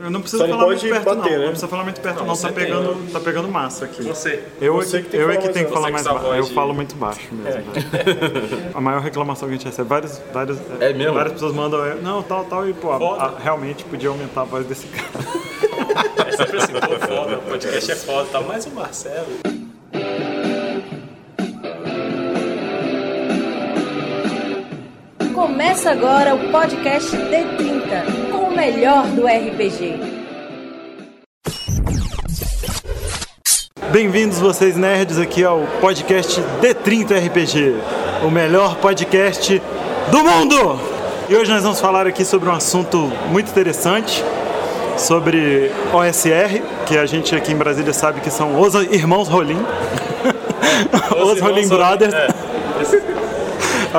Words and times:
Eu 0.00 0.10
não 0.10 0.20
preciso 0.22 0.42
Só 0.42 0.48
não 0.48 0.56
falar 0.58 0.66
muito 0.70 0.80
perto, 0.88 1.04
bater, 1.04 1.16
não. 1.16 1.24
né? 1.24 1.36
Não 1.38 1.44
precisa 1.48 1.68
falar 1.68 1.82
muito 1.84 2.00
perto, 2.00 2.18
não. 2.24 2.34
você 2.34 2.46
Tá 2.48 2.52
tem. 2.52 2.64
pegando, 2.64 3.12
tá 3.12 3.20
pegando 3.20 3.48
massa 3.48 3.84
aqui. 3.84 4.02
Você. 4.02 4.42
Eu, 4.60 4.74
Você 4.76 4.96
é 4.96 5.00
que 5.00 5.04
que, 5.06 5.10
tem 5.12 5.20
eu 5.20 5.28
que 5.28 5.32
é 5.34 5.36
que 5.36 5.42
falar 5.42 5.52
tenho 5.52 5.66
que 5.66 5.72
mais 5.72 5.84
falar 5.84 5.90
mais 5.90 6.24
baixo. 6.24 6.34
Eu 6.50 6.54
falo 6.54 6.74
muito 6.74 6.94
baixo 6.96 7.28
mesmo. 7.32 7.62
A 8.74 8.80
maior 8.80 9.00
reclamação 9.02 9.48
que 9.48 9.54
a 9.54 9.56
gente 9.58 9.66
recebe, 9.66 9.88
várias, 9.88 10.20
várias, 10.32 10.58
É 10.80 10.92
mesmo? 10.94 11.12
várias 11.14 11.34
pessoas 11.34 11.52
mandam, 11.54 11.84
é, 11.84 11.94
não, 11.96 12.22
tal, 12.22 12.44
tal, 12.46 12.66
e 12.68 12.72
pô, 12.72 12.90
a- 12.90 12.96
a- 13.26 13.38
realmente 13.38 13.84
podia 13.84 14.08
aumentar 14.08 14.40
a 14.40 14.44
voz 14.44 14.66
desse 14.66 14.86
cara. 14.86 15.08
É 16.26 16.32
sempre 16.32 16.56
assim, 16.56 16.72
pô, 16.72 17.06
foda, 17.06 17.36
o 17.36 17.42
podcast 17.42 17.92
é 17.92 17.96
foda, 17.96 18.28
tá? 18.32 18.40
Mas 18.40 18.64
o 18.66 18.70
Marcelo. 18.70 19.26
Começa 25.34 25.90
agora 25.90 26.34
o 26.34 26.50
podcast 26.50 27.10
D30, 27.16 28.30
com 28.30 28.31
o 28.31 28.31
melhor 28.62 29.08
do 29.08 29.26
RPG. 29.26 29.98
Bem-vindos 33.90 34.38
vocês 34.38 34.76
nerds 34.76 35.18
aqui 35.18 35.42
ao 35.42 35.62
podcast 35.80 36.40
D30 36.60 37.26
RPG, 37.26 37.74
o 38.24 38.30
melhor 38.30 38.76
podcast 38.76 39.60
do 40.12 40.22
mundo! 40.22 40.78
E 41.28 41.34
hoje 41.34 41.50
nós 41.50 41.64
vamos 41.64 41.80
falar 41.80 42.06
aqui 42.06 42.24
sobre 42.24 42.48
um 42.48 42.52
assunto 42.52 43.10
muito 43.32 43.50
interessante, 43.50 44.22
sobre 44.96 45.72
OSR, 45.92 46.62
que 46.86 46.96
a 46.96 47.04
gente 47.04 47.34
aqui 47.34 47.50
em 47.50 47.56
Brasília 47.56 47.92
sabe 47.92 48.20
que 48.20 48.30
são 48.30 48.60
os 48.60 48.74
irmãos 48.92 49.26
Rolim. 49.26 49.58
os, 51.20 51.34
irmãos 51.36 51.40
Rolim 51.40 51.68
Brothers. 51.68 52.14
é. 52.14 52.28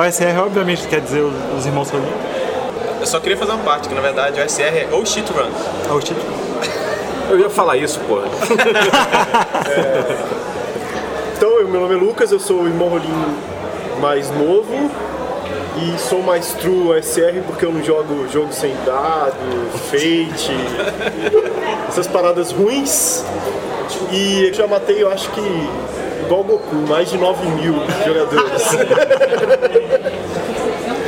OSR 0.00 0.38
obviamente 0.38 0.88
quer 0.88 1.02
dizer 1.02 1.20
os, 1.20 1.34
os 1.58 1.66
irmãos 1.66 1.90
Rolim. 1.90 2.33
Eu 3.04 3.08
só 3.08 3.20
queria 3.20 3.36
fazer 3.36 3.52
uma 3.52 3.62
parte, 3.62 3.86
que 3.86 3.94
na 3.94 4.00
verdade 4.00 4.40
o 4.40 4.48
SR 4.48 4.62
é 4.62 4.88
ou 4.90 5.04
shit 5.04 5.30
run. 5.30 5.50
Ah, 5.90 5.92
o 5.92 6.00
título. 6.00 6.24
Eu 7.28 7.38
ia 7.38 7.50
falar 7.50 7.76
isso, 7.76 8.00
porra. 8.08 8.24
Então, 11.36 11.60
eu- 11.60 11.68
meu 11.68 11.80
nome 11.82 11.94
é 11.96 11.98
Lucas, 11.98 12.32
eu 12.32 12.40
sou 12.40 12.62
o 12.62 12.66
irmão 12.66 12.88
Rolim 12.88 13.36
mais 14.00 14.30
novo 14.30 14.90
e 15.76 15.98
sou 15.98 16.22
mais 16.22 16.54
true 16.54 16.96
SR 17.02 17.42
porque 17.46 17.66
eu 17.66 17.72
não 17.72 17.84
jogo 17.84 18.26
jogo 18.32 18.50
sem 18.52 18.74
dado, 18.86 19.34
fate, 19.90 20.52
essas 21.88 22.06
paradas 22.06 22.52
ruins. 22.52 23.22
E 24.12 24.46
eu 24.46 24.54
já 24.54 24.66
matei, 24.66 25.02
eu 25.02 25.10
acho 25.12 25.28
que, 25.32 25.40
igual 26.22 26.40
o 26.40 26.44
Goku, 26.44 26.74
mais 26.88 27.10
de 27.10 27.18
9 27.18 27.46
mil 27.48 27.74
jogadores. 28.06 28.62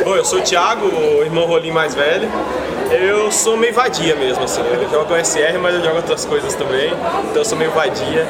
Bom, 0.07 0.15
eu 0.15 0.25
sou 0.25 0.39
o 0.39 0.43
Thiago, 0.43 0.87
o 0.87 1.25
irmão 1.25 1.47
Rolim 1.47 1.73
mais 1.73 1.93
velho. 1.93 2.31
Eu 2.93 3.33
sou 3.33 3.57
meio 3.57 3.75
vadia 3.75 4.15
mesmo, 4.15 4.45
assim. 4.45 4.61
Eu 4.61 4.89
jogo 4.89 5.13
SR, 5.17 5.59
mas 5.61 5.75
eu 5.75 5.83
jogo 5.83 5.97
outras 5.97 6.25
coisas 6.25 6.55
também. 6.55 6.93
Então 7.25 7.43
eu 7.43 7.45
sou 7.45 7.59
meio 7.59 7.73
vadia. 7.73 8.25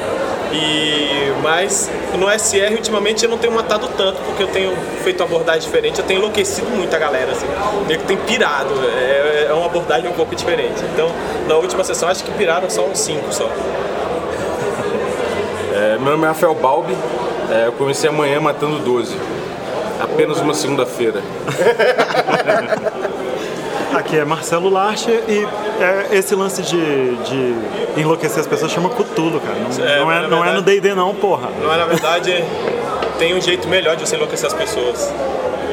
E 0.51 1.31
mas 1.43 1.87
no 2.17 2.27
SR 2.31 2.71
ultimamente 2.71 3.25
eu 3.25 3.29
não 3.29 3.37
tenho 3.37 3.53
matado 3.53 3.87
tanto, 3.95 4.19
porque 4.23 4.41
eu 4.41 4.47
tenho 4.47 4.75
feito 5.03 5.21
abordagem 5.21 5.61
diferente, 5.61 5.99
eu 5.99 6.05
tenho 6.05 6.17
enlouquecido 6.17 6.67
muito 6.71 6.95
a 6.95 6.97
galera, 6.97 7.31
assim. 7.31 7.45
Meio 7.85 7.99
que 7.99 8.07
tem 8.07 8.17
pirado. 8.17 8.73
É, 8.83 9.45
é 9.47 9.53
uma 9.53 9.67
abordagem 9.67 10.09
um 10.09 10.13
pouco 10.13 10.35
diferente. 10.35 10.83
Então, 10.95 11.11
na 11.47 11.57
última 11.57 11.83
sessão 11.83 12.09
acho 12.09 12.23
que 12.23 12.31
piraram 12.31 12.71
só 12.71 12.85
uns 12.87 12.97
5 12.97 13.31
só. 13.31 13.47
É, 15.75 15.99
meu 15.99 16.13
nome 16.13 16.23
é 16.23 16.27
Rafael 16.29 16.55
Balbi. 16.55 16.97
É, 17.51 17.67
eu 17.67 17.73
comecei 17.73 18.09
amanhã 18.09 18.41
matando 18.41 18.79
12. 18.79 19.36
Apenas 19.99 20.39
uma 20.39 20.53
segunda-feira. 20.53 21.21
Aqui 23.93 24.17
é 24.17 24.25
Marcelo 24.25 24.69
Larcher 24.69 25.23
e 25.27 25.47
é, 25.81 26.15
esse 26.17 26.35
lance 26.35 26.61
de, 26.61 27.15
de 27.15 27.55
enlouquecer 28.01 28.39
as 28.39 28.47
pessoas 28.47 28.71
chama 28.71 28.89
Cutulo, 28.89 29.39
cara. 29.39 29.55
Não 29.57 29.85
É, 29.85 29.99
não 29.99 30.11
é, 30.11 30.27
não 30.27 30.37
é 30.45 30.47
no 30.53 30.61
verdade- 30.61 30.81
D&D 30.81 30.93
não, 30.93 31.15
porra. 31.15 31.49
Não 31.61 31.73
é, 31.73 31.77
na 31.77 31.85
verdade, 31.85 32.43
tem 33.17 33.33
um 33.35 33.41
jeito 33.41 33.67
melhor 33.67 33.95
de 33.95 34.07
você 34.07 34.15
enlouquecer 34.15 34.47
as 34.47 34.53
pessoas. 34.53 35.11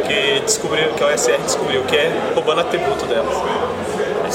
Que 0.07 0.41
descobriram, 0.41 0.93
que 0.93 1.03
a 1.03 1.06
OSR 1.09 1.39
descobriu, 1.45 1.83
que 1.85 1.97
é 1.97 2.12
roubando 2.35 2.61
atributo 2.61 3.06
delas. 3.06 3.35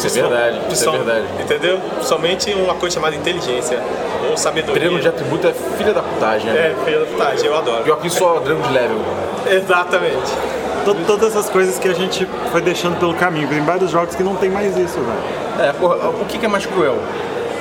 Isso 0.07 0.19
é 0.19 0.21
verdade, 0.21 0.59
isso 0.71 0.89
é 0.89 0.91
verdade. 0.91 1.25
Entendeu? 1.39 1.79
Somente 2.01 2.53
uma 2.53 2.73
coisa 2.75 2.95
chamada 2.95 3.15
inteligência 3.15 3.79
ou 4.29 4.37
sabedoria. 4.37 4.81
Treino 4.81 4.99
de 4.99 5.07
atributo 5.07 5.47
é 5.47 5.53
filha 5.77 5.93
da 5.93 6.01
putagem, 6.01 6.51
né? 6.51 6.71
É, 6.71 6.85
filha 6.85 6.99
da 6.99 7.05
putagem, 7.05 7.45
eu 7.45 7.57
adoro. 7.57 7.83
Pior 7.83 7.97
que 7.99 8.09
só 8.09 8.39
drama 8.39 8.61
de 8.67 8.73
level. 8.73 8.97
Exatamente. 9.49 10.31
To- 10.85 10.95
Todas 11.05 11.29
essas 11.35 11.49
coisas 11.49 11.77
que 11.77 11.87
a 11.87 11.93
gente 11.93 12.27
foi 12.51 12.61
deixando 12.61 12.97
pelo 12.99 13.13
caminho. 13.13 13.47
Tem 13.47 13.61
vários 13.61 13.91
jogos 13.91 14.15
que 14.15 14.23
não 14.23 14.35
tem 14.35 14.49
mais 14.49 14.77
isso, 14.77 14.97
velho. 14.99 15.67
É, 15.69 15.73
porra, 15.73 15.95
o 16.09 16.25
que 16.25 16.37
que 16.37 16.45
é 16.45 16.49
mais 16.49 16.65
cruel? 16.65 16.97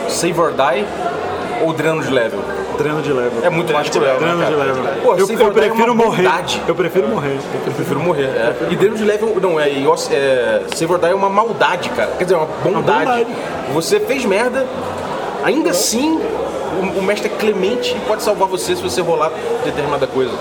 Save 0.09 0.38
or 0.41 0.53
die 0.53 0.84
ou 1.63 1.73
dreno 1.73 2.03
de 2.03 2.11
level? 2.11 2.41
Treino 2.77 3.03
de 3.03 3.13
level. 3.13 3.45
É 3.45 3.51
muito 3.51 3.73
mais 3.73 3.89
cruel, 3.89 4.17
Treino 4.17 4.39
né, 4.39 4.47
de 4.47 4.55
level. 4.55 4.85
Pô, 5.03 5.15
eu, 5.15 5.27
eu 5.29 5.49
é 5.49 5.51
prefiro 5.51 5.93
uma 5.93 6.05
morrer. 6.05 6.29
Eu 6.67 6.75
prefiro 6.75 7.09
morrer. 7.09 7.39
Eu 7.67 7.73
prefiro 7.73 8.01
morrer. 8.01 8.25
É. 8.25 8.57
E 8.71 8.77
dreno 8.77 8.97
de 8.97 9.05
level, 9.05 9.37
não, 9.41 9.59
é, 9.59 9.69
é 9.69 10.63
Save 10.75 10.95
é 11.09 11.15
uma 11.15 11.29
maldade, 11.29 11.91
cara. 11.91 12.13
Quer 12.17 12.25
dizer, 12.25 12.35
é 12.35 12.39
uma 12.39 12.47
bondade. 12.63 13.05
bondade. 13.05 13.27
Você 13.73 13.99
fez 13.99 14.25
merda, 14.25 14.67
ainda 15.45 15.71
assim, 15.71 16.21
o, 16.81 17.01
o 17.01 17.03
mestre 17.03 17.29
é 17.29 17.37
clemente 17.37 17.97
e 17.97 18.01
pode 18.07 18.23
salvar 18.23 18.49
você 18.49 18.77
se 18.77 18.83
você 18.83 19.01
rolar 19.01 19.33
determinada 19.65 20.07
coisa. 20.07 20.33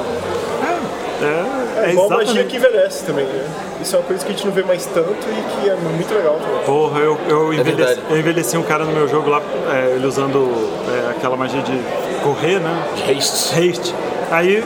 É, 1.21 1.25
É 1.25 1.56
igual 1.91 2.07
exatamente. 2.07 2.27
magia 2.27 2.43
que 2.45 2.57
envelhece 2.57 3.05
também, 3.05 3.25
né? 3.25 3.47
Isso 3.81 3.95
é 3.95 3.99
uma 3.99 4.05
coisa 4.05 4.25
que 4.25 4.31
a 4.31 4.35
gente 4.35 4.45
não 4.45 4.53
vê 4.53 4.63
mais 4.63 4.85
tanto 4.85 5.09
e 5.11 5.61
que 5.61 5.69
é 5.69 5.75
muito 5.75 6.13
legal 6.13 6.39
também. 6.39 6.63
Porra, 6.65 6.99
eu, 6.99 7.17
eu, 7.29 7.53
envelheci, 7.53 7.75
verdade. 7.75 8.01
eu 8.09 8.19
envelheci 8.19 8.57
um 8.57 8.63
cara 8.63 8.85
no 8.85 8.91
meu 8.91 9.07
jogo 9.07 9.29
lá, 9.29 9.41
é, 9.71 9.95
ele 9.95 10.07
usando 10.07 10.47
é, 10.89 11.11
aquela 11.11 11.37
magia 11.37 11.61
de 11.61 11.79
correr, 12.23 12.59
né? 12.59 12.83
Haste. 13.09 13.59
Haste. 13.59 13.95
Aí, 14.29 14.63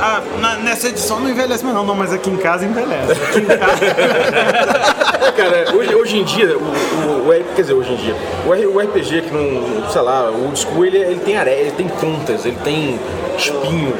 ah, 0.00 0.20
na- 0.38 0.56
nessa 0.56 0.88
edição 0.88 1.18
não 1.20 1.30
envelhece 1.30 1.64
mais 1.64 1.74
não, 1.74 1.84
não, 1.84 1.94
mas 1.94 2.12
aqui 2.12 2.30
em 2.30 2.36
casa 2.36 2.64
envelhece. 2.64 3.12
Aqui 3.12 3.38
em 3.40 3.44
casa... 3.46 3.78
Cara, 5.36 5.74
hoje, 5.74 5.94
hoje 5.94 6.18
em 6.18 6.24
dia, 6.24 6.56
o, 6.58 6.62
o, 6.62 7.28
o 7.28 7.54
quer 7.54 7.62
dizer, 7.62 7.72
hoje 7.72 7.92
em 7.92 7.96
dia, 7.96 8.14
o, 8.44 8.78
RPG 8.80 9.22
que 9.22 9.30
não, 9.30 9.88
sei 9.88 10.00
lá, 10.02 10.30
o 10.30 10.54
school 10.56 10.84
ele, 10.84 10.98
ele 10.98 11.20
tem 11.20 11.36
are, 11.38 11.50
ele 11.50 11.70
tem 11.70 11.86
pontas, 11.88 12.44
ele 12.44 12.58
tem 12.64 12.98
espinhos. 13.36 13.94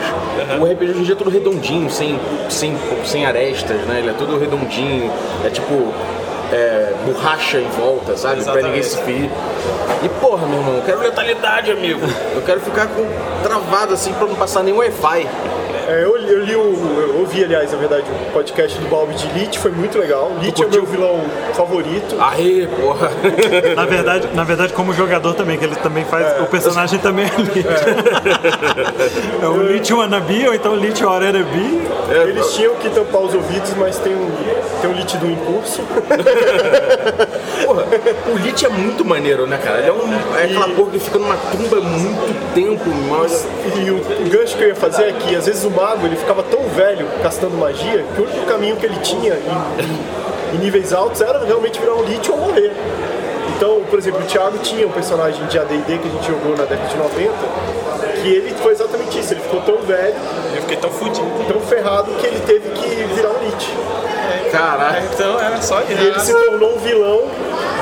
O 0.61 0.65
RPG 0.65 0.91
hoje 0.91 1.01
em 1.01 1.03
dia 1.05 1.15
é 1.15 1.17
todo 1.17 1.31
redondinho, 1.31 1.89
sem, 1.91 2.19
sem, 2.51 2.77
sem 3.05 3.25
arestas, 3.25 3.81
né? 3.83 4.01
Ele 4.01 4.11
é 4.11 4.15
todo 4.15 4.39
redondinho, 4.39 5.11
é 5.45 5.51
tipo 5.51 5.93
é, 6.53 6.93
borracha 7.05 7.59
em 7.59 7.69
volta, 7.69 8.17
sabe? 8.17 8.43
Pra 8.45 8.61
ninguém 8.63 8.83
se 8.83 8.97
ferir. 8.99 9.31
E 10.03 10.09
porra, 10.21 10.47
meu 10.47 10.59
irmão, 10.59 10.77
eu 10.77 10.83
quero 10.83 11.01
letalidade, 11.01 11.71
amigo. 11.73 12.01
Eu 12.35 12.43
quero 12.43 12.61
ficar 12.61 12.87
com 12.89 13.07
travado 13.43 13.95
assim 13.95 14.13
pra 14.13 14.27
não 14.27 14.35
passar 14.35 14.63
nenhum 14.63 14.79
Wi-Fi. 14.79 15.27
É, 15.89 16.05
eu, 16.05 16.17
li- 16.19 16.31
eu 16.33 16.45
li 16.45 16.55
o. 16.55 16.99
Eu 17.01 17.21
ouvi, 17.21 17.43
aliás, 17.43 17.73
na 17.73 17.79
verdade, 17.79 18.05
o 18.29 18.31
podcast 18.33 18.79
do 18.79 18.87
Balbi 18.89 19.15
de 19.15 19.27
Lich, 19.29 19.59
foi 19.59 19.71
muito 19.71 19.99
legal. 19.99 20.33
Lich 20.39 20.63
é 20.63 20.67
o 20.67 20.71
meu 20.71 20.85
vilão 20.85 21.21
favorito. 21.55 22.15
Aê, 22.21 22.67
porra. 22.79 23.11
na, 23.75 23.87
verdade, 23.87 24.29
na 24.35 24.45
verdade, 24.45 24.73
como 24.75 24.93
jogador 24.93 25.33
também, 25.33 25.57
que 25.59 25.65
ele 25.65 25.77
também 25.77 26.05
faz. 26.05 26.43
O 26.43 26.47
personagem 26.47 26.99
também 26.99 27.25
é 27.25 27.41
Lich. 27.41 27.67
É, 29.43 29.47
o 29.49 29.63
Lich 29.63 29.93
Wannabe, 29.93 30.49
ou 30.49 30.55
então 30.55 30.73
o 30.73 30.77
Lich 30.77 31.03
Orerabi. 32.09 32.31
Eles 32.31 32.53
tinham 32.55 32.75
que 32.77 32.89
tampar 32.91 33.21
os 33.23 33.35
ouvidos, 33.35 33.73
mas 33.77 33.99
tem 33.99 34.15
um, 34.15 34.31
tem 34.81 34.91
um 34.91 34.95
Lich 34.95 35.17
do 35.19 35.27
impulso. 35.31 35.83
Porra, 37.65 37.85
o 38.33 38.37
Lich 38.39 38.65
é 38.65 38.69
muito 38.69 39.05
maneiro, 39.05 39.47
né, 39.47 39.59
cara? 39.63 39.79
Ele 39.81 39.89
é, 39.89 39.93
um, 39.93 40.37
é 40.39 40.45
aquela 40.45 40.69
porra 40.75 40.91
que 40.93 40.99
fica 40.99 41.19
numa 41.19 41.37
tumba 41.37 41.81
muito 41.81 42.55
tempo, 42.55 42.85
mas. 43.11 43.47
E 43.77 43.91
o, 43.91 44.01
gancho 44.31 44.57
que 44.57 44.65
eu 44.65 44.69
ia 44.69 44.75
fazer 44.75 45.09
é 45.09 45.13
que 45.13 45.35
às 45.37 45.47
vezes 45.47 45.65
o 45.65 45.71
mago 45.71 46.07
ele 46.07 46.17
ficava 46.17 46.43
tão 46.43 46.63
velho 46.69 47.07
castando 47.23 47.57
magia 47.57 48.05
que 48.15 48.21
o 48.21 48.25
único 48.25 48.47
caminho 48.47 48.77
que 48.77 48.87
ele 48.87 48.97
tinha 49.01 49.35
em, 49.35 49.85
em- 49.85 50.57
em 50.57 50.59
níveis 50.59 50.93
altos 50.93 51.21
era 51.21 51.45
realmente 51.45 51.79
virar 51.81 51.95
um 51.95 52.03
Lich 52.05 52.31
ou 52.31 52.37
morrer. 52.39 52.73
Então, 53.57 53.83
por 53.91 53.99
exemplo, 53.99 54.21
o 54.21 54.25
Thiago 54.25 54.57
tinha 54.59 54.87
um 54.87 54.91
personagem 54.91 55.45
de 55.47 55.59
AD&D 55.59 55.99
que 55.99 56.09
a 56.09 56.11
gente 56.11 56.27
jogou 56.27 56.53
na 56.57 56.65
década 56.65 56.89
de 56.89 56.97
90 56.97 57.33
que 58.23 58.29
ele 58.29 58.55
foi 58.61 58.73
exatamente 58.73 59.19
isso, 59.19 59.35
ficou 59.49 59.61
tão 59.63 59.79
velho, 59.85 60.15
Eu 60.55 60.61
fiquei 60.63 60.77
tão 60.77 60.91
fudido. 60.91 61.27
tão 61.49 61.61
ferrado 61.61 62.11
que 62.13 62.27
ele 62.27 62.41
teve 62.41 62.69
que 62.71 62.89
virar 63.15 63.31
um 63.31 63.45
Lich. 63.45 63.69
Caralho. 64.53 65.03
Então 65.13 65.41
era 65.41 65.61
só 65.61 65.81
isso. 65.83 65.93
E 65.93 66.07
ele 66.07 66.21
se 66.21 66.33
tornou 66.33 66.75
um 66.77 66.79
vilão 66.79 67.23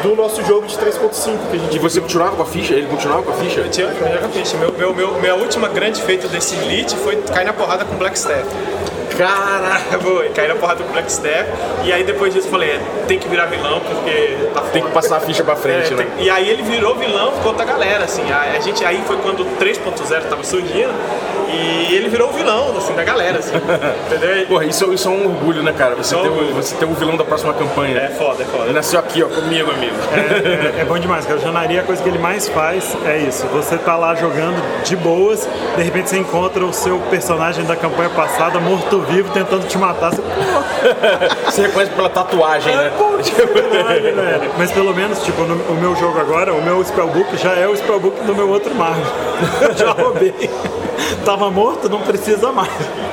do 0.02 0.14
nosso 0.16 0.42
jogo 0.44 0.66
de 0.66 0.76
3.5 0.76 1.38
que 1.50 1.56
a 1.56 1.60
gente 1.60 1.76
E 1.76 1.78
você 1.78 2.00
continuava 2.00 2.36
com 2.36 2.42
a 2.42 2.46
ficha? 2.46 2.74
Ele 2.74 2.86
continuava 2.86 3.22
com 3.22 3.30
a 3.30 3.34
ficha? 3.34 3.60
Eu 3.60 3.70
tinha 3.70 3.86
eu 3.86 4.20
já 4.20 4.28
fiz. 4.28 4.52
Meu, 4.54 4.72
meu, 4.72 4.94
meu, 4.94 5.12
minha 5.14 5.34
última 5.34 5.68
grande 5.68 6.00
feita 6.02 6.28
desse 6.28 6.54
Elite 6.56 6.96
foi 6.96 7.16
cair 7.22 7.44
na 7.46 7.52
porrada 7.52 7.84
com 7.84 7.96
Blackstaff. 7.96 8.44
Caralho. 9.16 9.82
Foi, 10.02 10.28
caí 10.30 10.46
na 10.48 10.56
porrada 10.56 10.84
com 10.84 10.92
Blackstaff. 10.92 11.46
E 11.84 11.92
aí 11.92 12.04
depois 12.04 12.34
disso 12.34 12.48
eu 12.48 12.50
falei, 12.50 12.70
é, 12.72 12.80
tem 13.08 13.18
que 13.18 13.26
virar 13.28 13.46
vilão 13.46 13.80
porque 13.80 14.36
tá 14.52 14.60
Tem 14.72 14.82
que 14.82 14.90
passar 14.90 15.16
a 15.16 15.20
ficha 15.20 15.42
pra 15.42 15.56
frente, 15.56 15.94
É, 15.94 15.96
né? 15.96 16.06
tem- 16.16 16.26
E 16.26 16.28
aí 16.30 16.46
ele 16.50 16.62
virou 16.62 16.94
vilão 16.96 17.32
com 17.42 17.48
outra 17.48 17.64
galera, 17.64 18.04
assim. 18.04 18.30
A, 18.30 18.56
a 18.56 18.60
gente 18.60 18.84
aí 18.84 19.02
foi 19.06 19.16
quando 19.18 19.40
o 19.40 19.46
3.0 19.58 20.28
tava 20.28 20.44
surgindo. 20.44 20.92
E 21.48 21.94
ele 21.94 22.08
virou 22.08 22.28
o 22.28 22.32
vilão, 22.32 22.76
assim, 22.76 22.92
da 22.94 23.04
galera, 23.04 23.38
assim. 23.38 23.52
entendeu? 24.06 24.46
Porra, 24.46 24.64
isso, 24.64 24.92
isso 24.92 25.08
é 25.08 25.10
um 25.10 25.26
orgulho, 25.26 25.62
né, 25.62 25.72
cara? 25.76 25.94
Você 25.94 26.14
É 26.14 26.18
um 26.18 26.22
ter, 26.22 26.28
o, 26.28 26.32
orgulho. 26.32 26.54
você 26.54 26.74
ter 26.76 26.84
o 26.84 26.94
vilão 26.94 27.16
da 27.16 27.24
próxima 27.24 27.52
campanha. 27.54 27.98
É 27.98 28.08
foda, 28.08 28.42
é 28.42 28.46
Ele 28.46 28.56
foda. 28.58 28.72
nasceu 28.72 28.98
aqui, 29.00 29.22
ó, 29.22 29.28
comigo, 29.28 29.70
amigo. 29.70 29.94
É, 30.76 30.80
é 30.80 30.84
bom 30.84 30.98
demais, 30.98 31.24
cara. 31.24 31.38
O 31.38 31.42
Jonaria, 31.42 31.80
a 31.80 31.84
coisa 31.84 32.02
que 32.02 32.08
ele 32.08 32.18
mais 32.18 32.48
faz 32.48 32.96
é 33.06 33.18
isso. 33.18 33.46
Você 33.48 33.76
tá 33.78 33.96
lá 33.96 34.14
jogando 34.14 34.62
de 34.84 34.96
boas, 34.96 35.48
de 35.76 35.82
repente 35.82 36.10
você 36.10 36.18
encontra 36.18 36.64
o 36.64 36.72
seu 36.72 36.98
personagem 37.10 37.64
da 37.64 37.76
campanha 37.76 38.10
passada, 38.10 38.58
morto-vivo, 38.60 39.30
tentando 39.32 39.66
te 39.66 39.78
matar. 39.78 40.10
Você, 40.10 40.22
Você 41.46 41.62
reconhece 41.62 41.92
pela 41.92 42.08
tatuagem, 42.10 42.74
né? 42.76 42.92
Pô, 42.96 43.16
sacanagem, 43.22 44.12
velho. 44.14 44.50
Mas 44.58 44.70
pelo 44.72 44.94
menos, 44.94 45.22
tipo, 45.22 45.42
no, 45.42 45.54
o 45.72 45.76
meu 45.80 45.94
jogo 45.96 46.18
agora, 46.18 46.52
o 46.52 46.62
meu 46.62 46.82
spellbook 46.84 47.36
já 47.36 47.52
é 47.54 47.66
o 47.66 47.76
spellbook 47.76 48.22
do 48.24 48.34
meu 48.34 48.48
outro 48.50 48.74
mago. 48.74 49.00
Eu 49.60 49.74
já 49.76 49.90
roubei. 49.92 50.34
Tava 51.24 51.50
morto, 51.50 51.88
não 51.88 52.00
precisa 52.00 52.52
mais. 52.52 52.70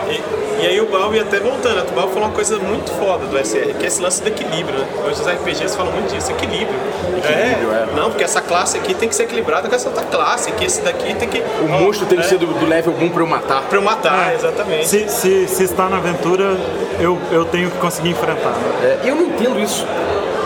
E, 0.10 0.62
e 0.64 0.68
aí 0.68 0.80
o 0.80 0.86
Balbi 0.86 1.20
até 1.20 1.40
voltando, 1.40 1.82
o 1.90 1.94
Balbi 1.94 2.14
falou 2.14 2.28
uma 2.30 2.34
coisa 2.36 2.58
muito 2.60 2.92
foda 2.92 3.26
do 3.26 3.38
SR, 3.38 3.74
que 3.78 3.84
é 3.84 3.88
esse 3.88 4.02
lance 4.02 4.22
do 4.22 4.28
equilíbrio, 4.28 4.78
né? 4.80 4.88
Hoje 5.06 5.22
os 5.22 5.28
RPGs 5.28 5.76
falam 5.76 5.92
muito 5.92 6.14
disso, 6.14 6.32
equilíbrio. 6.32 6.80
Equilíbrio, 7.18 7.72
é. 7.74 7.88
Não, 7.96 8.10
porque 8.10 8.24
essa 8.24 8.42
classe 8.42 8.78
aqui 8.78 8.94
tem 8.94 9.10
que 9.10 9.16
ser 9.16 9.24
equilibrada 9.24 9.68
com 9.68 9.76
essa 9.76 9.90
outra 9.90 10.04
classe, 10.06 10.52
que 10.52 10.64
esse 10.66 10.82
daqui 10.82 11.14
tem 11.16 11.28
que. 11.28 11.40
O 11.62 11.68
monstro 11.68 12.06
tem 12.06 12.20
que 12.20 12.26
ser 12.28 12.38
do, 12.38 12.48
do 12.48 12.66
level 12.66 12.94
1 13.00 13.10
pra 13.10 13.22
eu 13.24 13.28
matar. 13.28 13.62
Pra 13.64 13.78
eu 13.78 13.82
matar, 13.82 14.32
É. 14.32 14.36
exatamente. 14.36 14.88
Se, 14.88 15.10
se, 15.10 15.48
se 15.48 15.64
está 15.64 15.90
na 15.90 15.98
aventura, 15.98 16.56
eu, 17.00 17.18
eu 17.32 17.46
tenho 17.46 17.70
que 17.72 17.78
conseguir 17.78 18.10
enfrentar. 18.10 18.52
né? 18.52 19.00
É, 19.04 19.10
eu 19.10 19.16
não 19.16 19.24
entendo 19.24 19.60
isso. 19.60 19.86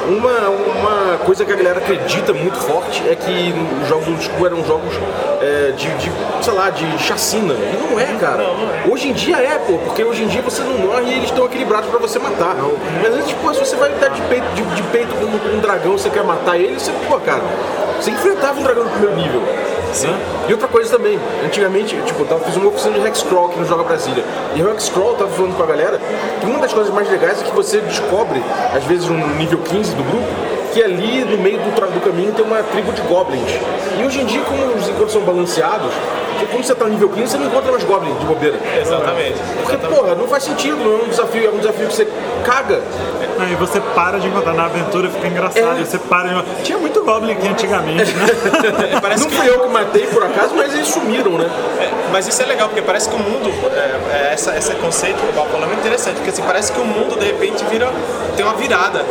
Uma, 0.08 0.50
uma 0.50 1.18
coisa 1.26 1.44
que 1.44 1.52
a 1.52 1.56
galera 1.56 1.80
acredita 1.80 2.34
muito 2.34 2.58
forte 2.60 3.04
é 3.10 3.14
que 3.14 3.54
os 3.82 3.90
jogos 3.90 4.08
old 4.08 4.24
school 4.24 4.46
eram 4.46 4.64
jogos 4.64 4.94
é, 5.42 5.74
de, 5.76 5.90
de, 5.98 6.10
sei 6.42 6.54
lá, 6.54 6.70
de 6.70 6.98
chacina. 6.98 7.54
E 7.54 7.92
não 7.92 8.00
é, 8.00 8.06
cara. 8.18 8.44
Hoje 8.90 9.10
em 9.10 9.14
dia 9.14 9.36
é, 9.36 9.60
pô, 9.60 9.78
porque 9.80 10.02
hoje 10.06 10.24
em 10.24 10.28
dia 10.28 10.42
você 10.42 10.62
não 10.62 10.78
morre 10.78 11.08
e 11.08 11.14
eles 11.16 11.26
estão 11.26 11.46
equilibrados 11.46 11.90
pra 11.90 12.00
você 12.00 12.20
matar. 12.20 12.56
Mas 13.02 13.16
antes, 13.16 13.34
pô, 13.34 13.54
se 13.54 13.60
você 13.60 13.76
vai 13.76 13.90
dar 13.96 14.08
de 14.08 14.22
peito, 14.22 14.46
de, 14.56 14.64
de 14.76 14.84
peito 14.84 15.14
com 15.14 15.26
um, 15.26 15.40
com 15.40 15.58
um 15.58 15.60
dragão, 15.60 15.98
você 15.98 16.10
quer 16.10 16.24
matar 16.24 16.58
ele, 16.58 16.80
você, 16.80 16.94
pô, 17.10 17.20
cara, 17.20 17.44
você 18.00 18.12
enfrentava 18.12 18.58
um 18.58 18.64
dragão 18.64 18.86
no 18.86 18.90
primeiro 18.92 19.16
nível. 19.18 19.67
Sim. 19.94 20.16
E 20.48 20.52
outra 20.52 20.68
coisa 20.68 20.98
também, 20.98 21.20
antigamente, 21.46 21.96
tipo, 22.06 22.26
eu 22.30 22.40
fiz 22.40 22.56
uma 22.56 22.68
oficina 22.68 23.00
de 23.00 23.08
Hexcrawl 23.08 23.48
aqui 23.48 23.60
no 23.60 23.66
Joga 23.66 23.84
Brasília. 23.84 24.24
E 24.56 24.62
o 24.62 24.72
Hexcrawl, 24.72 25.12
eu 25.12 25.16
tava 25.16 25.32
falando 25.32 25.56
com 25.56 25.64
a 25.64 25.66
galera, 25.66 26.00
que 26.40 26.46
uma 26.46 26.60
das 26.60 26.74
coisas 26.74 26.94
mais 26.94 27.10
legais 27.10 27.42
é 27.42 27.46
que 27.46 27.56
você 27.56 27.80
descobre, 27.82 28.42
às 28.74 28.84
vezes 28.84 29.08
no 29.08 29.18
nível 29.36 29.60
15 29.60 29.96
do 29.96 30.04
grupo, 30.04 30.28
que 30.78 30.84
ali 30.84 31.26
no 31.26 31.40
meio 31.40 31.58
do, 31.58 31.72
do 31.72 32.00
caminho 32.02 32.32
tem 32.34 32.46
uma 32.46 32.62
tribo 32.62 32.92
de 32.92 33.02
goblins. 33.02 33.50
E 34.00 34.06
hoje 34.06 34.22
em 34.22 34.26
dia, 34.26 34.42
como 34.42 34.76
os 34.76 34.88
encontros 34.88 35.12
são 35.12 35.24
balanceados, 35.24 35.92
quando 36.52 36.64
você 36.64 36.76
tá 36.76 36.86
no 36.86 36.92
nível 36.92 37.10
15, 37.10 37.32
você 37.32 37.38
não 37.40 37.48
encontra 37.48 37.72
mais 37.72 37.84
goblins 37.84 38.20
de 38.20 38.26
bobeira. 38.28 38.56
Exatamente. 38.80 39.40
Porque, 39.64 39.76
porra, 39.78 40.14
não 40.14 40.28
faz 40.28 40.44
sentido, 40.44 40.78
não 40.78 41.00
é 41.00 41.04
um 41.04 41.08
desafio, 41.10 41.48
é 41.48 41.50
um 41.50 41.58
desafio 41.58 41.88
que 41.88 41.96
você 41.96 42.08
caga. 42.46 42.80
Aí 43.40 43.56
você 43.56 43.82
para 43.96 44.20
de 44.20 44.28
encontrar. 44.28 44.54
Na 44.54 44.66
aventura 44.66 45.10
fica 45.10 45.28
engraçado. 45.28 45.80
É. 45.80 45.84
Você 45.84 45.98
para 45.98 46.30
de... 46.30 46.64
Tinha 46.64 46.78
muito 46.78 47.04
Goblin 47.04 47.32
aqui 47.32 47.48
antigamente, 47.48 48.14
né? 48.14 48.26
Parece 49.02 49.24
Não 49.24 49.30
que- 49.30 49.36
fui 49.36 49.50
eu 49.50 49.60
que 49.62 49.70
matei 49.70 50.06
por 50.08 50.24
acaso, 50.24 50.54
mas 50.56 50.74
eles 50.74 50.88
sumiram, 50.88 51.32
né? 51.38 51.50
É, 51.80 51.90
mas 52.12 52.28
isso 52.28 52.42
é 52.42 52.46
legal, 52.46 52.68
porque 52.68 52.82
parece 52.82 53.10
que 53.10 53.16
o 53.16 53.20
mundo, 53.20 53.50
é, 53.76 54.30
é, 54.30 54.34
essa, 54.34 54.56
esse 54.58 54.74
conceito 54.76 55.18
falou 55.34 55.64
é 55.64 55.66
muito 55.66 55.80
interessante, 55.80 56.16
porque 56.16 56.30
assim, 56.30 56.44
parece 56.44 56.72
que 56.72 56.80
o 56.80 56.86
mundo 56.86 57.18
de 57.18 57.26
repente 57.26 57.64
vira, 57.66 57.90
tem 58.36 58.46
uma 58.46 58.56
virada. 58.56 59.04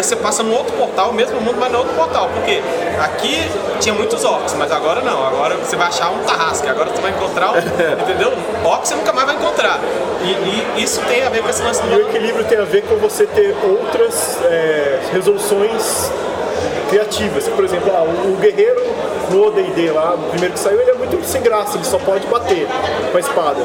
Que 0.00 0.08
você 0.08 0.16
passa 0.16 0.42
no 0.42 0.54
outro 0.54 0.72
portal, 0.76 1.10
o 1.10 1.14
mesmo 1.14 1.40
mundo, 1.40 1.56
mas 1.58 1.70
no 1.72 1.78
outro 1.78 1.94
portal. 1.94 2.28
Porque 2.34 2.60
aqui 3.00 3.50
tinha 3.80 3.94
muitos 3.94 4.24
orcs, 4.24 4.54
mas 4.54 4.70
agora 4.70 5.00
não. 5.00 5.26
Agora 5.26 5.56
você 5.56 5.76
vai 5.76 5.88
achar 5.88 6.10
um 6.10 6.18
tarrasque, 6.24 6.68
agora 6.68 6.90
você 6.90 7.00
vai 7.00 7.10
encontrar 7.10 7.52
um, 7.52 7.58
entendeu? 8.02 8.32
Orc 8.64 8.86
você 8.86 8.94
nunca 8.94 9.12
mais 9.12 9.26
vai 9.26 9.36
encontrar. 9.36 9.80
E, 10.22 10.78
e 10.78 10.82
isso 10.82 11.00
tem 11.02 11.22
a 11.22 11.28
ver 11.28 11.42
com 11.42 11.48
esse 11.48 11.62
lance 11.62 11.82
do 11.82 11.92
E 11.92 11.96
o 11.96 12.08
equilíbrio 12.08 12.44
tem 12.44 12.58
a 12.58 12.64
ver 12.64 12.82
com 12.82 12.96
você 12.96 13.26
ter 13.26 13.54
outras 13.62 14.38
é, 14.44 15.00
resoluções 15.12 16.10
criativas. 16.88 17.48
Por 17.48 17.64
exemplo, 17.64 17.92
ah, 17.94 18.02
o, 18.02 18.34
o 18.34 18.36
guerreiro 18.36 18.82
no 19.30 19.46
OD&D 19.46 19.90
lá, 19.90 20.16
no 20.16 20.28
primeiro 20.28 20.54
que 20.54 20.60
saiu, 20.60 20.80
ele 20.80 20.90
é 20.90 20.94
muito 20.94 21.24
sem 21.24 21.42
graça, 21.42 21.76
ele 21.76 21.84
só 21.84 21.98
pode 21.98 22.26
bater 22.26 22.66
com 23.10 23.16
a 23.16 23.20
espada. 23.20 23.60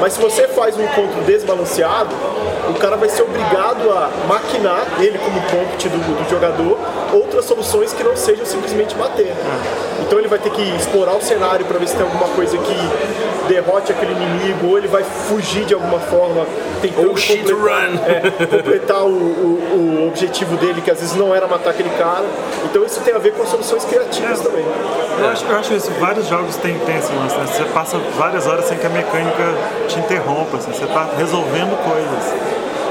Mas 0.00 0.14
se 0.14 0.20
você 0.20 0.48
faz 0.48 0.76
um 0.76 0.82
encontro 0.82 1.20
desbalanceado, 1.26 2.14
o 2.68 2.74
cara 2.74 2.96
vai 2.96 3.08
ser 3.08 3.22
obrigado 3.22 3.90
a 3.90 4.10
maquinar, 4.28 4.86
ele 5.00 5.18
como 5.18 5.40
prompt 5.42 5.88
do, 5.88 5.98
do 5.98 6.30
jogador, 6.30 6.78
outras 7.12 7.44
soluções 7.44 7.92
que 7.92 8.02
não 8.02 8.16
sejam 8.16 8.46
simplesmente 8.46 8.94
bater. 8.94 9.32
Então 10.00 10.18
ele 10.18 10.28
vai 10.28 10.38
ter 10.38 10.50
que 10.50 10.62
explorar 10.76 11.14
o 11.16 11.22
cenário 11.22 11.64
para 11.66 11.78
ver 11.78 11.88
se 11.88 11.96
tem 11.96 12.04
alguma 12.04 12.28
coisa 12.28 12.56
que 12.58 12.74
derrote 13.52 13.92
aquele 13.92 14.12
inimigo, 14.12 14.68
ou 14.68 14.78
ele 14.78 14.88
vai 14.88 15.02
fugir 15.04 15.64
de 15.64 15.74
alguma 15.74 15.98
forma, 16.00 16.46
tentando 16.80 17.10
Ou 17.10 17.16
shit 17.16 17.38
completar- 17.42 17.90
run. 17.90 17.98
é, 18.06 18.46
completar 18.46 19.02
o, 19.04 19.08
o- 19.08 20.02
o 20.04 20.08
objetivo 20.08 20.56
dele, 20.56 20.80
que 20.80 20.90
às 20.90 20.98
vezes 21.00 21.14
não 21.16 21.34
era 21.34 21.46
matar 21.46 21.70
aquele 21.70 21.90
cara. 21.90 22.24
Então 22.64 22.84
isso 22.84 23.00
tem 23.00 23.14
a 23.14 23.18
ver 23.18 23.32
com 23.32 23.44
soluções 23.46 23.84
criativas 23.84 24.40
também. 24.40 24.64
Eu 25.20 25.28
acho, 25.28 25.44
eu 25.44 25.56
acho 25.58 25.74
isso. 25.74 25.90
Vários 26.00 26.26
jogos 26.28 26.56
têm, 26.56 26.78
têm 26.80 26.96
esse 26.96 27.12
lance, 27.12 27.36
né? 27.36 27.46
Você 27.46 27.64
passa 27.64 27.98
várias 28.16 28.46
horas 28.46 28.64
sem 28.64 28.78
que 28.78 28.86
a 28.86 28.90
mecânica 28.90 29.44
te 29.88 29.98
interrompa. 29.98 30.56
Assim, 30.56 30.72
você 30.72 30.86
tá 30.86 31.08
resolvendo 31.16 31.76
coisas. 31.84 32.34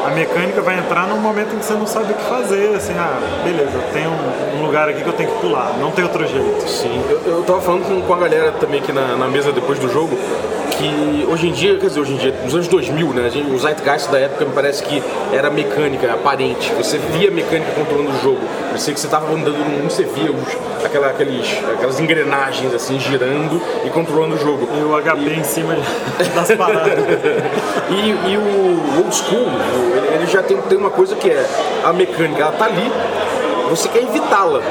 A 0.05 0.09
mecânica 0.09 0.61
vai 0.61 0.79
entrar 0.79 1.07
num 1.07 1.19
momento 1.19 1.55
em 1.55 1.59
que 1.59 1.65
você 1.65 1.73
não 1.73 1.85
sabe 1.85 2.11
o 2.11 2.15
que 2.15 2.23
fazer. 2.23 2.75
Assim, 2.75 2.93
ah, 2.97 3.19
beleza, 3.43 3.77
tem 3.93 4.03
um, 4.07 4.59
um 4.59 4.65
lugar 4.65 4.89
aqui 4.89 5.01
que 5.01 5.07
eu 5.07 5.13
tenho 5.13 5.31
que 5.31 5.39
pular. 5.39 5.73
Não 5.79 5.91
tem 5.91 6.03
outro 6.03 6.25
jeito. 6.27 6.67
Sim, 6.67 7.03
eu, 7.09 7.21
eu 7.25 7.43
tava 7.43 7.61
falando 7.61 7.87
com, 7.87 8.01
com 8.01 8.13
a 8.13 8.17
galera 8.17 8.51
também 8.53 8.79
aqui 8.79 8.91
na, 8.91 9.15
na 9.15 9.27
mesa 9.27 9.51
depois 9.51 9.79
do 9.79 9.91
jogo 9.91 10.17
que 10.81 11.25
hoje 11.29 11.47
em 11.47 11.51
dia, 11.51 11.77
quer 11.77 11.87
dizer, 11.87 11.99
hoje 11.99 12.13
em 12.13 12.17
dia, 12.17 12.33
nos 12.43 12.53
anos 12.55 12.67
2000, 12.67 13.07
né, 13.13 13.29
gente, 13.29 13.51
o 13.51 13.57
zeitgeist 13.59 14.09
da 14.09 14.19
época 14.19 14.45
me 14.45 14.51
parece 14.51 14.83
que 14.83 15.01
era 15.31 15.49
mecânica, 15.49 16.11
aparente. 16.13 16.71
Você 16.73 16.97
via 16.97 17.29
a 17.29 17.31
mecânica 17.31 17.71
controlando 17.73 18.09
o 18.09 18.21
jogo. 18.21 18.39
Parecia 18.67 18.93
que 18.93 18.99
você 18.99 19.07
tava 19.07 19.31
andando 19.31 19.57
no 19.57 19.65
mundo, 19.65 19.91
você 19.91 20.03
via 20.03 20.31
os, 20.31 20.85
aquela, 20.85 21.07
aqueles, 21.07 21.47
aquelas 21.73 21.99
engrenagens 21.99 22.73
assim 22.73 22.99
girando 22.99 23.61
e 23.85 23.89
controlando 23.89 24.35
o 24.35 24.39
jogo. 24.39 24.67
E 24.77 24.81
o 24.83 24.99
HP 25.01 25.29
em 25.39 25.43
cima 25.43 25.75
das 26.33 26.51
paradas. 26.51 26.93
E, 27.89 28.31
e 28.31 28.37
o 28.37 28.97
old 29.03 29.15
school, 29.15 29.39
o- 29.47 29.97
ele, 29.97 30.15
ele 30.15 30.25
já 30.27 30.41
tem, 30.41 30.57
tem 30.57 30.77
uma 30.77 30.89
coisa 30.89 31.15
que 31.15 31.29
é 31.29 31.45
a 31.83 31.93
mecânica, 31.93 32.41
ela 32.41 32.51
tá 32.53 32.65
ali, 32.65 32.91
você 33.75 33.87
quer 33.89 34.03
evitá-la. 34.03 34.61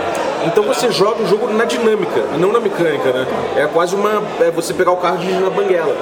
Então 0.46 0.62
você 0.64 0.90
joga 0.90 1.22
o 1.22 1.26
jogo 1.26 1.52
na 1.52 1.64
dinâmica, 1.64 2.20
e 2.34 2.38
não 2.38 2.52
na 2.52 2.60
mecânica, 2.60 3.12
né? 3.12 3.26
É 3.56 3.66
quase 3.66 3.94
uma. 3.94 4.22
É 4.40 4.50
você 4.50 4.72
pegar 4.72 4.92
o 4.92 4.96
carro 4.96 5.16
e 5.16 5.20
dirigir 5.20 5.40
na 5.42 5.50
banguela. 5.50 5.94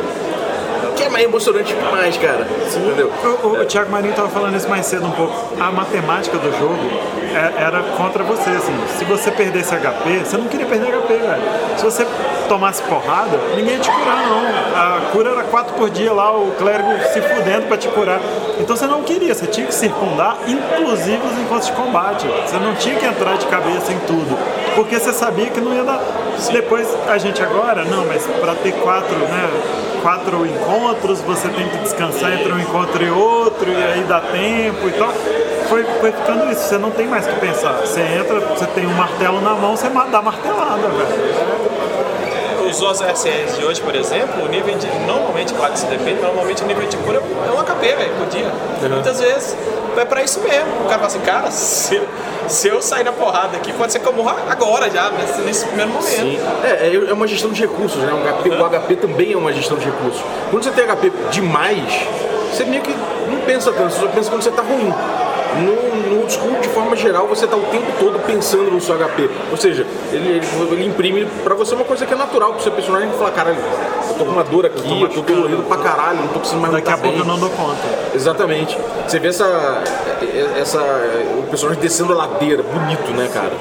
Que 0.96 1.04
é 1.04 1.08
mais 1.08 1.24
emocionante 1.24 1.72
demais, 1.74 2.16
cara. 2.16 2.46
Entendeu? 2.76 3.10
O, 3.24 3.46
o, 3.46 3.60
o 3.62 3.64
Thiago 3.64 3.90
Marinho 3.90 4.10
estava 4.10 4.28
falando 4.28 4.56
isso 4.56 4.68
mais 4.68 4.84
cedo 4.86 5.06
um 5.06 5.10
pouco. 5.12 5.34
A 5.60 5.70
matemática 5.70 6.36
do 6.38 6.50
jogo 6.58 6.74
é- 6.74 7.17
era 7.34 7.82
contra 7.96 8.22
você, 8.25 8.50
assim. 8.50 8.75
Se 8.98 9.04
você 9.04 9.30
perdesse 9.30 9.75
HP, 9.75 10.25
você 10.25 10.36
não 10.36 10.46
queria 10.46 10.66
perder 10.66 10.92
HP, 10.92 11.14
velho. 11.14 11.42
Se 11.76 11.84
você 11.84 12.06
tomasse 12.49 12.82
porrada, 12.82 13.38
ninguém 13.54 13.75
ia 13.75 13.80
te 13.80 13.90
curar, 13.90 14.26
não. 14.26 14.38
A 14.76 15.00
cura 15.12 15.30
era 15.30 15.44
quatro 15.44 15.75
por 15.75 15.90
dia 15.90 16.12
lá, 16.12 16.37
o 16.37 16.52
clérigo 16.52 16.90
se 17.12 17.20
fudendo 17.20 17.66
pra 17.66 17.76
te 17.76 17.88
curar. 17.88 18.20
Então 18.58 18.76
você 18.76 18.87
não 18.87 19.02
queria, 19.02 19.35
você 19.35 19.47
tinha 19.47 19.66
que 19.66 19.75
circundar, 19.75 20.38
inclusive 20.47 21.20
os 21.26 21.38
encontros 21.38 21.66
de 21.66 21.73
combate. 21.73 22.26
Você 22.47 22.56
não 22.56 22.75
tinha 22.75 22.97
que 22.97 23.06
entrar 23.06 23.37
de 23.37 23.47
cabeça 23.47 23.92
em 23.92 23.99
tudo. 24.00 24.38
Porque 24.75 24.99
você 24.99 25.12
sabia 25.12 25.47
que 25.47 25.61
não 25.61 25.75
ia 25.75 25.85
dar. 25.85 26.00
Depois 26.52 26.88
a 27.08 27.18
gente 27.18 27.42
agora, 27.42 27.85
não, 27.85 28.06
mas 28.06 28.26
pra 28.40 28.54
ter 28.54 28.73
quatro, 28.73 29.16
né? 29.16 29.50
quatro 30.02 30.47
encontros, 30.47 31.20
você 31.20 31.49
tem 31.49 31.68
que 31.68 31.78
descansar 31.78 32.32
entre 32.32 32.52
um 32.52 32.58
encontro 32.58 33.04
e 33.04 33.11
outro, 33.11 33.70
e 33.70 33.76
aí 33.76 34.04
dá 34.04 34.20
tempo 34.20 34.88
e 34.88 34.92
tal. 34.92 35.12
Foi, 35.68 35.84
foi 35.84 36.12
ficando 36.12 36.50
isso, 36.50 36.62
você 36.62 36.78
não 36.78 36.90
tem 36.90 37.06
mais 37.06 37.26
o 37.26 37.30
que 37.30 37.40
pensar. 37.40 37.72
Você 37.80 38.00
entra, 38.00 38.40
você 38.40 38.66
tem 38.66 38.87
um 38.87 38.94
martelo 38.94 39.40
na 39.40 39.54
mão, 39.54 39.76
você 39.76 39.88
dá 39.88 40.22
martelada, 40.22 40.88
velho. 40.88 42.68
Os 42.68 42.82
OSRs 42.82 43.56
de 43.56 43.64
hoje, 43.64 43.80
por 43.80 43.94
exemplo, 43.94 44.44
o 44.44 44.48
nível 44.48 44.76
de. 44.76 44.87
Normalmente, 45.06 45.54
claro 45.54 45.72
que 45.72 45.78
se 45.78 45.87
depende, 45.87 46.14
mas 46.20 46.25
normalmente 46.25 46.62
o 46.62 46.66
nível 46.66 46.87
de 46.87 46.96
cura 46.98 47.18
é 47.18 47.50
um 47.50 47.62
HP, 47.62 47.96
velho, 47.96 48.14
por 48.16 48.26
dia. 48.26 48.52
Muitas 48.90 49.20
vezes 49.20 49.56
é 49.96 50.04
pra 50.04 50.22
isso 50.22 50.40
mesmo. 50.40 50.68
O 50.84 50.88
cara 50.88 50.94
fala 50.94 51.06
assim, 51.06 51.20
cara, 51.20 51.50
se, 51.52 52.00
se 52.46 52.68
eu 52.68 52.80
sair 52.82 53.04
na 53.04 53.12
porrada 53.12 53.56
aqui, 53.56 53.72
pode 53.72 53.92
ser 53.92 54.00
que 54.00 54.06
eu 54.06 54.12
morra 54.12 54.37
agora 54.48 54.90
já, 54.90 55.10
nesse, 55.44 55.64
primeiro 55.66 55.92
momento. 55.92 56.08
Sim. 56.08 56.38
É, 56.62 56.88
é 56.88 57.10
é 57.10 57.12
uma 57.12 57.26
gestão 57.26 57.50
de 57.50 57.60
recursos, 57.62 58.02
né? 58.02 58.12
O 58.12 58.42
HP, 58.42 58.50
o 58.50 58.80
HP 58.80 58.96
também 58.96 59.32
é 59.32 59.37
uma 59.37 59.52
gestão 59.52 59.76
de 59.76 59.87
recursos. 59.87 60.22
Quando 60.50 60.62
você 60.62 60.70
tem 60.70 60.87
HP 60.87 61.12
demais, 61.30 62.06
você 62.52 62.64
meio 62.64 62.82
que 62.82 62.94
não 63.30 63.40
pensa 63.46 63.72
tanto, 63.72 63.92
você 63.92 64.00
só 64.00 64.08
pensa 64.08 64.30
quando 64.30 64.42
você 64.42 64.50
tá 64.50 64.62
ruim. 64.62 64.92
No, 65.57 66.21
no 66.23 66.31
school, 66.31 66.61
de 66.61 66.69
forma 66.69 66.95
geral, 66.95 67.26
você 67.26 67.47
tá 67.47 67.57
o 67.57 67.62
tempo 67.62 67.87
todo 67.99 68.19
pensando 68.26 68.71
no 68.71 68.81
seu 68.81 68.97
HP. 68.97 69.31
Ou 69.50 69.57
seja, 69.57 69.87
ele, 70.12 70.28
ele, 70.28 70.47
ele 70.73 70.87
imprime 70.87 71.26
pra 71.43 71.55
você 71.55 71.75
uma 71.75 71.85
coisa 71.85 72.05
que 72.05 72.12
é 72.12 72.17
natural 72.17 72.52
pro 72.52 72.62
seu 72.62 72.73
personagem 72.73 73.11
falar, 73.12 73.31
caralho, 73.31 73.59
eu 74.09 74.14
tô 74.14 74.25
com 74.25 74.31
uma 74.33 74.45
dor 74.45 74.67
aqui, 74.67 75.02
eu 75.02 75.09
tô, 75.09 75.23
dolorido 75.23 75.62
pra 75.62 75.78
caralho, 75.78 76.19
não 76.21 76.28
tô 76.28 76.40
conseguindo 76.40 76.62
mais 76.62 76.75
Daqui 76.75 76.90
a 76.93 76.99
pouco 76.99 77.19
eu 77.19 77.25
não 77.25 77.38
dou 77.38 77.50
conta. 77.50 77.81
Exatamente. 78.14 78.78
Você 79.07 79.19
vê 79.19 79.28
essa, 79.28 79.83
essa. 80.57 80.81
O 81.38 81.47
personagem 81.49 81.81
descendo 81.81 82.12
a 82.12 82.17
ladeira, 82.17 82.62
bonito, 82.62 83.11
né, 83.12 83.28
cara? 83.33 83.52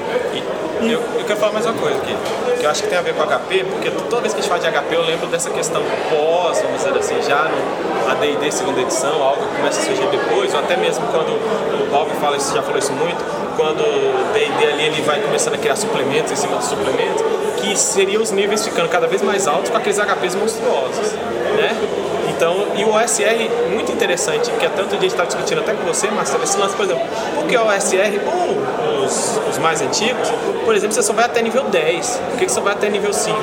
Eu, 0.80 1.00
eu 1.18 1.24
quero 1.26 1.38
falar 1.40 1.52
mais 1.52 1.66
uma 1.66 1.74
coisa 1.74 1.98
aqui, 1.98 2.14
que 2.58 2.64
eu 2.64 2.70
acho 2.70 2.82
que 2.84 2.88
tem 2.88 2.98
a 2.98 3.02
ver 3.02 3.12
com 3.12 3.22
HP, 3.24 3.64
porque 3.64 3.90
toda 4.08 4.22
vez 4.22 4.32
que 4.32 4.38
a 4.38 4.42
gente 4.42 4.48
fala 4.48 4.60
de 4.60 4.70
HP 4.70 4.94
eu 4.94 5.02
lembro 5.02 5.26
dessa 5.26 5.50
questão 5.50 5.82
pós, 6.08 6.60
vamos 6.62 6.78
dizer 6.78 6.96
assim, 6.96 7.20
já 7.22 7.44
no 7.48 8.10
AD&D 8.12 8.52
segunda 8.52 8.80
edição, 8.80 9.20
algo 9.20 9.44
que 9.44 9.56
começa 9.56 9.80
a 9.80 9.84
surgir 9.84 10.06
depois, 10.06 10.54
ou 10.54 10.60
até 10.60 10.76
mesmo 10.76 11.04
quando 11.08 11.30
o 11.30 11.88
Bob 11.90 12.08
fala 12.20 12.36
isso, 12.36 12.54
já 12.54 12.62
falou 12.62 12.78
isso 12.78 12.92
muito, 12.92 13.18
quando 13.56 13.80
o 13.80 14.32
D&D 14.32 14.72
ali 14.72 14.84
ele 14.84 15.02
vai 15.02 15.20
começando 15.20 15.54
a 15.54 15.58
criar 15.58 15.74
suplementos 15.74 16.30
em 16.30 16.36
cima 16.36 16.56
dos 16.56 16.66
suplementos, 16.66 17.22
que 17.60 17.76
seriam 17.76 18.22
os 18.22 18.30
níveis 18.30 18.64
ficando 18.64 18.88
cada 18.88 19.08
vez 19.08 19.20
mais 19.20 19.48
altos 19.48 19.70
com 19.70 19.76
aqueles 19.76 19.98
HPs 19.98 20.36
monstruosos, 20.36 21.12
né? 21.56 21.76
Então, 22.38 22.68
e 22.76 22.84
o 22.84 22.94
OSR, 22.94 23.50
muito 23.72 23.90
interessante, 23.90 24.48
que 24.52 24.64
até 24.64 24.80
outro 24.80 24.96
dia 24.96 25.08
estava 25.08 25.26
discutindo 25.26 25.58
até 25.58 25.72
com 25.72 25.82
você, 25.82 26.06
Marcelo, 26.06 26.44
esse 26.44 26.56
lance, 26.56 26.76
por 26.76 26.84
exemplo, 26.84 27.02
o 27.02 27.66
OSR, 27.66 28.20
ou 28.32 29.04
os, 29.04 29.40
os 29.50 29.58
mais 29.58 29.82
antigos, 29.82 30.30
por 30.64 30.72
exemplo, 30.72 30.94
você 30.94 31.02
só 31.02 31.12
vai 31.12 31.24
até 31.24 31.42
nível 31.42 31.64
10, 31.64 32.20
por 32.30 32.38
que 32.38 32.48
você 32.48 32.54
só 32.54 32.60
vai 32.60 32.74
até 32.74 32.88
nível 32.88 33.12
5? 33.12 33.36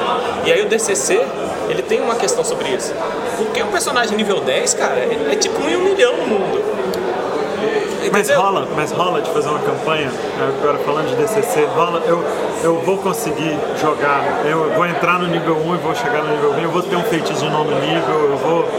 E 0.46 0.52
aí 0.54 0.62
o 0.62 0.70
DCC, 0.70 1.22
ele 1.68 1.82
tem 1.82 2.00
uma 2.00 2.16
questão 2.16 2.46
sobre 2.46 2.70
isso. 2.70 2.94
Porque 3.36 3.62
um 3.62 3.68
personagem 3.68 4.16
nível 4.16 4.40
10, 4.40 4.74
cara, 4.76 4.96
é, 4.96 5.34
é 5.34 5.36
tipo 5.36 5.62
um 5.62 5.70
em 5.70 5.76
um 5.76 5.84
milhão 5.84 6.16
no 6.16 6.28
mundo. 6.28 6.64
Mas 8.12 8.30
rola, 8.30 8.68
mas 8.76 8.92
rola 8.92 9.22
de 9.22 9.30
fazer 9.32 9.50
uma 9.50 9.60
campanha, 9.60 10.12
agora 10.60 10.78
falando 10.80 11.10
de 11.10 11.16
DCC, 11.16 11.66
rola, 11.76 12.02
eu, 12.06 12.24
eu 12.64 12.80
vou 12.82 12.98
conseguir 13.00 13.58
jogar, 13.82 14.24
eu 14.46 14.72
vou 14.74 14.86
entrar 14.86 15.20
no 15.20 15.28
nível 15.28 15.58
1 15.58 15.76
e 15.76 15.78
vou 15.80 15.96
chegar 15.96 16.24
no 16.24 16.32
nível 16.32 16.54
20, 16.54 16.64
eu 16.64 16.72
vou 16.72 16.82
ter 16.84 16.96
um 16.96 17.04
feitiço 17.04 17.44
de 17.44 17.50
nono 17.50 17.72
nível, 17.80 18.30
eu 18.32 18.38
vou, 18.38 18.70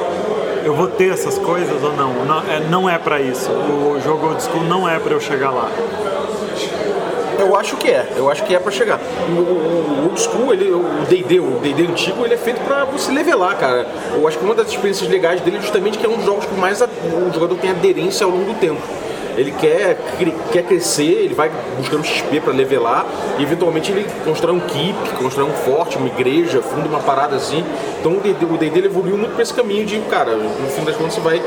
eu 0.65 0.75
vou 0.75 0.87
ter 0.87 1.13
essas 1.13 1.39
coisas 1.39 1.83
ou 1.83 1.93
não? 1.93 2.13
Não 2.25 2.39
é, 2.39 2.61
não 2.61 2.89
é 2.89 2.99
pra 2.99 3.21
isso, 3.21 3.51
o 3.51 4.01
jogo 4.03 4.29
old 4.29 4.43
school 4.43 4.65
não 4.65 4.89
é 4.89 4.99
pra 4.99 5.13
eu 5.13 5.21
chegar 5.21 5.51
lá. 5.51 5.69
Eu 7.39 7.55
acho 7.57 7.77
que 7.77 7.89
é, 7.89 8.07
eu 8.17 8.31
acho 8.31 8.43
que 8.45 8.55
é 8.55 8.59
pra 8.59 8.71
chegar. 8.73 8.99
O, 9.29 9.33
o- 9.41 10.01
o 10.03 10.05
old 10.09 10.21
school, 10.21 10.53
ele, 10.53 10.71
o 10.71 10.85
D&D, 11.09 11.41
o 11.41 11.59
D&D 11.63 11.83
antigo, 11.87 12.25
ele 12.25 12.35
é 12.35 12.37
feito 12.37 12.61
pra 12.63 12.85
você 12.85 13.13
levelar, 13.13 13.57
cara. 13.59 13.87
Eu 14.15 14.27
acho 14.27 14.39
que 14.39 14.45
uma 14.45 14.55
das 14.55 14.69
experiências 14.69 15.09
legais 15.11 15.41
dele 15.41 15.59
é 15.59 15.61
justamente 15.61 15.99
que 15.99 16.07
é 16.07 16.09
um 16.09 16.17
dos 16.17 16.25
jogos 16.25 16.45
que 16.47 16.55
mais 16.55 16.81
a- 16.83 16.87
o 16.87 17.33
jogador 17.33 17.57
tem 17.57 17.71
aderência 17.71 18.25
ao 18.25 18.31
longo 18.31 18.45
do 18.53 18.59
tempo. 18.59 18.81
Ele 19.37 19.51
quer, 19.53 19.99
quer 20.51 20.63
crescer, 20.63 21.03
ele 21.25 21.35
vai 21.35 21.51
buscando 21.77 22.03
XP 22.03 22.41
pra 22.41 22.55
levelar 22.55 23.05
e 23.39 23.43
eventualmente 23.43 23.93
ele 23.93 24.07
constrói 24.25 24.55
um 24.57 24.61
keep, 24.61 24.97
constrói 25.23 25.45
um 25.47 25.53
forte, 25.53 25.99
uma 25.99 26.07
igreja, 26.09 26.63
funda 26.63 26.89
uma 26.89 27.01
parada 27.01 27.37
assim. 27.37 27.63
Então 28.01 28.13
o 28.13 28.57
D&D 28.57 28.87
evoluiu 28.87 29.19
muito 29.19 29.35
pra 29.35 29.43
esse 29.43 29.53
caminho 29.53 29.85
de, 29.85 29.99
cara, 30.09 30.35
no 30.37 30.69
fim 30.71 30.83
das 30.85 30.97
contas 30.97 31.13
você 31.17 31.21
vai 31.21 31.43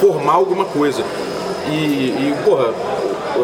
formar 0.00 0.32
alguma 0.32 0.64
coisa. 0.64 1.02
E, 1.70 1.74
e 1.74 2.34
porra, 2.46 2.72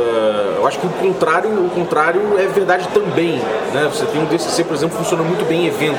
eh, 0.01 0.55
eu 0.59 0.67
acho 0.67 0.79
que 0.79 0.87
o 0.87 0.91
contrário, 0.91 1.51
o 1.51 1.71
contrário 1.71 2.21
é 2.39 2.47
verdade 2.47 2.89
também. 2.89 3.39
Né? 3.73 3.89
Você 3.93 4.05
tem 4.07 4.21
um 4.21 4.25
DCC, 4.27 4.65
por 4.65 4.75
exemplo, 4.75 4.97
que 4.97 5.03
funciona 5.03 5.23
muito 5.23 5.45
bem 5.47 5.65
em 5.65 5.67
evento, 5.67 5.99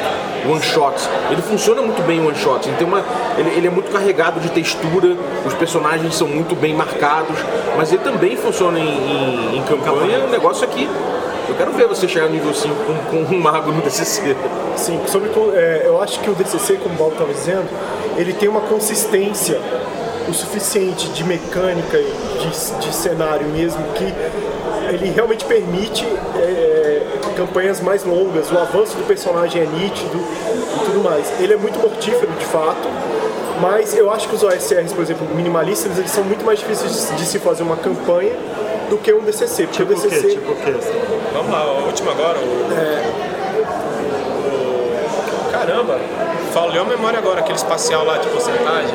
one 0.49 0.61
shot. 0.61 0.95
Ele 1.31 1.41
funciona 1.41 1.81
muito 1.81 2.01
bem 2.05 2.19
em 2.19 2.25
one 2.25 2.35
shot. 2.35 2.67
Ele, 2.67 2.77
tem 2.77 2.87
uma, 2.87 3.03
ele, 3.37 3.49
ele 3.51 3.67
é 3.67 3.69
muito 3.69 3.91
carregado 3.91 4.39
de 4.39 4.49
textura, 4.49 5.15
os 5.45 5.53
personagens 5.53 6.15
são 6.15 6.27
muito 6.27 6.55
bem 6.55 6.73
marcados, 6.73 7.37
mas 7.77 7.91
ele 7.91 8.01
também 8.03 8.35
funciona 8.35 8.79
em, 8.79 8.83
em, 9.53 9.57
em 9.57 9.63
campanha. 9.63 10.25
O 10.25 10.29
negócio 10.29 10.63
aqui. 10.63 10.89
Eu 11.47 11.53
quero 11.53 11.71
ver 11.73 11.87
você 11.87 12.07
chegar 12.07 12.25
no 12.25 12.31
nível 12.33 12.53
5 12.55 12.73
com, 12.75 13.23
com 13.27 13.35
um 13.35 13.39
mago 13.39 13.71
no 13.71 13.79
DCC. 13.83 14.35
Sim, 14.75 14.99
sobre, 15.05 15.29
con- 15.29 15.51
é, 15.53 15.83
eu 15.85 16.01
acho 16.01 16.19
que 16.19 16.29
o 16.29 16.33
DCC, 16.33 16.77
como 16.77 16.95
o 16.95 16.97
Bob 16.97 17.11
estava 17.13 17.31
dizendo, 17.31 17.67
ele 18.17 18.33
tem 18.33 18.49
uma 18.49 18.61
consistência 18.61 19.61
o 20.27 20.33
suficiente 20.33 21.07
de 21.09 21.23
mecânica 21.23 21.97
e 21.97 22.13
de, 22.39 22.49
de 22.87 22.95
cenário 22.95 23.47
mesmo 23.47 23.83
que 23.93 24.03
ele 24.93 25.09
realmente 25.11 25.45
permite 25.45 26.05
é, 26.35 27.01
campanhas 27.35 27.81
mais 27.81 28.03
longas, 28.03 28.51
o 28.51 28.57
avanço 28.57 28.95
do 28.97 29.05
personagem 29.07 29.61
é 29.63 29.65
nítido 29.65 30.17
e 30.17 30.85
tudo 30.85 31.03
mais. 31.03 31.31
Ele 31.39 31.53
é 31.53 31.57
muito 31.57 31.79
mortífero 31.79 32.31
de 32.33 32.45
fato, 32.45 32.87
mas 33.61 33.95
eu 33.97 34.11
acho 34.11 34.27
que 34.29 34.35
os 34.35 34.43
OSRs, 34.43 34.93
por 34.93 35.01
exemplo, 35.03 35.27
minimalistas, 35.35 35.97
eles 35.97 36.11
são 36.11 36.23
muito 36.23 36.45
mais 36.45 36.59
difíceis 36.59 37.09
de, 37.09 37.15
de 37.17 37.25
se 37.25 37.39
fazer 37.39 37.63
uma 37.63 37.77
campanha 37.77 38.33
do 38.89 38.97
que 38.97 39.11
um 39.13 39.21
DCC. 39.21 39.63
Porque 39.67 39.83
Tipo 39.83 39.93
o 39.93 39.97
o 39.97 40.01
quê? 40.01 40.07
DCC 40.09 40.29
Tipo 40.35 40.51
o 40.51 40.55
quê? 40.55 40.75
assim? 40.77 41.01
Vamos 41.33 41.51
lá, 41.51 41.65
o 41.65 41.85
último 41.87 42.11
agora, 42.11 42.37
o... 42.39 42.41
o- 42.41 43.35
Caramba, 45.51 45.99
falhou 46.53 46.83
a 46.83 46.87
memória 46.87 47.17
agora, 47.19 47.39
aquele 47.39 47.57
espacial 47.57 48.05
lá 48.05 48.17
de 48.17 48.27
porcentagem, 48.27 48.93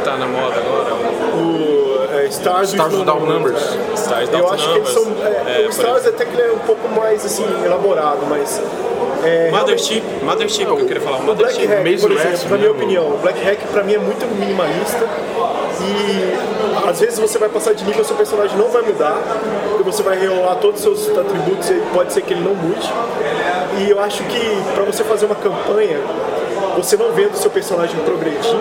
que 0.00 0.04
tá 0.04 0.16
na 0.16 0.26
moda 0.26 0.56
agora, 0.56 0.94
o 1.34 2.08
é, 2.12 2.26
Stars, 2.26 2.70
Stars 2.72 2.94
Without 2.94 3.24
Numbers. 3.24 3.60
Stars 3.94 4.28
Eu 4.30 4.38
Without 4.38 4.54
acho 4.54 4.72
que 4.72 4.78
eles 4.78 4.94
Numbers. 4.94 5.18
são. 5.20 5.46
É, 5.46 5.62
É, 5.62 5.66
o 5.66 5.70
Stars 5.70 6.06
até 6.06 6.24
que 6.24 6.32
ele 6.32 6.50
é 6.50 6.52
um 6.52 6.58
pouco 6.58 6.88
mais 6.88 7.24
assim, 7.24 7.44
elaborado, 7.64 8.20
mas. 8.28 8.60
É, 9.22 9.50
Mothership, 9.50 10.02
Mothership 10.22 10.64
que 10.64 10.70
eu 10.70 10.86
queria 10.86 11.00
falar, 11.02 11.18
o 11.18 11.34
Black 11.34 11.66
Mothership. 11.66 11.66
Hack, 11.66 12.00
por 12.00 12.12
exemplo, 12.12 12.50
na 12.50 12.56
minha 12.56 12.70
né, 12.70 12.76
opinião, 12.76 13.04
o 13.08 13.18
Black 13.18 13.44
Hack 13.44 13.58
pra 13.70 13.82
mim 13.84 13.94
é 13.94 13.98
muito 13.98 14.26
minimalista 14.34 15.06
e 15.82 16.88
às 16.88 17.00
vezes 17.00 17.18
você 17.18 17.38
vai 17.38 17.50
passar 17.50 17.74
de 17.74 17.84
nível, 17.84 18.02
seu 18.02 18.16
personagem 18.16 18.56
não 18.56 18.68
vai 18.68 18.80
mudar, 18.80 19.18
e 19.78 19.82
você 19.82 20.02
vai 20.02 20.18
rerolar 20.18 20.56
todos 20.56 20.84
os 20.86 21.04
seus 21.04 21.18
atributos 21.18 21.68
e 21.68 21.74
pode 21.92 22.14
ser 22.14 22.22
que 22.22 22.32
ele 22.32 22.42
não 22.42 22.54
mude. 22.54 22.90
E 23.78 23.90
eu 23.90 24.00
acho 24.00 24.22
que 24.24 24.40
pra 24.74 24.84
você 24.84 25.04
fazer 25.04 25.26
uma 25.26 25.34
campanha, 25.34 25.98
você 26.76 26.96
não 26.96 27.12
vendo 27.12 27.34
seu 27.36 27.50
personagem 27.50 27.96
progredindo, 28.04 28.56